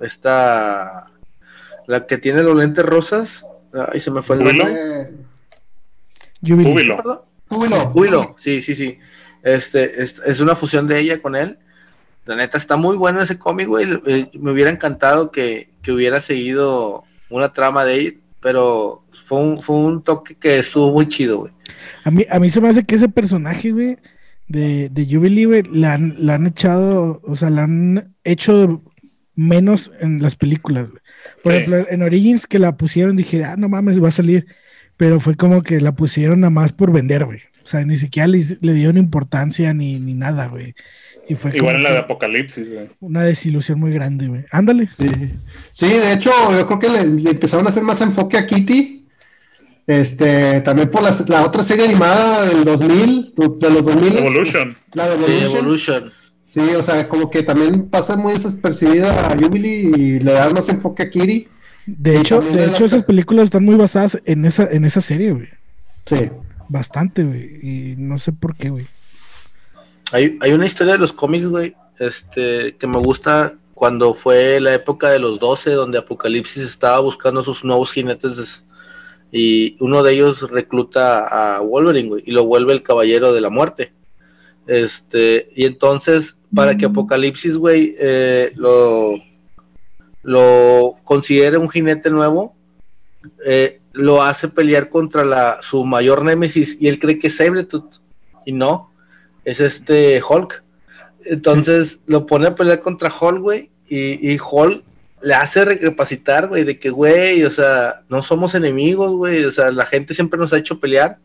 esta 0.00 1.06
la 1.88 2.06
que 2.06 2.18
tiene 2.18 2.42
los 2.42 2.54
lentes 2.54 2.84
rosas. 2.84 3.44
Ay, 3.90 3.98
se 3.98 4.10
me 4.10 4.22
fue 4.22 4.36
el 4.36 4.44
nombre. 4.44 5.10
Júbilo. 6.46 7.26
Júbilo, 7.48 8.36
sí, 8.38 8.60
sí, 8.62 8.74
sí. 8.74 8.98
Este, 9.42 10.02
es, 10.02 10.20
es 10.24 10.40
una 10.40 10.54
fusión 10.54 10.86
de 10.86 11.00
ella 11.00 11.20
con 11.20 11.34
él. 11.34 11.58
La 12.26 12.36
neta 12.36 12.58
está 12.58 12.76
muy 12.76 12.96
bueno 12.96 13.22
ese 13.22 13.38
cómic, 13.38 13.68
güey. 13.68 13.88
Eh, 14.06 14.30
Me 14.34 14.52
hubiera 14.52 14.70
encantado 14.70 15.30
que, 15.30 15.70
que 15.82 15.90
hubiera 15.90 16.20
seguido 16.20 17.04
una 17.30 17.54
trama 17.54 17.86
de 17.86 17.98
él, 17.98 18.20
pero 18.42 19.04
fue 19.24 19.38
un, 19.38 19.62
fue 19.62 19.76
un 19.76 20.02
toque 20.02 20.34
que 20.34 20.58
estuvo 20.58 20.92
muy 20.92 21.08
chido, 21.08 21.38
güey. 21.38 21.52
A 22.04 22.10
mí, 22.10 22.26
a 22.28 22.38
mí 22.38 22.50
se 22.50 22.60
me 22.60 22.68
hace 22.68 22.84
que 22.84 22.96
ese 22.96 23.08
personaje, 23.08 23.72
güey, 23.72 23.96
de, 24.46 24.90
de 24.90 25.06
Jubilee, 25.06 25.46
güey, 25.46 25.62
la 25.72 25.94
han, 25.94 26.16
la 26.18 26.34
han 26.34 26.46
echado, 26.46 27.22
o 27.24 27.34
sea, 27.34 27.48
la 27.48 27.62
han 27.62 28.14
hecho 28.24 28.82
menos 29.38 29.90
en 30.00 30.20
las 30.20 30.34
películas, 30.34 30.90
güey. 30.90 31.00
Por 31.42 31.52
Sí. 31.52 31.58
ejemplo, 31.58 31.86
en 31.88 32.02
Origins 32.02 32.46
que 32.46 32.58
la 32.58 32.76
pusieron, 32.76 33.16
dije, 33.16 33.44
ah, 33.44 33.54
no 33.56 33.68
mames, 33.68 34.02
va 34.02 34.08
a 34.08 34.12
salir. 34.12 34.46
Pero 34.96 35.20
fue 35.20 35.36
como 35.36 35.62
que 35.62 35.80
la 35.80 35.92
pusieron 35.92 36.40
nada 36.40 36.50
más 36.50 36.72
por 36.72 36.90
vender, 36.92 37.24
güey. 37.24 37.38
O 37.62 37.66
sea, 37.70 37.84
ni 37.84 37.96
siquiera 37.98 38.26
le, 38.26 38.44
le 38.60 38.72
dieron 38.72 38.96
importancia 38.96 39.72
ni, 39.72 40.00
ni 40.00 40.12
nada, 40.14 40.46
güey. 40.48 40.74
Y 41.28 41.34
fue 41.36 41.54
Igual 41.56 41.76
en 41.76 41.82
la 41.84 41.92
de 41.92 41.98
Apocalipsis, 41.98 42.72
güey. 42.72 42.88
una 43.00 43.22
desilusión 43.22 43.78
muy 43.78 43.92
grande, 43.92 44.26
güey. 44.26 44.44
Ándale. 44.50 44.88
Sí. 44.98 45.08
Sí, 45.72 45.86
de 45.86 46.14
hecho, 46.14 46.30
yo 46.50 46.66
creo 46.66 46.78
que 46.80 46.88
le, 46.88 47.06
le 47.22 47.30
empezaron 47.30 47.64
a 47.66 47.68
hacer 47.70 47.82
más 47.84 48.00
enfoque 48.00 48.38
a 48.38 48.46
Kitty. 48.46 49.04
Este, 49.86 50.60
también 50.62 50.90
por 50.90 51.02
la, 51.02 51.16
la 51.28 51.46
otra 51.46 51.62
serie 51.62 51.84
animada 51.86 52.44
del 52.46 52.64
2000, 52.64 53.34
de 53.36 53.70
los 53.70 53.84
2000. 53.86 54.18
Evolution. 54.18 54.74
La 54.94 55.08
de 55.08 55.16
Sí, 55.26 55.44
Evolution. 55.44 56.10
Sí, 56.48 56.60
o 56.60 56.82
sea, 56.82 57.06
como 57.08 57.30
que 57.30 57.42
también 57.42 57.88
pasa 57.90 58.16
muy 58.16 58.32
desapercibida 58.32 59.28
a 59.30 59.36
Jubilee 59.36 59.92
y 59.94 60.20
le 60.20 60.32
da 60.32 60.48
más 60.48 60.66
enfoque 60.70 61.02
a 61.02 61.10
Kitty. 61.10 61.46
De 61.86 62.18
hecho, 62.18 62.40
de 62.40 62.50
de 62.56 62.62
hecho 62.64 62.70
las- 62.84 62.92
esas 62.92 63.04
películas 63.04 63.44
están 63.44 63.64
muy 63.66 63.74
basadas 63.74 64.18
en 64.24 64.46
esa, 64.46 64.64
en 64.70 64.86
esa 64.86 65.02
serie, 65.02 65.32
güey. 65.32 65.48
Sí. 66.06 66.30
Bastante, 66.70 67.22
güey. 67.22 67.58
Y 67.62 67.94
no 67.98 68.18
sé 68.18 68.32
por 68.32 68.54
qué, 68.56 68.70
güey. 68.70 68.86
Hay, 70.12 70.38
hay 70.40 70.52
una 70.52 70.64
historia 70.66 70.94
de 70.94 70.98
los 70.98 71.12
cómics, 71.12 71.46
güey, 71.46 71.74
este, 71.98 72.76
que 72.78 72.86
me 72.86 72.98
gusta 72.98 73.54
cuando 73.74 74.14
fue 74.14 74.58
la 74.60 74.72
época 74.72 75.10
de 75.10 75.18
los 75.18 75.38
12, 75.38 75.72
donde 75.72 75.98
Apocalipsis 75.98 76.62
estaba 76.62 76.98
buscando 77.00 77.42
sus 77.42 77.62
nuevos 77.62 77.92
jinetes 77.92 78.64
y 79.30 79.76
uno 79.80 80.02
de 80.02 80.14
ellos 80.14 80.50
recluta 80.50 81.56
a 81.56 81.60
Wolverine, 81.60 82.08
güey, 82.08 82.22
y 82.26 82.30
lo 82.32 82.44
vuelve 82.46 82.72
el 82.72 82.82
caballero 82.82 83.32
de 83.34 83.40
la 83.42 83.50
muerte. 83.50 83.92
Este, 84.68 85.48
y 85.56 85.64
entonces, 85.64 86.38
para 86.54 86.76
que 86.76 86.84
Apocalipsis, 86.84 87.56
güey, 87.56 87.96
eh, 87.98 88.52
lo, 88.54 89.14
lo 90.22 90.96
considere 91.04 91.56
un 91.56 91.70
jinete 91.70 92.10
nuevo, 92.10 92.54
eh, 93.46 93.80
lo 93.94 94.22
hace 94.22 94.48
pelear 94.48 94.90
contra 94.90 95.24
la, 95.24 95.60
su 95.62 95.86
mayor 95.86 96.22
némesis 96.22 96.76
y 96.78 96.88
él 96.88 96.98
cree 96.98 97.18
que 97.18 97.28
es 97.28 97.36
Sabretooth 97.38 97.94
y 98.44 98.52
no, 98.52 98.92
es 99.42 99.60
este 99.60 100.20
Hulk. 100.22 100.62
Entonces 101.24 102.00
lo 102.04 102.26
pone 102.26 102.48
a 102.48 102.54
pelear 102.54 102.80
contra 102.80 103.10
Hulk, 103.10 103.40
güey, 103.40 103.70
y, 103.88 104.32
y 104.32 104.38
Hulk 104.38 104.84
le 105.22 105.32
hace 105.34 105.64
recapacitar, 105.64 106.46
güey, 106.46 106.64
de 106.64 106.78
que, 106.78 106.90
güey, 106.90 107.42
o 107.44 107.50
sea, 107.50 108.02
no 108.10 108.20
somos 108.20 108.54
enemigos, 108.54 109.12
güey, 109.12 109.44
o 109.44 109.50
sea, 109.50 109.70
la 109.72 109.86
gente 109.86 110.12
siempre 110.12 110.38
nos 110.38 110.52
ha 110.52 110.58
hecho 110.58 110.78
pelear. 110.78 111.16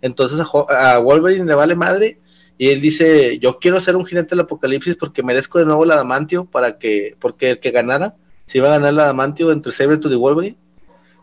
Entonces 0.00 0.40
a, 0.40 0.94
a 0.94 0.98
Wolverine 0.98 1.46
le 1.46 1.54
vale 1.54 1.74
madre 1.74 2.18
y 2.58 2.68
él 2.68 2.80
dice, 2.80 3.38
yo 3.38 3.58
quiero 3.58 3.80
ser 3.80 3.96
un 3.96 4.04
jinete 4.04 4.30
del 4.30 4.40
apocalipsis 4.40 4.96
porque 4.96 5.22
merezco 5.22 5.58
de 5.58 5.64
nuevo 5.64 5.84
el 5.84 5.90
adamantio 5.90 6.44
para 6.44 6.78
que, 6.78 7.16
porque 7.18 7.52
el 7.52 7.60
que 7.60 7.70
ganara, 7.70 8.14
se 8.46 8.58
iba 8.58 8.68
a 8.68 8.72
ganar 8.72 8.92
el 8.92 9.00
adamantio 9.00 9.50
entre 9.50 9.72
Sabretooth 9.72 10.12
y 10.12 10.16
Wolverine. 10.16 10.56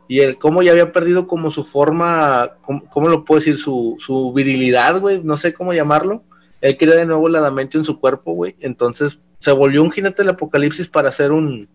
Y 0.07 0.21
el 0.21 0.37
cómo 0.37 0.63
ya 0.63 0.71
había 0.71 0.91
perdido 0.91 1.27
como 1.27 1.51
su 1.51 1.63
forma, 1.63 2.53
¿cómo, 2.89 3.09
lo 3.09 3.23
puedo 3.23 3.39
decir? 3.39 3.57
Su, 3.57 3.95
su 3.99 4.33
virilidad, 4.33 4.99
güey, 4.99 5.21
no 5.23 5.37
sé 5.37 5.53
cómo 5.53 5.71
llamarlo. 5.71 6.23
Él 6.61 6.77
quería 6.77 6.95
de 6.95 7.05
nuevo 7.05 7.27
el 7.27 7.35
adamantio 7.35 7.79
en 7.79 7.83
su 7.83 7.99
cuerpo, 7.99 8.33
güey. 8.33 8.55
Entonces 8.59 9.19
se 9.39 9.51
volvió 9.51 9.83
un 9.83 9.91
jinete 9.91 10.23
del 10.23 10.31
apocalipsis 10.31 10.87
para 10.87 11.09
hacer 11.09 11.31
un, 11.31 11.69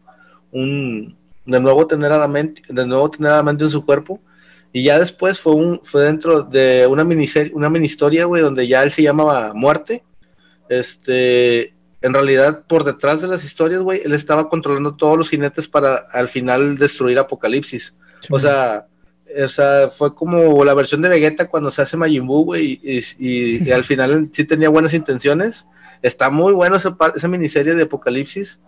un 0.51 1.17
de 1.47 1.61
nuevo 1.61 1.87
tener 1.87 2.11
adamantio, 2.11 2.65
de 2.69 2.87
nuevo 2.87 3.11
tener 3.11 3.33
adamantio 3.33 3.67
en 3.69 3.73
su 3.73 3.85
cuerpo. 3.85 4.21
Y 4.77 4.83
ya 4.83 4.99
después 4.99 5.39
fue 5.39 5.55
un, 5.55 5.81
fue 5.85 6.03
dentro 6.03 6.43
de 6.43 6.85
una 6.89 7.05
miniserie, 7.05 7.53
una 7.55 7.71
mini 7.71 7.87
historia, 7.87 8.25
güey, 8.25 8.43
donde 8.43 8.67
ya 8.67 8.83
él 8.83 8.91
se 8.91 9.05
llamaba 9.05 9.55
Muerte. 9.55 10.03
Este, 10.69 11.73
en 12.03 12.13
realidad, 12.13 12.65
por 12.67 12.83
detrás 12.83 13.23
de 13.23 13.29
las 13.29 13.45
historias, 13.45 13.83
güey, 13.83 14.03
él 14.05 14.13
estaba 14.13 14.49
controlando 14.49 14.97
todos 14.97 15.17
los 15.17 15.31
jinetes 15.31 15.69
para 15.69 16.03
al 16.13 16.27
final 16.27 16.77
destruir 16.77 17.21
Apocalipsis. 17.21 17.95
o 18.31 18.41
sea, 18.41 18.89
o 19.45 19.47
sea, 19.47 19.91
fue 19.91 20.13
como 20.13 20.65
la 20.65 20.75
versión 20.75 21.03
de 21.03 21.09
Vegeta 21.09 21.47
cuando 21.47 21.71
se 21.71 21.83
hace 21.83 21.97
Majin 21.97 22.27
Buu, 22.27 22.45
güey, 22.45 22.81
y, 22.83 23.71
al 23.71 23.85
final 23.85 24.29
sí 24.33 24.45
tenía 24.45 24.71
buenas 24.71 24.93
intenciones. 24.93 25.69
Está 26.03 26.31
muy 26.31 26.53
bueno 26.53 26.75
esa, 26.75 26.97
esa 27.15 27.29
miniserie 27.29 27.77
de 27.77 27.85
Apocalipsis. 27.85 28.61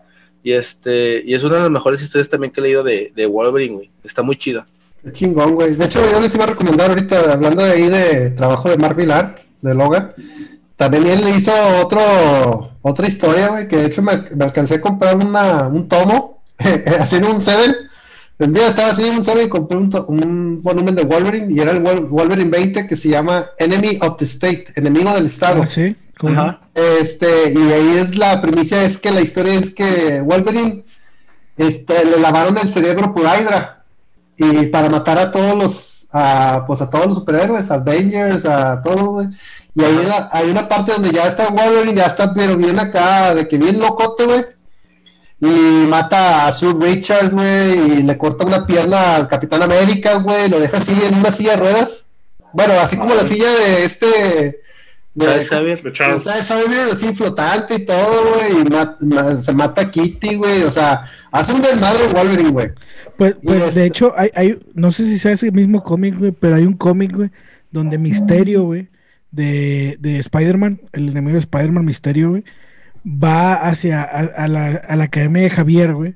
Y 0.45 0.53
este, 0.53 1.21
y 1.27 1.35
es 1.35 1.43
una 1.43 1.57
de 1.57 1.63
las 1.63 1.71
mejores 1.71 2.01
historias 2.01 2.29
también 2.29 2.53
que 2.53 2.61
he 2.61 2.63
leído 2.63 2.85
de, 2.85 3.11
de 3.13 3.27
Wolverine, 3.27 3.75
güey. 3.75 3.91
Está 4.05 4.23
muy 4.23 4.37
chida. 4.37 4.69
Qué 5.03 5.13
chingón, 5.13 5.55
güey. 5.55 5.75
De 5.75 5.85
hecho, 5.85 6.01
yo 6.11 6.21
les 6.21 6.35
iba 6.35 6.45
a 6.45 6.49
recomendar 6.49 6.91
ahorita, 6.91 7.33
hablando 7.33 7.63
de 7.63 7.73
ahí 7.73 7.89
de 7.89 8.31
trabajo 8.31 8.69
de 8.69 8.77
Mark 8.77 8.97
Millar, 8.97 9.37
de 9.63 9.75
Logan. 9.75 10.13
También 10.77 11.07
él 11.07 11.25
le 11.25 11.37
hizo 11.37 11.53
otro, 11.83 12.73
otra 12.83 13.07
historia, 13.07 13.49
güey, 13.49 13.69
que 13.69 13.77
de 13.77 13.87
hecho 13.87 14.03
me, 14.03 14.13
alcancé 14.13 14.75
a 14.75 14.81
comprar 14.81 15.17
una, 15.17 15.69
un 15.69 15.89
tomo, 15.89 16.43
haciendo 17.01 17.31
un 17.31 17.41
Seven. 17.41 17.75
Un 18.39 18.53
día 18.53 18.69
estaba 18.69 18.91
haciendo 18.91 19.19
un 19.19 19.25
Seven 19.25 19.47
y 19.47 19.49
compré 19.49 19.79
un, 19.79 19.91
un, 20.09 20.63
volumen 20.63 20.95
de 20.95 21.05
Wolverine 21.05 21.55
y 21.55 21.61
era 21.61 21.73
el 21.73 21.81
Wolverine 21.81 22.51
20 22.51 22.87
que 22.87 22.97
se 22.97 23.09
llama 23.09 23.47
Enemy 23.59 23.99
of 24.03 24.19
the 24.19 24.27
State, 24.27 24.67
enemigo 24.75 25.15
del 25.15 25.27
Estado. 25.27 25.63
Ah, 25.63 25.67
sí, 25.67 25.97
Este, 26.75 27.53
y 27.55 27.73
ahí 27.73 27.97
es 27.99 28.17
la 28.17 28.43
primicia, 28.43 28.85
es 28.85 28.99
que 28.99 29.11
la 29.11 29.23
historia 29.23 29.55
es 29.55 29.73
que 29.73 30.21
Wolverine 30.21 30.85
este, 31.57 32.05
le 32.05 32.19
lavaron 32.19 32.59
el 32.59 32.69
cerebro 32.69 33.15
por 33.15 33.23
Hydra 33.23 33.76
y 34.39 34.67
para 34.67 34.89
matar 34.89 35.19
a 35.19 35.31
todos 35.31 35.57
los, 35.57 36.07
a, 36.13 36.65
pues 36.67 36.81
a 36.83 36.91
todos 36.91 37.07
los 37.07 37.17
superhéroes, 37.17 37.71
Avengers, 37.71 38.45
a 38.45 38.83
todos, 38.83 39.01
güey. 39.01 39.29
Y 39.75 39.85
hay 39.85 39.95
una, 39.95 40.29
hay 40.33 40.51
una 40.51 40.69
parte 40.69 40.93
donde 40.93 41.13
ya 41.13 41.27
está 41.27 41.49
Wolverine, 41.49 41.95
ya 41.95 42.07
está, 42.07 42.33
pero 42.33 42.57
bien 42.57 42.79
acá, 42.79 43.35
de 43.35 43.47
que 43.47 43.59
bien 43.59 43.79
locote, 43.79 44.25
güey. 44.25 44.45
Y 45.39 45.87
mata 45.89 46.47
a 46.47 46.53
Sue 46.53 46.75
Richards, 46.81 47.35
güey, 47.35 47.99
y 47.99 48.03
le 48.03 48.17
corta 48.17 48.47
una 48.47 48.67
pierna 48.67 49.17
al 49.17 49.29
Capitán 49.29 49.63
América, 49.63 50.15
güey, 50.15 50.49
lo 50.49 50.59
deja 50.59 50.79
así 50.79 50.99
en 51.07 51.17
una 51.17 51.31
silla 51.31 51.53
de 51.53 51.57
ruedas. 51.59 52.07
Bueno, 52.53 52.73
así 52.81 52.97
como 52.97 53.15
la 53.15 53.25
silla 53.25 53.51
de 53.51 53.85
este. 53.85 54.61
De, 55.17 55.45
Xavier, 55.47 55.81
así 56.93 57.15
flotante 57.15 57.77
y 57.77 57.87
todo, 57.87 58.35
güey, 58.35 58.67
y 58.67 59.43
se 59.43 59.53
mata 59.53 59.83
a 59.83 59.91
Kitty, 59.91 60.35
güey, 60.37 60.63
o 60.63 60.71
sea, 60.71 61.07
hace 61.33 61.55
un 61.55 61.63
desmadre 61.63 62.07
Wolverine, 62.09 62.51
güey. 62.51 62.73
Pues, 63.17 63.39
pues 63.43 63.75
de 63.75 63.87
hecho, 63.87 64.13
hay, 64.15 64.29
hay, 64.35 64.59
no 64.75 64.91
sé 64.91 65.05
si 65.05 65.19
sea 65.19 65.33
ese 65.33 65.51
mismo 65.51 65.83
cómic, 65.83 66.19
güey, 66.19 66.33
pero 66.33 66.57
hay 66.57 66.65
un 66.65 66.75
cómic, 66.75 67.15
güey, 67.15 67.31
donde 67.71 67.97
Misterio, 67.97 68.65
güey, 68.65 68.89
de, 69.31 69.97
de 70.01 70.19
Spider-Man, 70.19 70.83
el 70.93 71.09
enemigo 71.09 71.33
de 71.33 71.41
Spider-Man, 71.41 71.87
Misterio, 71.87 72.31
güey, 72.31 72.45
va 73.07 73.55
hacia 73.55 74.03
a, 74.03 74.49
la, 74.49 74.67
a 74.67 74.97
la 74.97 75.05
academia 75.05 75.43
de 75.45 75.51
Javier, 75.51 75.95
güey. 75.95 76.15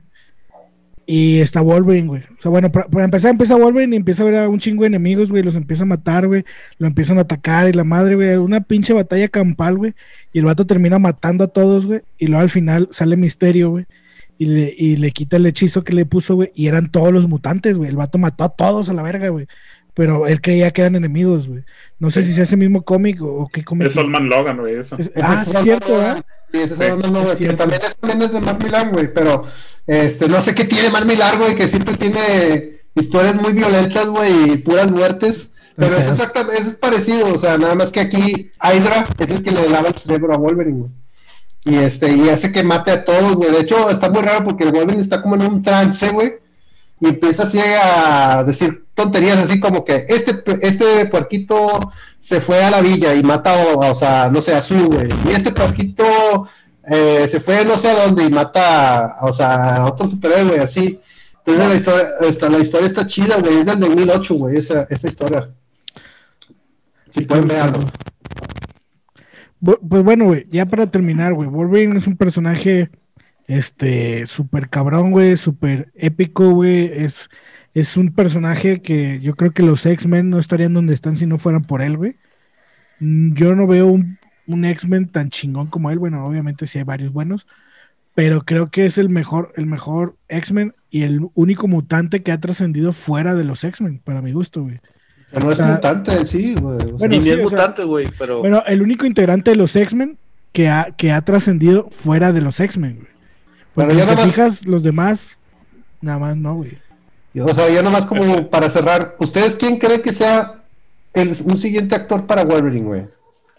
Y 1.13 1.41
está 1.41 1.61
Wolverine, 1.61 2.07
güey. 2.07 2.23
O 2.39 2.41
sea, 2.41 2.53
bueno, 2.53 2.71
para, 2.71 2.87
empezar, 3.03 3.33
empieza 3.33 3.57
Wolverine 3.57 3.97
y 3.97 3.99
empieza 3.99 4.23
a 4.23 4.27
ver 4.27 4.37
a 4.37 4.49
un 4.49 4.61
chingo 4.61 4.83
de 4.83 4.87
enemigos, 4.87 5.29
güey. 5.29 5.43
Los 5.43 5.57
empieza 5.57 5.83
a 5.83 5.87
matar, 5.87 6.29
güey. 6.29 6.45
Lo 6.79 6.87
empiezan 6.87 7.19
a 7.19 7.23
atacar 7.23 7.69
y 7.69 7.73
la 7.73 7.83
madre, 7.83 8.15
güey. 8.15 8.37
Una 8.37 8.61
pinche 8.61 8.93
batalla 8.93 9.27
campal, 9.27 9.77
güey. 9.77 9.95
Y 10.33 10.39
el 10.39 10.45
vato 10.45 10.69
termina 10.69 11.01
matando 11.01 11.43
a 11.43 11.49
todos, 11.49 11.87
güey. 11.87 12.03
Y 12.17 12.29
luego 12.29 12.43
al 12.43 12.49
final 12.49 12.87
sale 12.93 13.17
Misterio, 13.17 13.71
güey 13.71 13.87
y 14.39 14.47
le, 14.47 14.75
y 14.75 14.97
le 14.97 15.11
quita 15.11 15.37
el 15.37 15.45
hechizo 15.45 15.85
que 15.85 15.93
le 15.93 16.07
puso, 16.07 16.35
güey, 16.35 16.51
y 16.55 16.69
eran 16.69 16.91
todos 16.91 17.13
los 17.13 17.29
mutantes, 17.29 17.77
güey. 17.77 17.91
El 17.91 17.97
vato 17.97 18.17
mató 18.17 18.45
a 18.45 18.49
todos 18.49 18.89
a 18.89 18.95
la 18.95 19.03
verga, 19.03 19.29
güey. 19.29 19.47
Pero 20.01 20.27
él 20.27 20.41
creía 20.41 20.71
que 20.71 20.81
eran 20.81 20.97
enemigos, 20.97 21.47
güey. 21.47 21.63
No 21.99 22.11
sé 22.11 22.23
si 22.23 22.33
es 22.33 22.39
ese 22.39 22.57
mismo 22.57 22.81
cómic 22.81 23.21
o, 23.21 23.51
qué 23.53 23.63
cómic. 23.63 23.89
Es 23.89 23.93
Solman 23.93 24.31
Logan, 24.31 24.57
güey, 24.57 24.77
eso. 24.77 24.97
ah, 25.23 25.45
es 25.47 25.63
cierto, 25.63 26.03
¿eh? 26.03 26.15
Sí, 26.51 26.59
ese 26.59 26.73
es 26.73 26.79
Solman 26.79 27.13
Logan, 27.13 27.37
que 27.37 27.53
también 27.53 27.83
es, 27.85 27.95
también 27.97 28.23
es 28.23 28.33
de 28.33 28.41
Mar 28.41 28.65
Milán, 28.65 28.93
güey, 28.93 29.13
pero 29.13 29.45
este, 29.87 30.27
no 30.27 30.41
sé 30.41 30.55
qué 30.55 30.65
tiene 30.65 30.89
Mar 30.89 31.05
Milán, 31.05 31.39
güey, 31.39 31.55
que 31.55 31.69
siempre 31.69 31.99
tiene 31.99 32.81
historias 32.95 33.43
muy 33.43 33.53
violentas, 33.53 34.07
güey, 34.07 34.53
y 34.53 34.57
puras 34.57 34.91
muertes. 34.91 35.55
Pero 35.77 35.99
es 35.99 36.07
exactamente, 36.07 36.63
es 36.63 36.73
parecido, 36.73 37.35
o 37.35 37.39
sea, 37.39 37.59
nada 37.59 37.75
más 37.75 37.93
que 37.93 38.01
aquí 38.01 38.53
Hydra 38.59 39.05
es 39.19 39.31
el 39.31 39.43
que 39.43 39.51
le 39.51 39.69
lava 39.69 39.89
el 39.89 39.99
cerebro 39.99 40.33
a 40.33 40.39
Wolverine, 40.39 40.79
güey 40.79 40.91
y 41.63 41.75
este 41.75 42.11
y 42.17 42.31
hace 42.31 42.53
que 42.53 42.63
mate 42.63 42.91
a 42.91 43.05
todos, 43.05 43.35
güey. 43.37 43.51
De 43.51 43.61
hecho, 43.61 43.91
está 43.91 44.09
muy 44.09 44.23
raro 44.23 44.45
porque 44.45 44.65
el 44.65 44.73
Wolverine 44.73 45.03
está 45.03 45.21
como 45.21 45.35
en 45.35 45.43
un 45.43 45.63
trance, 45.63 46.09
güey. 46.09 46.37
Y 47.01 47.09
empieza 47.09 47.43
así 47.43 47.59
a 47.59 48.43
decir 48.45 48.87
tonterías 49.01 49.39
así 49.39 49.59
como 49.59 49.85
que 49.85 50.05
este, 50.09 50.43
este 50.61 51.07
puerquito 51.07 51.93
se 52.19 52.41
fue 52.41 52.63
a 52.63 52.71
la 52.71 52.81
villa 52.81 53.15
y 53.15 53.23
mata, 53.23 53.55
o, 53.77 53.95
sea, 53.95 54.29
no 54.31 54.43
sé, 54.43 54.55
a 54.55 54.61
su, 54.61 54.87
güey. 54.87 55.09
Y 55.27 55.31
este 55.31 55.53
puerquito 55.53 56.05
eh, 56.87 57.27
se 57.27 57.41
fue 57.41 57.65
no 57.65 57.79
sé 57.79 57.91
a 57.91 58.05
dónde 58.05 58.25
y 58.25 58.31
mata, 58.31 59.17
o 59.23 59.33
sea, 59.33 59.77
a 59.77 59.87
otro 59.87 60.11
superhéroe, 60.11 60.61
así. 60.61 61.01
Entonces 61.39 61.69
la 61.69 61.75
historia, 61.75 62.09
está, 62.29 62.51
la 62.51 62.59
historia 62.59 62.87
está 62.87 63.07
chida, 63.07 63.39
güey. 63.39 63.59
Es 63.59 63.67
del 63.67 63.81
2008, 63.81 64.35
güey, 64.35 64.57
esa, 64.59 64.87
esta 64.91 65.09
historia. 65.09 65.49
Si 67.11 67.23
pueden 67.23 67.49
verlo. 67.49 67.81
Pues 69.63 70.05
bueno, 70.05 70.27
güey, 70.27 70.47
ya 70.49 70.67
para 70.67 70.87
terminar, 70.87 71.35
güey, 71.35 71.49
Wolverine 71.49 71.99
es 71.99 72.07
un 72.07 72.17
personaje, 72.17 72.91
este, 73.47 74.25
súper 74.27 74.71
cabrón, 74.71 75.11
güey, 75.11 75.37
súper 75.37 75.91
épico, 75.95 76.51
güey, 76.51 76.87
es, 76.87 77.29
es 77.75 77.97
un 77.97 78.13
personaje 78.13 78.83
que 78.83 79.21
yo 79.21 79.37
creo 79.37 79.53
que 79.53 79.63
los 79.63 79.87
X-Men 79.87 80.31
no 80.31 80.39
estarían 80.39 80.75
donde 80.75 80.95
están 80.95 81.17
si 81.17 81.27
no 81.27 81.39
fueran 81.39 81.63
por 81.63 81.83
él, 81.83 81.97
güey. 81.97 82.17
Mm, 82.99 83.35
yo 83.35 83.55
no 83.55 83.67
veo 83.67 83.87
un, 83.87 84.19
un 84.47 84.65
X-Men 84.65 85.09
tan 85.09 85.31
chingón 85.31 85.69
como 85.69 85.91
él, 85.91 85.99
bueno, 85.99 86.25
obviamente 86.27 86.67
sí 86.67 86.79
hay 86.79 86.85
varios 86.85 87.13
buenos, 87.13 87.47
pero 88.15 88.43
creo 88.43 88.71
que 88.71 88.87
es 88.87 88.99
el 88.99 89.09
mejor, 89.09 89.53
el 89.57 89.67
mejor 89.67 90.17
X-Men 90.29 90.75
y 90.91 91.03
el 91.03 91.21
único 91.35 91.69
mutante 91.69 92.23
que 92.23 92.33
ha 92.33 92.41
trascendido 92.41 92.93
fuera 92.93 93.35
de 93.35 93.45
los 93.45 93.63
X-Men, 93.63 94.01
para 94.05 94.21
mi 94.21 94.33
gusto, 94.33 94.63
güey. 94.63 94.81
Pero 95.31 95.47
no 95.47 95.53
es 95.53 95.61
mutante 95.61 96.13
en 96.13 96.27
sí, 96.27 96.55
güey. 96.55 96.79
Bueno, 96.93 97.17
Ni 97.17 97.29
es 97.29 97.41
mutante, 97.41 97.85
güey, 97.85 98.09
pero... 98.19 98.41
Bueno, 98.41 98.65
el 98.67 98.83
único 98.83 99.07
integrante 99.07 99.53
de 99.53 99.57
los 99.57 99.77
X-Men 99.77 100.19
que 100.53 100.69
ha, 100.69 100.89
que 100.97 101.13
ha 101.13 101.21
trascendido 101.21 101.89
fuera 101.91 102.33
de 102.33 102.41
los 102.41 102.59
X-Men, 102.59 102.97
güey. 102.97 103.11
Porque 103.75 103.95
si 103.95 104.01
te 104.01 104.17
fijas, 104.17 104.67
los 104.67 104.83
demás, 104.83 105.39
nada 106.01 106.19
más 106.19 106.37
no, 106.37 106.57
güey. 106.57 106.79
O 107.39 107.55
sea, 107.55 107.69
yo 107.69 107.83
nomás 107.83 108.07
como 108.07 108.51
para 108.51 108.69
cerrar, 108.71 109.15
¿ustedes 109.19 109.55
quién 109.55 109.79
cree 109.79 110.03
que 110.03 110.13
sea 110.13 110.65
el, 111.15 111.37
un 111.45 111.57
siguiente 111.57 111.95
actor 111.95 112.27
para 112.27 112.45
Wolverine, 112.45 112.87
güey? 112.87 113.07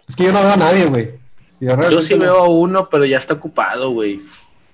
Es 0.08 0.16
que 0.16 0.26
yo 0.26 0.34
no 0.34 0.42
veo 0.42 0.52
a 0.52 0.58
nadie, 0.58 0.86
güey. 0.88 1.12
Yo, 1.62 2.02
sí 2.02 2.16
veo 2.16 2.38
a 2.38 2.50
uno, 2.50 2.90
pero 2.90 3.06
ya 3.06 3.18
está 3.18 3.36
ocupado, 3.36 3.92
güey. 3.92 4.20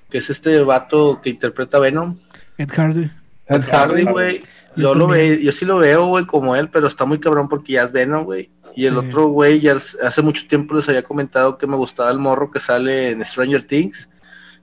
Que 0.10 0.20
es 0.20 0.30
este 0.30 0.62
vato 0.62 1.20
que 1.22 1.30
interpreta 1.30 1.80
Venom. 1.80 2.18
Ed 2.58 2.70
Hardy. 2.70 3.12
Ed 3.48 3.64
Hardy, 3.70 4.04
güey. 4.06 4.42
Yo, 4.78 4.96
lo 4.96 5.08
veo, 5.08 5.36
yo 5.36 5.52
sí 5.52 5.66
lo 5.66 5.78
veo, 5.78 6.08
güey, 6.08 6.26
como 6.26 6.56
él, 6.56 6.70
pero 6.70 6.88
está 6.88 7.06
muy 7.06 7.20
cabrón 7.20 7.50
porque 7.50 7.74
ya 7.74 7.84
es 7.84 7.92
Venom, 7.92 8.24
güey. 8.24 8.50
Y 8.76 8.86
el 8.86 8.96
otro, 8.96 9.28
güey, 9.28 9.60
ya 9.60 9.76
hace 9.76 10.22
mucho 10.22 10.48
tiempo 10.48 10.76
les 10.76 10.88
había 10.88 11.04
comentado 11.04 11.58
que 11.58 11.68
me 11.68 11.76
gustaba 11.76 12.12
el 12.12 12.20
morro 12.20 12.52
que 12.52 12.60
sale 12.60 13.10
en 13.10 13.26
Stranger 13.26 13.64
Things. 13.64 14.08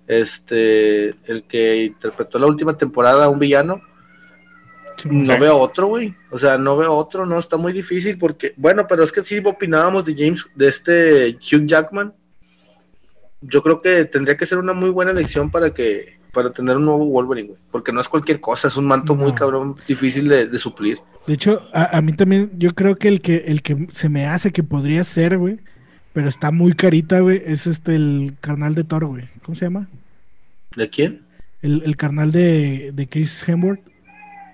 Este, 0.06 1.10
el 1.26 1.44
que 1.48 1.84
interpretó 1.84 2.38
la 2.38 2.46
última 2.46 2.78
temporada 2.78 3.24
a 3.24 3.28
un 3.28 3.38
villano. 3.38 3.82
No 5.04 5.24
Sí. 5.34 5.40
veo 5.40 5.58
otro, 5.58 5.86
güey. 5.88 6.14
O 6.30 6.38
sea, 6.38 6.56
no 6.58 6.76
veo 6.76 6.92
otro, 6.92 7.26
no, 7.26 7.38
está 7.38 7.56
muy 7.56 7.72
difícil 7.72 8.16
porque, 8.18 8.54
bueno, 8.56 8.86
pero 8.88 9.02
es 9.04 9.12
que 9.12 9.22
sí 9.22 9.38
opinábamos 9.44 10.04
de 10.04 10.14
James, 10.16 10.46
de 10.54 10.68
este 10.68 11.30
Hugh 11.36 11.66
Jackman. 11.66 12.12
Yo 13.40 13.62
creo 13.62 13.82
que 13.82 14.04
tendría 14.06 14.36
que 14.36 14.46
ser 14.46 14.58
una 14.58 14.72
muy 14.72 14.90
buena 14.90 15.10
elección 15.10 15.50
para 15.50 15.72
que, 15.72 16.18
para 16.32 16.50
tener 16.50 16.76
un 16.76 16.84
nuevo 16.86 17.04
Wolverine, 17.06 17.48
güey. 17.48 17.60
Porque 17.70 17.92
no 17.92 18.00
es 18.00 18.08
cualquier 18.08 18.40
cosa, 18.40 18.68
es 18.68 18.76
un 18.76 18.86
manto 18.86 19.14
muy 19.14 19.32
cabrón, 19.34 19.74
difícil 19.86 20.28
de, 20.28 20.46
de 20.46 20.58
suplir. 20.58 20.98
De 21.26 21.34
hecho, 21.34 21.68
a, 21.72 21.96
a 21.96 22.00
mí 22.00 22.12
también, 22.14 22.50
yo 22.56 22.70
creo 22.74 22.96
que 22.96 23.08
el 23.08 23.20
que 23.20 23.44
el 23.46 23.62
que 23.62 23.88
se 23.90 24.08
me 24.08 24.26
hace 24.26 24.50
que 24.52 24.62
podría 24.62 25.04
ser, 25.04 25.36
güey, 25.38 25.58
pero 26.14 26.28
está 26.28 26.50
muy 26.50 26.72
carita, 26.74 27.20
güey, 27.20 27.42
es 27.44 27.66
este 27.66 27.96
el 27.96 28.36
carnal 28.40 28.74
de 28.74 28.84
Thor, 28.84 29.04
güey. 29.06 29.24
¿Cómo 29.44 29.56
se 29.56 29.66
llama? 29.66 29.88
¿De 30.76 30.88
quién? 30.88 31.22
El, 31.60 31.82
el 31.84 31.96
carnal 31.96 32.30
de, 32.32 32.90
de 32.94 33.06
Chris 33.08 33.46
Hemsworth. 33.46 33.80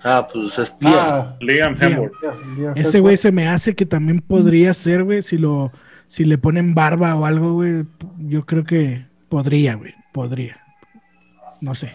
Ah, 0.03 0.27
pues 0.31 0.57
es 0.57 0.73
Liam. 0.79 0.95
Ah, 0.97 1.35
Liam. 1.39 1.77
Hemsworth. 1.79 2.13
Ese 2.75 2.99
güey 2.99 3.17
se 3.17 3.31
me 3.31 3.47
hace 3.47 3.75
que 3.75 3.85
también 3.85 4.19
podría 4.19 4.73
ser, 4.73 5.03
güey, 5.03 5.21
si 5.21 5.37
lo 5.37 5.71
si 6.07 6.25
le 6.25 6.37
ponen 6.37 6.75
barba 6.75 7.15
o 7.15 7.25
algo, 7.25 7.53
güey, 7.53 7.85
yo 8.17 8.45
creo 8.45 8.65
que 8.65 9.05
podría, 9.29 9.75
güey, 9.75 9.95
podría. 10.11 10.59
No 11.61 11.73
sé. 11.73 11.93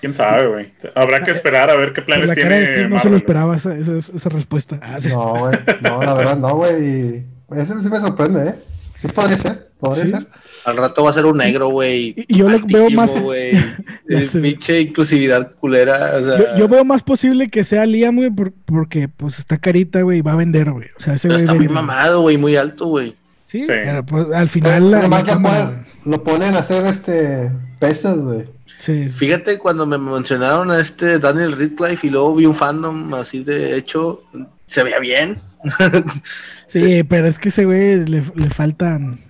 ¿Quién 0.00 0.14
sabe, 0.14 0.48
güey? 0.48 0.72
Habrá 0.94 1.20
que 1.20 1.30
esperar 1.30 1.70
a 1.70 1.76
ver 1.76 1.92
qué 1.92 2.02
planes 2.02 2.28
la 2.28 2.34
cara 2.34 2.56
de 2.56 2.62
tiene 2.62 2.74
Steve 2.74 2.88
no 2.88 3.00
se 3.00 3.10
lo 3.10 3.16
esperaba 3.16 3.56
esa, 3.56 3.76
esa, 3.76 3.98
esa 3.98 4.28
respuesta. 4.30 4.80
Ah, 4.82 5.00
sí. 5.00 5.10
No, 5.10 5.38
güey. 5.38 5.56
No, 5.80 6.02
la 6.02 6.14
verdad, 6.14 6.36
no, 6.36 6.56
güey. 6.56 7.24
Eso 7.56 7.80
sí 7.80 7.88
me 7.88 8.00
sorprende, 8.00 8.48
¿eh? 8.48 8.54
Sí 8.96 9.08
podría 9.08 9.38
ser, 9.38 9.63
podría 9.84 10.04
Sí. 10.06 10.10
ser. 10.12 10.26
Al 10.64 10.76
rato 10.78 11.04
va 11.04 11.10
a 11.10 11.12
ser 11.12 11.26
un 11.26 11.36
negro, 11.36 11.68
güey. 11.68 12.14
Yo 12.28 12.48
lo 12.48 12.58
veo 12.60 12.88
más- 12.90 13.10
pinche 14.42 14.80
inclusividad 14.80 15.52
culera. 15.60 16.12
O 16.18 16.24
sea, 16.24 16.38
Yo, 16.38 16.44
yo 16.60 16.68
veo 16.68 16.84
más 16.84 17.02
posible 17.02 17.48
que 17.48 17.64
sea 17.64 17.84
Liam, 17.86 18.16
güey, 18.16 18.30
por- 18.30 18.52
porque 18.64 19.08
pues 19.08 19.38
está 19.38 19.58
carita, 19.58 20.02
güey, 20.02 20.18
y 20.18 20.22
va 20.22 20.32
a 20.32 20.36
vender, 20.36 20.70
güey. 20.70 20.88
O 20.96 21.00
sea, 21.00 21.14
ese 21.14 21.28
pero 21.28 21.34
güey 21.38 21.44
está 21.44 21.54
muy 21.54 21.68
mamado, 21.68 22.22
güey, 22.22 22.38
muy 22.38 22.56
alto, 22.56 22.86
güey. 22.86 23.14
Sí, 23.44 23.60
Sí. 23.60 23.66
pero 23.68 24.04
pues, 24.04 24.30
al 24.32 24.48
final 24.48 24.90
la, 24.90 25.02
Nomás 25.02 25.26
la 25.26 25.34
lo 25.34 25.42
cámara, 25.42 25.64
ponen, 25.66 25.86
lo 26.06 26.24
ponen 26.24 26.54
a 26.54 26.58
hacer 26.60 26.86
este 26.86 27.50
pesas, 27.78 28.16
güey. 28.16 28.44
sí, 28.76 29.08
sí. 29.08 29.18
Fíjate 29.18 29.58
cuando 29.58 29.86
me 29.86 29.98
mencionaron 29.98 30.70
a 30.70 30.80
este 30.80 31.18
Daniel 31.18 31.52
Radcliffe 31.52 32.06
y 32.06 32.10
luego 32.10 32.34
vi 32.34 32.46
un 32.46 32.54
fandom 32.54 33.12
así 33.14 33.44
de 33.44 33.76
hecho, 33.76 34.22
se 34.66 34.82
veía 34.82 34.98
bien. 34.98 35.36
Sí, 36.66 37.04
pero 37.04 37.28
es 37.28 37.38
que 37.38 37.50
ese 37.50 37.64
güey 37.66 38.04
le, 38.04 38.22
le 38.34 38.50
faltan. 38.50 39.20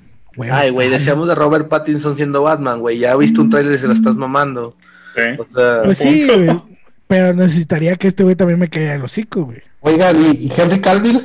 Ay, 0.51 0.71
güey, 0.71 0.89
decíamos 0.89 1.29
de 1.29 1.35
Robert 1.35 1.69
Pattinson 1.69 2.17
siendo 2.17 2.43
Batman, 2.43 2.81
güey. 2.81 2.99
Ya 2.99 3.17
viste 3.17 3.41
un 3.41 3.51
tráiler 3.51 3.75
y 3.75 3.79
se 3.79 3.87
la 3.89 3.95
estás 3.95 4.17
mamando. 4.17 4.77
Sí. 5.15 5.23
O 5.39 5.47
sea, 5.55 5.83
Pues 5.85 5.99
sí, 5.99 6.27
güey. 6.27 6.61
Pero 7.07 7.33
necesitaría 7.35 7.97
que 7.97 8.09
este 8.09 8.25
güey 8.25 8.35
también 8.35 8.59
me 8.59 8.69
caiga 8.69 8.95
el 8.95 9.05
hocico, 9.05 9.45
güey. 9.45 9.59
Oigan, 9.81 10.17
¿y, 10.21 10.51
Henry 10.57 10.81
Calville? 10.81 11.21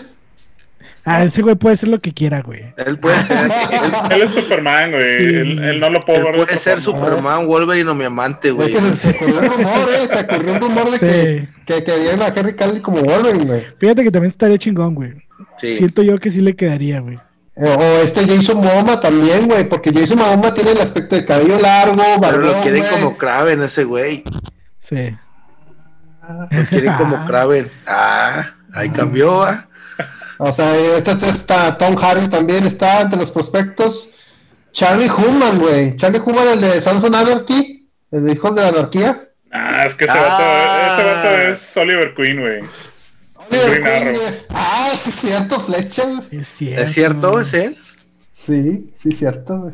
Ah, 1.06 1.24
ese 1.24 1.42
güey 1.42 1.56
puede 1.56 1.76
ser 1.78 1.90
lo 1.90 2.00
que 2.02 2.12
quiera, 2.14 2.42
güey. 2.42 2.66
él 2.86 3.00
puede 3.00 3.18
ser, 3.24 3.46
él, 3.46 3.52
Él 4.12 4.22
es 4.22 4.32
Superman, 4.32 4.92
güey. 4.92 5.02
Sí. 5.20 5.26
Él, 5.38 5.64
él 5.64 5.80
no 5.80 5.90
lo 5.90 6.02
puedo 6.02 6.20
él 6.20 6.24
ver 6.26 6.36
de 6.36 6.46
puede 6.46 6.58
ser 6.58 6.80
forma. 6.82 7.06
Superman, 7.08 7.48
Wolverine 7.48 7.90
o 7.90 7.96
mi 7.96 8.04
amante, 8.06 8.50
Es 8.50 8.54
güey. 8.54 8.70
que 8.72 8.80
se, 8.82 9.12
ocurrió 9.12 9.40
un 9.40 9.48
rumor, 9.50 9.90
¿eh? 9.94 10.08
Se 10.08 10.20
ocurrió 10.20 10.54
un 10.54 10.60
rumor 10.62 10.92
de 10.92 10.98
Sí. 11.00 11.48
que, 11.66 11.74
que 11.76 11.84
querían 11.86 12.22
a 12.22 12.28
Henry 12.28 12.56
Calville 12.56 12.82
como 12.82 13.02
Wolverine, 13.02 13.46
güey. 13.46 13.64
Fíjate 13.80 14.04
que 14.04 14.12
también 14.12 14.30
estaría 14.30 14.58
chingón, 14.58 14.94
güey. 14.94 15.14
Sí. 15.58 15.74
Siento 15.76 16.04
yo 16.04 16.20
que 16.20 16.30
sí 16.30 16.42
le 16.42 16.56
quedaría, 16.56 17.00
güey. 17.00 17.18
Eh, 17.62 17.76
o 17.78 18.04
este 18.04 18.26
Jason 18.26 18.58
Momoa 18.58 19.00
también, 19.00 19.48
güey, 19.48 19.68
porque 19.68 19.92
Jason 19.94 20.18
Momoa 20.18 20.54
tiene 20.54 20.72
el 20.72 20.80
aspecto 20.82 21.16
de 21.16 21.26
cabello 21.26 21.60
largo, 21.60 21.96
Pero 21.98 22.20
barbón, 22.22 22.48
lo 22.48 22.62
quieren 22.62 22.82
güey. 22.82 22.92
como 22.94 23.18
Kraven 23.18 23.62
ese 23.64 23.84
güey. 23.84 24.24
Sí. 24.78 25.16
Lo 26.52 26.66
quieren 26.70 26.94
como 26.94 27.26
Kraven. 27.26 27.70
Ah, 27.88 28.52
ahí 28.74 28.90
cambió, 28.90 29.44
ah. 29.44 29.66
O 30.38 30.52
sea, 30.54 30.74
este, 30.78 31.12
este 31.12 31.30
está 31.30 31.78
Tom 31.78 31.96
Hardy 31.98 32.30
también 32.30 32.66
está 32.66 33.02
entre 33.02 33.20
los 33.20 33.30
prospectos. 33.32 34.10
Charlie 34.72 35.10
Hunnam, 35.10 35.60
güey. 35.60 35.98
Charlie 35.98 36.22
Hunnam, 36.24 36.48
el 36.54 36.62
de 36.62 36.80
Samson 36.80 37.14
Anarchy, 37.14 37.90
el 38.12 38.26
de 38.26 38.34
Hijos 38.34 38.56
de 38.56 38.62
la 38.62 38.68
Anarquía. 38.70 39.26
Ah, 39.52 39.84
es 39.86 39.96
que 39.96 40.06
ese, 40.06 40.18
Ah. 40.18 40.22
vato, 40.22 40.94
ese 40.94 41.04
vato 41.10 41.52
es 41.52 41.78
Oliver 41.78 42.14
Queen, 42.16 42.40
güey. 42.40 42.60
Oliver 43.52 43.84
Queen. 43.84 44.18
Ah, 44.50 44.92
sí, 44.96 45.12
cierto, 45.12 45.60
Flecha, 45.60 46.04
güey. 46.06 46.40
Es 46.40 46.48
cierto. 46.48 46.82
¿Es 46.82 46.94
cierto? 46.94 47.40
¿Es 47.42 47.54
él? 47.54 47.78
Sí, 48.34 48.92
sí, 48.96 49.12
cierto, 49.12 49.60
güey. 49.60 49.74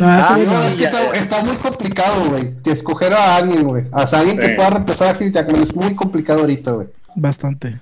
Ah, 0.00 0.32
güey 0.34 0.46
No, 0.46 0.52
no. 0.52 0.62
es 0.64 0.74
que 0.74 0.82
ya, 0.82 1.10
está, 1.14 1.42
muy 1.42 1.56
complicado, 1.56 2.28
güey. 2.30 2.54
Que 2.62 2.70
escoger 2.72 3.12
a 3.12 3.36
alguien, 3.36 3.64
güey. 3.64 3.84
O 3.92 4.06
sea, 4.06 4.20
alguien 4.20 4.38
que 4.38 4.50
pueda 4.50 4.70
reemplazar 4.70 5.14
a 5.14 5.18
Hugh 5.18 5.32
Jackman 5.32 5.62
es 5.62 5.74
muy 5.74 5.94
complicado 5.94 6.40
ahorita, 6.40 6.72
güey. 6.72 6.88
Bastante. 7.14 7.80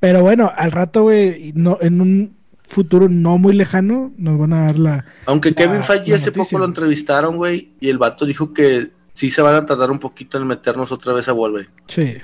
Pero 0.00 0.22
bueno, 0.22 0.50
al 0.54 0.72
rato, 0.72 1.02
güey, 1.02 1.52
no, 1.54 1.78
en 1.80 2.00
un 2.00 2.36
futuro 2.66 3.08
no 3.08 3.38
muy 3.38 3.52
lejano, 3.52 4.12
nos 4.16 4.38
van 4.38 4.52
a 4.52 4.66
dar 4.66 4.78
la. 4.78 5.04
Aunque 5.26 5.54
Kevin 5.54 5.82
Feige 5.82 6.14
hace 6.14 6.26
noticia, 6.26 6.32
poco 6.32 6.58
lo 6.58 6.64
entrevistaron, 6.64 7.36
güey, 7.36 7.72
y 7.80 7.88
el 7.88 7.98
vato 7.98 8.24
dijo 8.24 8.52
que 8.52 8.90
sí 9.12 9.30
se 9.30 9.42
van 9.42 9.54
a 9.54 9.66
tardar 9.66 9.90
un 9.90 9.98
poquito 9.98 10.38
en 10.38 10.46
meternos 10.46 10.90
otra 10.92 11.12
vez 11.12 11.28
a 11.28 11.32
Wolverine. 11.32 11.70
Sí. 11.88 12.14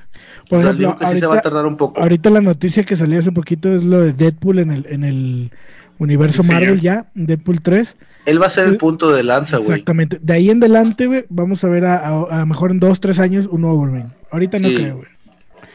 Por 0.49 0.59
o 0.59 0.63
sea, 0.63 0.71
ejemplo, 0.71 0.89
dijo 0.89 0.99
que 0.99 1.07
sí 1.07 1.21
se 1.21 1.27
va 1.27 1.33
a 1.35 1.37
ahorita, 1.37 1.43
tardar 1.51 1.67
un 1.67 1.77
poco. 1.77 2.01
ahorita 2.01 2.31
la 2.31 2.41
noticia 2.41 2.83
que 2.85 2.97
salió 2.97 3.19
hace 3.19 3.33
poquito 3.33 3.75
es 3.75 3.85
lo 3.85 4.01
de 4.01 4.13
Deadpool 4.13 4.59
en 4.61 4.71
el, 4.71 4.87
en 4.89 5.05
el 5.05 5.51
universo 5.99 6.43
Sí, 6.43 6.53
Marvel 6.53 6.81
ya. 6.81 7.07
Deadpool 7.15 7.61
3. 7.61 7.97
Él 8.27 8.41
va 8.43 8.47
a 8.47 8.51
ser 8.51 8.67
el 8.69 8.75
Eh, 8.75 8.79
punto 8.79 9.11
de 9.13 9.23
lanza, 9.23 9.57
güey. 9.59 9.71
Exactamente. 9.71 10.19
De 10.23 10.33
ahí 10.33 10.51
en 10.51 10.59
adelante, 10.63 11.07
güey, 11.07 11.25
vamos 11.29 11.65
a 11.65 11.69
ver 11.69 11.85
a, 11.87 11.97
a, 11.99 12.23
a 12.25 12.39
lo 12.41 12.47
mejor 12.47 12.71
en 12.71 12.79
dos, 12.81 13.01
tres 13.01 13.19
años 13.21 13.47
un 13.51 13.63
nuevo 13.63 13.77
Wolverine. 13.79 14.11
Ahorita 14.31 14.59
no 14.59 14.69
Sí. 14.69 14.75
creo, 14.77 14.97
güey. 14.97 15.09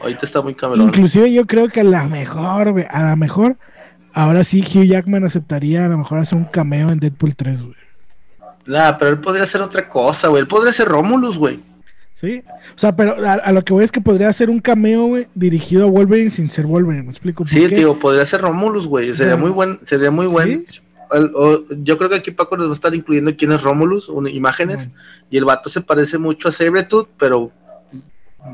Ahorita 0.00 0.26
está 0.26 0.42
muy 0.42 0.54
cabrón. 0.54 0.82
Inclusive 0.86 1.32
yo 1.32 1.46
creo 1.46 1.68
que 1.68 1.80
a 1.80 1.84
la 1.84 2.04
mejor, 2.08 2.72
güey, 2.72 2.84
a 2.90 3.02
la 3.04 3.16
mejor, 3.16 3.56
ahora 4.12 4.44
sí 4.44 4.60
Hugh 4.60 4.84
Jackman 4.84 5.24
aceptaría 5.24 5.86
a 5.86 5.88
lo 5.88 5.98
mejor 5.98 6.18
hacer 6.18 6.36
un 6.36 6.44
cameo 6.44 6.90
en 6.90 6.98
Deadpool 7.00 7.34
3, 7.36 7.62
güey. 7.62 7.74
Nah, 8.66 8.92
pero 8.98 9.10
él 9.10 9.18
podría 9.20 9.42
hacer 9.44 9.60
otra 9.60 9.88
cosa, 9.88 10.28
güey. 10.28 10.40
Él 10.42 10.48
podría 10.48 10.72
ser 10.72 10.88
Romulus, 10.88 11.36
güey. 11.38 11.60
¿Sí? 12.14 12.42
O 12.74 12.78
sea, 12.78 12.94
pero 12.96 13.14
a, 13.26 13.32
a 13.34 13.52
lo 13.52 13.62
que 13.62 13.72
voy 13.72 13.84
es 13.84 13.92
que 13.92 14.00
podría 14.00 14.28
hacer 14.28 14.48
un 14.48 14.60
cameo, 14.60 15.06
güey, 15.06 15.26
dirigido 15.34 15.84
a 15.84 15.90
Wolverine 15.90 16.30
sin 16.30 16.48
ser 16.48 16.64
Wolverine, 16.64 17.02
¿me 17.04 17.10
explico? 17.10 17.42
¿Por 17.44 17.50
Sí, 17.50 17.68
qué? 17.68 17.74
tío, 17.76 17.98
podría 17.98 18.24
ser 18.24 18.40
Romulus, 18.40 18.86
güey. 18.86 19.12
Sería 19.14 19.34
sea, 19.34 19.36
muy 19.42 19.50
buen, 19.50 19.80
sería 19.84 20.10
muy 20.10 20.26
buen. 20.26 20.64
El- 21.12 21.30
o- 21.34 21.64
yo 21.70 21.98
creo 21.98 22.08
que 22.08 22.16
aquí 22.16 22.30
Paco 22.30 22.56
nos 22.56 22.68
va 22.68 22.70
a 22.70 22.74
estar 22.74 22.94
incluyendo 22.94 23.36
quién 23.36 23.52
es 23.52 23.62
Romulus, 23.62 24.08
un- 24.08 24.28
imágenes, 24.28 24.88
Bueno. 24.88 25.00
y 25.30 25.36
el 25.36 25.44
vato 25.44 25.68
se 25.68 25.80
parece 25.82 26.16
mucho 26.16 26.48
a 26.48 26.52
Sabretooth, 26.52 27.08
pero 27.18 27.50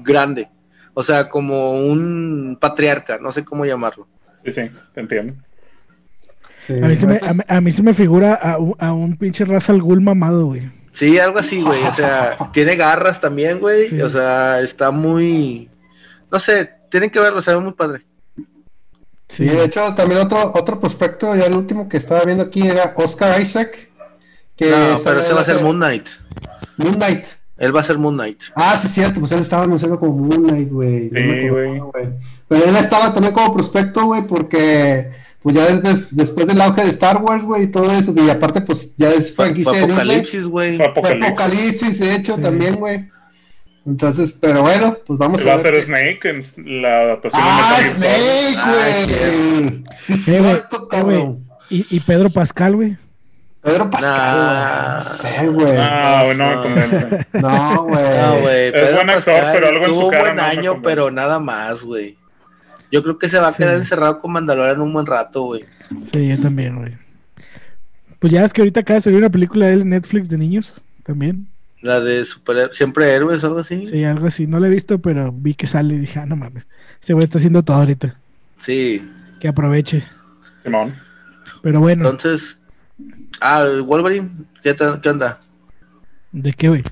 grande. 0.03 0.49
O 0.95 1.03
sea, 1.03 1.29
como 1.29 1.73
un 1.81 2.59
patriarca, 2.61 3.19
no 3.21 3.31
sé 3.31 3.45
cómo 3.45 3.65
llamarlo. 3.65 4.09
Sí, 4.45 4.53
sí, 4.53 4.63
te 4.95 5.01
entiendo. 5.01 5.35
A 6.83 6.89
mí, 6.89 6.97
se 6.97 7.07
me, 7.07 7.17
a, 7.23 7.35
mí- 7.35 7.43
a 7.49 7.61
mí 7.61 7.71
se 7.73 7.83
me 7.83 7.95
figura 7.95 8.35
a, 8.35 8.59
un- 8.59 8.77
a 8.79 8.93
un 8.93 9.17
pinche 9.17 9.45
Ra's 9.45 9.69
al 9.71 9.83
Ghul 9.83 10.01
mamado, 10.01 10.47
güey. 10.47 10.71
Sí, 10.93 11.19
algo 11.19 11.39
así, 11.39 11.63
güey. 11.63 11.83
O 11.85 11.93
sea, 11.93 12.37
tiene 12.53 12.77
garras 12.77 13.21
también, 13.21 13.61
güey. 13.61 13.89
Sí. 13.89 14.01
O 14.01 14.09
sea, 14.09 14.61
está 14.61 14.91
muy. 14.91 15.69
No 16.31 16.39
sé, 16.41 16.71
tienen 16.91 17.11
que 17.11 17.21
verlo, 17.21 17.41
se 17.43 17.55
ve 17.55 17.61
muy 17.61 17.73
padre. 17.73 18.03
Sí, 19.29 19.45
de 19.45 19.65
hecho, 19.65 19.95
también 19.95 20.21
otro, 20.21 20.53
otro 20.55 20.81
prospecto, 20.81 21.35
ya 21.37 21.47
el 21.47 21.55
último 21.55 21.89
que 21.89 21.99
estaba 21.99 22.25
viendo 22.25 22.43
aquí 22.45 22.67
era 22.67 22.93
Oscar 22.97 23.41
Isaac. 23.41 23.89
Que 24.57 24.71
No, 24.71 24.99
pero 25.05 25.21
ese 25.21 25.33
va 25.33 25.41
a 25.41 25.45
ser 25.45 25.63
Moon 25.63 25.77
Knight. 25.77 26.09
Moon 26.77 26.95
Knight. 26.95 27.25
Él 27.57 27.75
va 27.77 27.81
a 27.81 27.85
ser 27.85 27.99
Moon 27.99 28.15
Knight. 28.15 28.43
Ah, 28.57 28.77
sí, 28.77 28.87
es 28.89 28.95
cierto, 28.95 29.21
pues 29.21 29.31
él 29.33 29.41
estaba 29.41 29.65
anunciando 29.65 29.99
como 30.01 30.17
Moon 30.17 30.43
Knight, 30.49 30.71
güey. 30.71 31.11
Sí, 31.11 31.49
güey. 31.49 31.81
Pero 32.49 32.65
él 32.65 32.77
estaba 32.77 33.13
también 33.15 33.33
como 33.33 33.55
prospecto, 33.55 34.07
güey, 34.07 34.23
porque 34.27 35.11
pues 35.43 35.55
ya 35.57 35.67
después, 35.67 36.15
después 36.15 36.47
del 36.47 36.61
auge 36.61 36.85
de 36.85 36.91
Star 36.91 37.19
Wars, 37.23 37.45
güey, 37.45 37.65
y 37.65 37.67
todo 37.69 37.91
eso, 37.93 38.13
y 38.17 38.29
aparte, 38.31 38.61
pues 38.61 38.95
ya 38.97 39.11
es 39.11 39.35
franquicia 39.35 39.73
fue. 39.73 39.83
Apocalipsis, 39.85 40.47
güey. 40.47 40.77
Fue 40.77 40.87
Apocalipsis. 40.87 41.99
De 42.01 42.15
hecho, 42.15 42.37
Sí. 42.37 42.43
también, 42.43 42.75
güey. 42.77 43.09
Entonces, 43.87 44.33
pero 44.39 44.61
bueno, 44.63 44.99
pues 45.07 45.19
vamos 45.19 45.45
Va 45.47 45.53
a 45.53 45.55
a 45.55 45.59
ser 45.59 45.73
ver. 45.73 45.83
Snake 45.85 46.21
en 46.25 46.83
la 46.83 47.01
adaptación 47.01 47.43
Ah, 47.43 47.79
de. 47.81 47.91
Snake, 47.95 48.55
Ah, 48.59 48.75
güey. 49.07 49.85
Sí, 49.97 50.23
Eh, 50.31 50.63
eh. 50.93 51.37
Y, 51.71 51.87
y 51.97 52.01
Pedro 52.01 52.29
Pascal, 52.31 52.77
güey. 52.77 52.97
Pedro 53.63 53.91
Pascal, 53.91 54.37
Nah. 54.37 54.97
No 54.99 55.05
sé, 55.05 55.49
güey. 55.49 55.77
Ah, 55.79 56.23
güey, 56.25 56.37
no 56.37 56.47
me 56.47 56.55
No. 56.57 56.63
convence. 56.63 57.27
No, 57.33 57.83
güey. 57.85 58.05
No. 58.05 58.49
Es 58.51 58.95
buen 58.95 59.11
actor, 59.11 59.35
Pascal 59.35 59.53
pero 59.55 59.67
algo 59.69 59.85
en 59.87 59.91
su 59.95 60.01
tuvo 60.01 60.11
cara 60.11 60.23
buen 60.25 60.37
no 60.37 60.43
me 60.43 60.49
año, 60.49 60.83
pero 60.83 61.11
nada 61.11 61.39
más, 61.39 61.83
güey. 61.83 62.17
Yo 62.93 63.03
creo 63.03 63.19
que 63.19 63.29
se 63.29 63.39
va 63.39 63.49
a 63.49 63.53
Sí. 63.53 63.59
quedar 63.63 63.77
encerrado 63.77 64.21
con 64.21 64.33
Mandalorian 64.33 64.81
un 64.81 64.93
buen 64.93 65.07
rato, 65.07 65.43
güey. 65.43 65.65
Sí, 66.13 66.29
yo 66.29 66.39
también, 66.39 66.77
güey. 66.77 66.97
Pues 68.19 68.33
ya 68.33 68.45
es 68.45 68.53
que 68.53 68.61
ahorita 68.61 68.81
acaba 68.81 68.97
de 68.97 69.01
salir 69.03 69.19
una 69.19 69.31
película 69.31 69.67
de 69.67 69.75
él 69.75 69.81
en 69.83 69.91
Netflix 69.91 70.29
de 70.29 70.37
niños, 70.39 70.75
también. 71.05 71.47
La 71.83 72.01
de 72.01 72.25
super 72.27 72.69
siempre 72.75 73.11
héroes 73.15 73.43
o 73.43 73.47
algo 73.47 73.61
así. 73.61 73.87
Sí, 73.87 74.05
algo 74.05 74.27
así. 74.27 74.47
No 74.47 74.61
la 74.61 74.67
he 74.67 74.71
visto, 74.71 74.99
pero 75.01 75.33
vi 75.33 75.55
que 75.55 75.67
sale 75.67 75.95
y 75.95 75.99
dije, 75.99 76.19
ah, 76.19 76.27
no 76.27 76.37
mames. 76.37 76.67
Ese 77.03 77.15
güey 77.15 77.25
está 77.25 77.39
haciendo 77.39 77.63
todo 77.63 77.79
ahorita. 77.79 78.17
Sí. 78.59 79.09
Que 79.41 79.49
aproveche. 79.49 80.03
Simón. 80.63 80.95
Pero 81.63 81.81
bueno, 81.81 82.05
Entonces, 82.05 82.61
ah, 83.41 83.65
Wolverine, 83.85 84.31
¿qué, 84.63 84.75
qué 85.03 85.09
onda? 85.09 85.41
¿de 86.33 86.53
qué, 86.53 86.69
güey? 86.69 86.83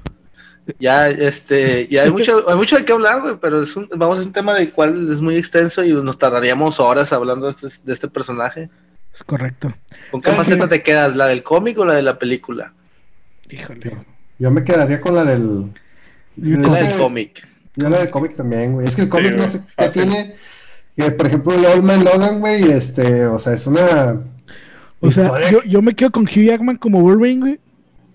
Ya, 0.79 1.09
este, 1.09 1.89
ya 1.89 2.03
hay 2.03 2.11
mucho, 2.11 2.49
hay 2.49 2.57
mucho 2.57 2.77
de 2.77 2.85
qué 2.85 2.93
hablar, 2.93 3.23
güey, 3.23 3.37
pero 3.41 3.63
es 3.63 3.75
un, 3.77 3.89
vamos 3.97 4.19
a 4.19 4.23
un 4.23 4.33
tema 4.33 4.55
del 4.55 4.71
cual 4.71 5.11
es 5.11 5.21
muy 5.21 5.37
extenso 5.37 5.83
y 5.85 5.93
nos 5.93 6.19
tardaríamos 6.19 6.79
horas 6.81 7.13
hablando 7.13 7.47
de 7.47 7.53
este, 7.53 7.83
de 7.85 7.93
este 7.93 8.09
personaje. 8.09 8.69
Es 9.15 9.23
correcto. 9.25 9.73
¿Con 10.11 10.21
qué 10.21 10.31
faceta 10.33 10.65
sí. 10.65 10.71
te 10.71 10.83
quedas? 10.83 11.17
¿La 11.17 11.27
del 11.27 11.43
cómic 11.43 11.79
o 11.79 11.85
la 11.85 11.95
de 11.95 12.03
la 12.03 12.19
película? 12.19 12.73
Híjole. 13.51 13.97
Yo 14.39 14.51
me 14.51 14.63
quedaría 14.63 15.01
con 15.01 15.15
la 15.15 15.25
del. 15.25 15.73
Yo 16.37 16.59
La 16.59 16.75
del 16.83 16.97
cómic. 16.97 17.49
Yo 17.75 17.89
la 17.89 17.99
del 17.99 18.11
cómic 18.11 18.37
también, 18.37 18.75
güey. 18.75 18.87
Es 18.87 18.95
que 18.95 19.03
el 19.03 19.09
cómic 19.09 19.33
Sí, 19.33 19.39
no 19.39 19.49
sé 19.49 19.61
qué 19.77 19.89
tiene. 19.89 20.35
eh, 20.97 21.11
por 21.13 21.27
ejemplo, 21.27 21.55
el 21.55 21.65
Old 21.65 21.83
Man 21.83 22.05
Logan, 22.05 22.41
güey, 22.41 22.71
este, 22.71 23.27
o 23.27 23.39
sea, 23.39 23.55
es 23.55 23.67
una. 23.67 24.21
O 25.01 25.11
sea, 25.11 25.51
yo, 25.51 25.63
yo 25.63 25.81
me 25.81 25.95
quedo 25.95 26.11
con 26.11 26.25
Hugh 26.25 26.45
Jackman 26.45 26.77
como 26.77 27.01
Wolverine, 27.01 27.41
güey. 27.41 27.61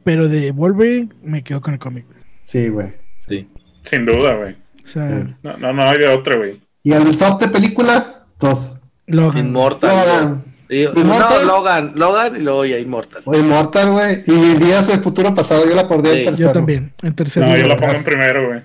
Pero 0.04 0.28
de 0.28 0.52
Wolverine 0.52 1.10
me 1.24 1.44
quedo 1.44 1.62
con 1.62 1.74
el 1.74 1.80
cómic. 1.80 2.06
Sí, 2.44 2.68
güey. 2.70 2.94
Sí. 3.28 3.48
Sin 3.84 4.06
duda, 4.06 4.36
güey. 4.36 4.54
O 4.84 4.88
sea, 4.88 5.08
Sí. 5.10 5.34
No, 5.44 5.58
no, 5.58 5.74
no 5.74 5.84
hay 5.84 5.98
de 5.98 6.08
otra, 6.08 6.36
güey. 6.36 6.60
Y 6.84 6.92
el 6.92 7.18
top 7.18 7.40
de 7.40 7.48
película, 7.50 8.26
dos. 8.40 8.74
Logan. 9.08 9.48
Inmortal. 9.48 9.96
Logan. 9.96 10.44
No, 10.70 11.44
Logan, 11.46 11.92
Logan 11.96 12.36
y 12.36 12.40
luego 12.40 12.66
ya 12.66 12.80
Immortal. 12.80 13.22
O 13.26 13.36
Immortal, 13.36 13.92
güey. 13.92 14.24
Y 14.26 14.56
Días 14.56 14.88
del 14.88 15.02
Futuro 15.02 15.34
Pasado, 15.36 15.68
yo 15.70 15.76
la 15.76 15.88
pondría 15.88 16.14
Sí, 16.14 16.20
en 16.20 16.26
tercero. 16.26 16.50
Yo 16.50 16.54
también. 16.54 16.94
En 17.04 17.16
tercer 17.16 17.44
No, 17.44 17.56
yo 17.56 17.68
la 17.68 17.76
pongo 17.78 17.94
en 17.94 18.04
primero, 18.04 18.48
güey. 18.48 18.62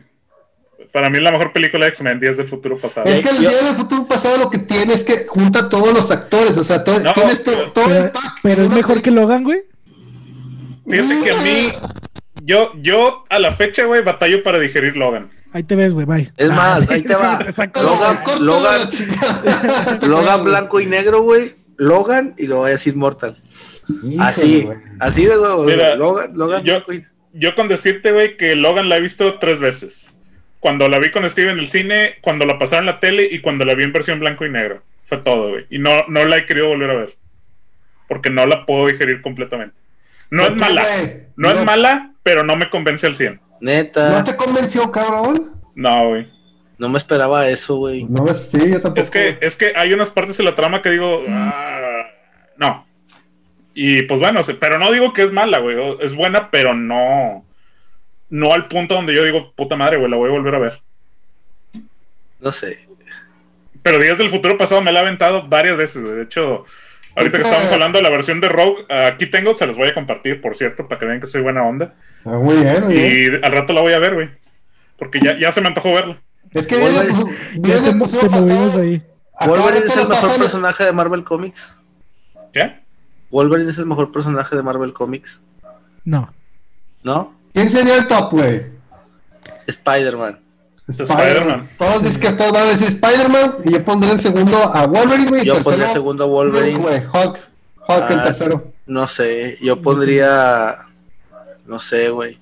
Para 0.93 1.11
mí 1.11 1.21
la 1.21 1.31
mejor 1.31 1.53
película 1.53 1.85
de 1.85 1.91
X-Men, 1.91 2.19
Días 2.19 2.39
del 2.39 2.49
Futuro 2.49 2.79
Pasado. 2.79 3.07
Es 3.09 3.21
que 3.21 3.29
el 3.29 3.43
Yo- 3.43 3.51
Día 3.51 3.63
del 3.63 3.75
Futuro 3.75 4.07
Pasado 4.09 4.39
lo 4.39 4.49
que 4.49 4.59
tiene 4.59 4.95
es 4.95 5.05
que 5.05 5.27
junta 5.29 5.61
a 5.61 5.69
todos 5.69 5.93
los 5.93 6.11
actores, 6.11 6.57
o 6.57 6.65
sea, 6.65 6.83
todo, 6.83 6.99
No, 7.01 7.13
tienes 7.13 7.45
to- 7.45 7.53
todo 7.75 7.85
Pero, 7.87 8.05
el 8.05 8.11
pack 8.11 8.35
pero 8.43 8.63
es 8.63 8.71
mejor 8.71 9.03
que 9.03 9.11
Logan, 9.11 9.45
güey. 9.45 9.61
Fíjate 10.89 11.21
que 11.21 11.31
a 11.31 11.37
mí, 11.43 11.69
yo, 12.49 12.73
yo 12.81 13.25
a 13.29 13.39
la 13.39 13.53
fecha, 13.53 13.85
güey, 13.85 14.03
batallo 14.03 14.43
para 14.43 14.59
digerir 14.59 14.97
Logan. 14.97 15.31
Ahí 15.53 15.63
te 15.63 15.75
ves, 15.77 15.93
güey. 15.95 16.07
Bye. 16.07 16.33
Es 16.37 16.49
más, 16.51 16.89
ahí 16.91 17.03
te 17.03 17.15
va. 17.15 17.39
Exacto. 17.47 17.83
Logan, 17.83 18.19
Logan. 18.41 18.89
Logan 20.09 20.45
blanco 20.45 20.81
y 20.81 20.87
negro, 20.87 21.23
güey. 21.23 21.55
Logan 21.77 22.35
y 22.39 22.47
luego 22.47 22.67
es 22.67 22.87
Immortal. 22.87 23.37
Híjole, 23.89 24.23
Así, 24.23 24.63
güey. 24.63 24.79
así 25.01 25.25
de 25.27 25.39
huevo. 25.39 25.65
Mira, 25.65 25.95
Logan, 25.95 26.33
Logan 26.37 26.63
yo- 26.65 26.75
blanco 26.75 26.93
y 26.95 27.05
Yo 27.35 27.55
con 27.55 27.69
decirte, 27.69 28.13
güey, 28.13 28.37
que 28.37 28.57
Logan 28.57 28.89
la 28.89 28.97
he 28.97 29.01
visto 29.01 29.39
tres 29.39 29.61
veces. 29.61 30.15
Cuando 30.61 30.89
la 30.89 30.99
vi 30.99 31.11
con 31.11 31.29
Steve 31.31 31.53
en 31.53 31.59
el 31.61 31.69
cine, 31.71 32.17
cuando 32.21 32.45
la 32.45 32.59
pasaron 32.59 32.89
en 32.89 32.95
la 32.95 33.01
tele 33.01 33.29
y 33.31 33.41
cuando 33.41 33.65
la 33.65 33.75
vi 33.75 33.85
en 33.85 33.93
versión 33.93 34.19
blanco 34.21 34.45
y 34.45 34.51
negro. 34.51 34.83
Fue 35.03 35.19
todo, 35.19 35.51
güey. 35.51 35.67
Y 35.71 35.79
no, 35.79 35.91
no 36.09 36.25
la 36.25 36.39
he 36.39 36.47
querido 36.47 36.69
volver 36.69 36.91
a 36.91 36.95
ver. 36.95 37.15
Porque 38.09 38.31
no 38.31 38.45
la 38.47 38.67
puedo 38.67 38.87
digerir 38.89 39.23
completamente. 39.23 39.77
No 40.31 40.43
es 40.43 40.49
¿Por 40.51 40.57
qué, 40.59 40.65
mala. 40.65 40.85
No 41.37 41.51
es 41.51 41.65
mala, 41.65 42.13
pero 42.29 42.45
no 42.45 42.57
me 42.57 42.69
convence 42.69 43.07
al 43.07 43.17
100. 43.17 43.41
Neta, 43.63 44.11
¿No 44.11 44.23
te 44.23 44.37
convenció, 44.37 44.93
cabrón? 44.93 45.53
No, 45.75 46.09
güey. 46.11 46.29
no 46.77 46.91
me 46.91 46.99
esperaba 46.99 47.49
eso, 47.49 47.77
güey. 47.77 48.05
No, 48.05 48.27
es- 48.29 48.51
sí, 48.51 48.59
yo 48.71 48.83
tampoco. 48.83 49.01
Es 49.01 49.11
que, 49.11 49.39
es 49.41 49.57
que 49.57 49.73
hay 49.75 49.95
unas 49.95 50.11
partes 50.11 50.37
de 50.37 50.45
la 50.45 50.55
trama 50.55 50.83
que 50.83 50.91
digo, 50.91 51.23
"Ah, 51.29 52.05
no. 52.59 52.87
Y 53.75 54.03
pues 54.03 54.21
bueno, 54.21 54.43
pero 54.61 54.79
no 54.79 54.93
digo 54.93 55.13
que 55.15 55.23
es 55.23 55.33
mala, 55.33 55.59
güey. 55.61 55.77
Es 56.01 56.15
buena, 56.15 56.51
pero 56.51 56.75
no. 56.75 57.47
No 58.29 58.53
al 58.53 58.69
punto 58.69 58.95
donde 58.95 59.15
yo 59.15 59.25
digo, 59.25 59.53
puta 59.57 59.75
madre, 59.75 59.97
güey, 59.97 60.11
la 60.11 60.19
voy 60.19 60.29
a 60.29 60.33
volver 60.33 60.55
a 60.55 60.59
ver. 60.59 60.83
No 62.41 62.53
sé. 62.53 62.87
Pero 63.83 63.99
Días 63.99 64.19
del 64.19 64.29
Futuro 64.29 64.59
Pasado 64.59 64.83
me 64.83 64.93
la 64.93 65.01
he 65.01 65.03
aventado 65.03 65.49
varias 65.49 65.77
veces, 65.79 66.03
güey. 66.03 66.17
De 66.17 66.23
hecho, 66.25 66.65
ahorita 67.19 67.39
que 67.39 67.43
estamos 67.43 67.73
hablando 67.73 67.99
de 67.99 68.03
la 68.03 68.11
versión 68.11 68.41
de 68.41 68.49
Rogue, 68.49 68.87
aquí 68.89 69.27
tengo, 69.27 69.55
se 69.55 69.67
los 69.67 69.77
voy 69.77 69.89
a 69.89 69.95
compartir, 69.95 70.41
por 70.41 70.57
cierto, 70.57 70.89
para 70.89 70.99
que 70.99 71.07
vean 71.07 71.21
que 71.21 71.27
soy 71.27 71.43
buena 71.43 71.63
onda. 71.63 71.95
Ah, 72.25 72.39
muy 72.39 72.57
bien, 72.57 72.85
muy 72.85 72.95
bien. 72.95 73.43
Y 73.43 73.45
al 73.45 73.53
rato 73.53 73.73
la 73.73 73.81
voy 73.81 73.93
a 73.93 73.99
ver, 73.99 74.15
güey. 74.15 74.31
Porque 74.99 75.21
ya, 75.21 75.37
ya 75.37 75.53
se 75.53 75.61
me 75.61 75.69
antojó 75.69 75.93
verla. 75.93 76.21
Es 76.53 76.67
que 76.67 76.77
pues, 76.77 76.95
Ya 77.57 77.83
te, 77.83 77.93
pues, 77.93 78.15
ahí. 78.77 79.03
Wolverine 79.47 79.87
es 79.87 79.97
el 79.97 80.09
mejor 80.09 80.39
personaje 80.39 80.85
de 80.85 80.93
Marvel 80.93 81.25
Comics. 81.25 81.73
¿Qué? 82.53 82.75
Wolverine 83.31 83.71
es 83.71 83.79
el 83.79 83.87
mejor 83.87 84.11
personaje 84.11 84.57
de 84.57 84.63
Marvel 84.63 84.93
Comics. 84.93 85.41
No. 86.05 86.33
¿No? 87.03 87.35
¿Quién 87.53 87.71
sería 87.71 87.97
el 87.97 88.09
top, 88.09 88.33
güey? 88.33 88.67
Spider-Man. 89.67 90.41
Spider-Man. 90.89 91.69
Todos 91.77 92.03
dicen 92.03 92.21
que 92.21 92.33
todos 92.33 92.53
van 92.53 92.63
a 92.63 92.71
decir 92.71 92.89
Spider-Man 92.89 93.53
y 93.65 93.73
yo 93.73 93.85
pondré 93.85 94.11
en 94.11 94.19
segundo 94.19 94.57
a 94.57 94.87
Wolverine, 94.87 95.29
güey. 95.29 95.43
y 95.43 95.45
Yo 95.47 95.55
tercero, 95.55 95.71
pondría 95.71 95.93
segundo 95.93 96.25
a 96.25 96.27
Hulk, 96.27 96.35
Wolverine. 96.53 96.79
güey. 96.81 96.99
Hulk. 97.01 97.39
Hulk 97.89 98.11
en 98.11 98.19
Ah, 98.19 98.23
tercero. 98.23 98.73
No 98.87 99.07
sé, 99.07 99.59
yo 99.61 99.81
pondría. 99.83 100.77
No 101.67 101.79
sé, 101.79 102.09
güey. 102.11 102.39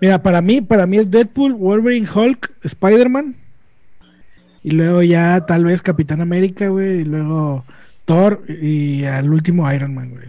Mira, 0.00 0.20
para 0.22 0.40
mí, 0.42 0.60
para 0.60 0.86
mí 0.86 0.98
es 0.98 1.10
Deadpool, 1.10 1.54
Wolverine, 1.54 2.08
Hulk, 2.12 2.52
Spider-Man. 2.64 3.36
Y 4.64 4.72
luego 4.72 5.02
ya 5.02 5.46
tal 5.46 5.64
vez 5.64 5.80
Capitán 5.80 6.20
América, 6.20 6.66
güey. 6.68 7.00
Y 7.00 7.04
luego 7.04 7.64
Thor 8.04 8.42
y 8.48 9.04
al 9.04 9.32
último 9.32 9.72
Iron 9.72 9.94
Man, 9.94 10.10
güey. 10.10 10.26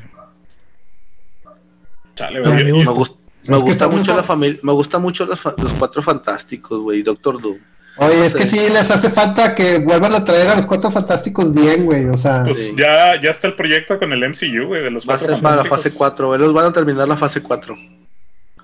Chale, 2.16 2.42
güey. 2.42 2.64
Me, 2.72 2.84
yo- 2.84 2.96
gust- 2.96 3.16
Es 3.18 3.27
me 3.48 3.58
gusta 3.58 3.88
mucho 3.88 4.16
la 4.16 4.24
familia. 4.24 4.60
Me 4.64 4.72
gusta 4.74 5.00
mucho 5.00 5.26
los, 5.26 5.40
fa- 5.40 5.56
los 5.58 5.74
cuatro 5.74 6.02
fantásticos, 6.02 6.80
güey. 6.82 7.02
Doctor 7.04 7.42
Doom. 7.42 7.58
Oye, 8.00 8.26
es 8.28 8.36
que 8.36 8.46
Sí. 8.46 8.58
les 8.72 8.92
hace 8.92 9.10
falta 9.10 9.56
que 9.56 9.80
vuelvan 9.80 10.14
a 10.14 10.24
traer 10.24 10.48
a 10.50 10.56
los 10.56 10.66
cuatro 10.68 10.92
fantásticos 10.92 11.52
bien, 11.54 11.86
güey. 11.86 12.06
O 12.06 12.18
sea, 12.18 12.44
Pues 12.44 12.66
Sí. 12.66 12.76
ya, 12.78 13.20
ya 13.20 13.32
está 13.32 13.48
el 13.48 13.56
proyecto 13.56 13.98
con 13.98 14.14
el 14.14 14.24
MCU, 14.24 14.68
güey, 14.68 14.84
de 14.84 14.92
los 14.92 15.08
Va 15.10 15.16
a 15.16 15.18
cuatro 15.18 15.36
ser 15.36 15.44
para 15.44 15.56
la 15.58 15.66
fase 15.66 15.92
4, 15.92 16.28
güey. 16.28 16.40
Los 16.40 16.54
van 16.54 16.66
a 16.68 16.74
terminar 16.74 17.08
la 17.08 17.18
fase 17.18 17.42
4. 17.42 17.76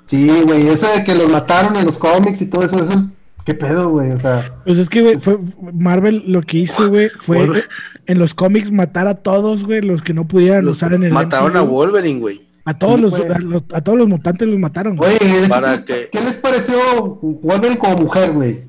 sí, 0.05 0.29
güey. 0.45 0.67
Eso 0.67 0.87
de 0.95 1.03
que 1.03 1.15
los 1.15 1.29
mataron 1.29 1.75
en 1.77 1.85
los 1.85 1.97
cómics 1.97 2.41
y 2.41 2.49
todo 2.49 2.63
eso, 2.63 2.77
eso. 2.83 3.07
¿Qué 3.45 3.53
pedo, 3.53 3.89
güey? 3.89 4.11
O 4.11 4.19
sea, 4.19 4.53
Pues 4.65 4.77
es 4.77 4.87
que, 4.89 5.01
güey, 5.01 5.17
fue 5.17 5.37
Marvel 5.73 6.23
lo 6.27 6.41
que 6.43 6.59
hizo, 6.59 6.89
güey, 6.89 7.09
fue 7.09 7.63
en 8.05 8.19
los 8.19 8.33
cómics 8.33 8.71
matar 8.71 9.07
a 9.07 9.15
todos, 9.15 9.65
güey, 9.65 9.81
los 9.81 10.01
que 10.01 10.13
no 10.13 10.27
pudieran 10.27 10.67
usar 10.67 10.93
en 10.93 11.03
el 11.03 11.11
Mataron 11.11 11.57
a. 11.57 11.61
Wolverine, 11.61 12.19
güey. 12.19 12.41
A 12.65 12.77
todos 12.77 12.95
Sí, 12.95 13.01
los, 13.01 13.13
a, 13.13 13.39
los- 13.39 13.63
a 13.73 13.81
todos 13.81 13.97
los 13.97 14.07
mutantes 14.07 14.47
los 14.47 14.57
mataron. 14.57 14.95
güey. 14.95 15.17
¿qué, 15.19 15.45
Para 15.49 15.73
les, 15.73 15.81
que- 15.81 16.09
¿qué 16.11 16.21
les 16.21 16.37
pareció 16.37 16.77
Wolverine 17.21 17.77
como 17.77 17.97
mujer, 17.97 18.31
güey? 18.31 18.61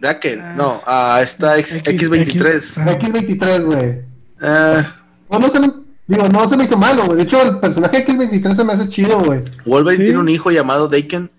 ¿Ya 0.00 0.18
que? 0.18 0.38
Ah. 0.40 0.54
No, 0.56 0.82
a 0.86 1.20
esta 1.22 1.58
X, 1.58 1.76
X- 1.84 2.10
X23. 2.10 2.78
Ajá. 2.80 2.98
X23, 2.98 3.64
güey. 3.64 4.00
Eh, 4.42 4.84
Pues 5.28 5.40
no 5.40 5.48
se 5.48 5.60
me, 5.60 5.70
digo, 6.06 6.28
no 6.28 6.48
se 6.48 6.56
me 6.56 6.64
hizo 6.64 6.76
malo, 6.76 7.04
güey. 7.06 7.18
De 7.18 7.22
hecho, 7.24 7.42
el 7.42 7.58
personaje 7.58 8.04
X23 8.06 8.54
se 8.54 8.64
me 8.64 8.72
hace 8.72 8.88
chido, 8.88 9.20
güey. 9.20 9.40
Wolverine 9.64 10.04
Sí. 10.04 10.08
tiene 10.08 10.20
un 10.20 10.28
hijo 10.28 10.50
llamado 10.50 10.88
Daken. 10.88 11.30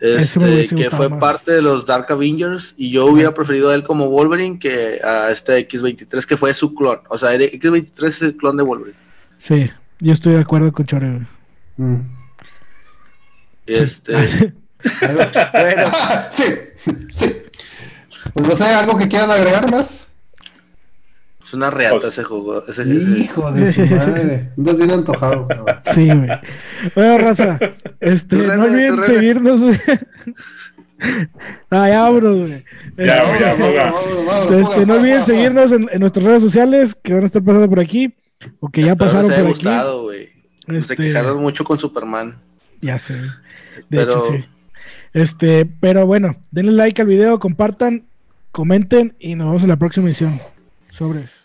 Este, 0.00 0.66
que 0.74 0.90
fue 0.90 1.08
más. 1.08 1.20
parte 1.20 1.52
de 1.52 1.62
los 1.62 1.86
Dark 1.86 2.06
Avengers 2.10 2.74
y 2.76 2.90
yo 2.90 3.06
hubiera 3.06 3.32
preferido 3.32 3.70
a 3.70 3.74
él 3.76 3.84
como 3.84 4.08
Wolverine 4.08 4.58
que 4.58 5.00
a 5.04 5.30
este 5.30 5.56
X23 5.68 6.26
que 6.26 6.36
fue 6.36 6.52
su 6.54 6.74
clon. 6.74 6.98
O 7.08 7.16
sea, 7.16 7.32
el 7.34 7.42
X23 7.42 8.06
es 8.06 8.22
el 8.22 8.36
clon 8.36 8.56
de 8.56 8.64
Wolverine. 8.64 8.98
Sí, 9.38 9.70
yo 10.02 10.12
estoy 10.12 10.34
de 10.34 10.40
acuerdo 10.40 10.72
con 10.72 10.84
Chore, 10.86 11.10
güey. 11.10 11.26
Mm. 11.76 12.00
Este, 13.66 14.12
Bueno. 14.12 15.90
sí, 16.32 16.44
sí. 17.10 17.32
Pues 18.34 18.48
no 18.48 18.56
sé, 18.56 18.64
algo 18.64 18.98
que 18.98 19.08
quieran 19.08 19.30
agregar 19.30 19.70
más. 19.70 20.12
es 21.44 21.54
una 21.54 21.70
reata 21.70 21.94
Pues- 21.96 22.04
ese 22.12 22.24
juego. 22.24 22.66
Ese, 22.66 22.82
ese- 22.82 23.18
Hijo 23.20 23.52
de 23.52 23.72
su 23.72 23.86
madre. 23.86 24.50
Andas 24.58 24.76
bien 24.78 24.90
antojado, 24.90 25.46
cabrón. 25.46 25.66
Sí, 25.82 26.06
güey. 26.06 26.28
Bueno, 26.94 27.18
raza, 27.18 27.58
este, 28.00 28.36
no 28.36 28.64
olviden 28.64 29.02
seguirnos, 29.02 29.60
güey. 29.60 29.80
Ah, 31.70 31.88
ya 31.88 32.02
vámonos, 32.02 32.38
güey. 32.48 32.64
Ya, 32.96 33.22
Este, 33.22 33.74
ya, 33.74 33.94
este, 34.60 34.86
no 34.86 34.94
olviden 34.94 35.24
seguirnos 35.24 35.72
en, 35.72 35.88
en 35.92 36.00
nuestras 36.00 36.24
redes 36.24 36.42
sociales 36.42 36.94
que 36.94 37.12
van 37.14 37.22
a 37.22 37.26
estar 37.26 37.42
pasando 37.42 37.68
por 37.68 37.80
aquí 37.80 38.14
o 38.60 38.68
que 38.68 38.82
ya 38.82 38.96
pasaron 38.96 39.28
les 39.28 39.32
haya 39.38 39.42
por 39.42 39.50
aquí. 39.50 39.64
gustado. 39.64 40.10
Se 40.10 40.32
Este, 40.76 40.96
quejaron 40.96 41.40
mucho 41.40 41.64
con 41.64 41.78
Superman. 41.78 42.38
Ya 42.80 42.98
sé. 42.98 43.14
De 43.14 43.30
Pero- 43.90 44.10
hecho, 44.12 44.20
sí. 44.20 44.44
Este, 45.12 45.66
pero 45.66 46.06
bueno, 46.06 46.36
denle 46.50 46.72
like 46.72 47.02
al 47.02 47.08
video, 47.08 47.38
compartan, 47.38 48.04
comenten 48.50 49.14
y 49.18 49.34
nos 49.34 49.48
vemos 49.48 49.62
en 49.62 49.68
la 49.68 49.76
próxima 49.76 50.06
edición. 50.08 50.40
Sobres. 50.90 51.41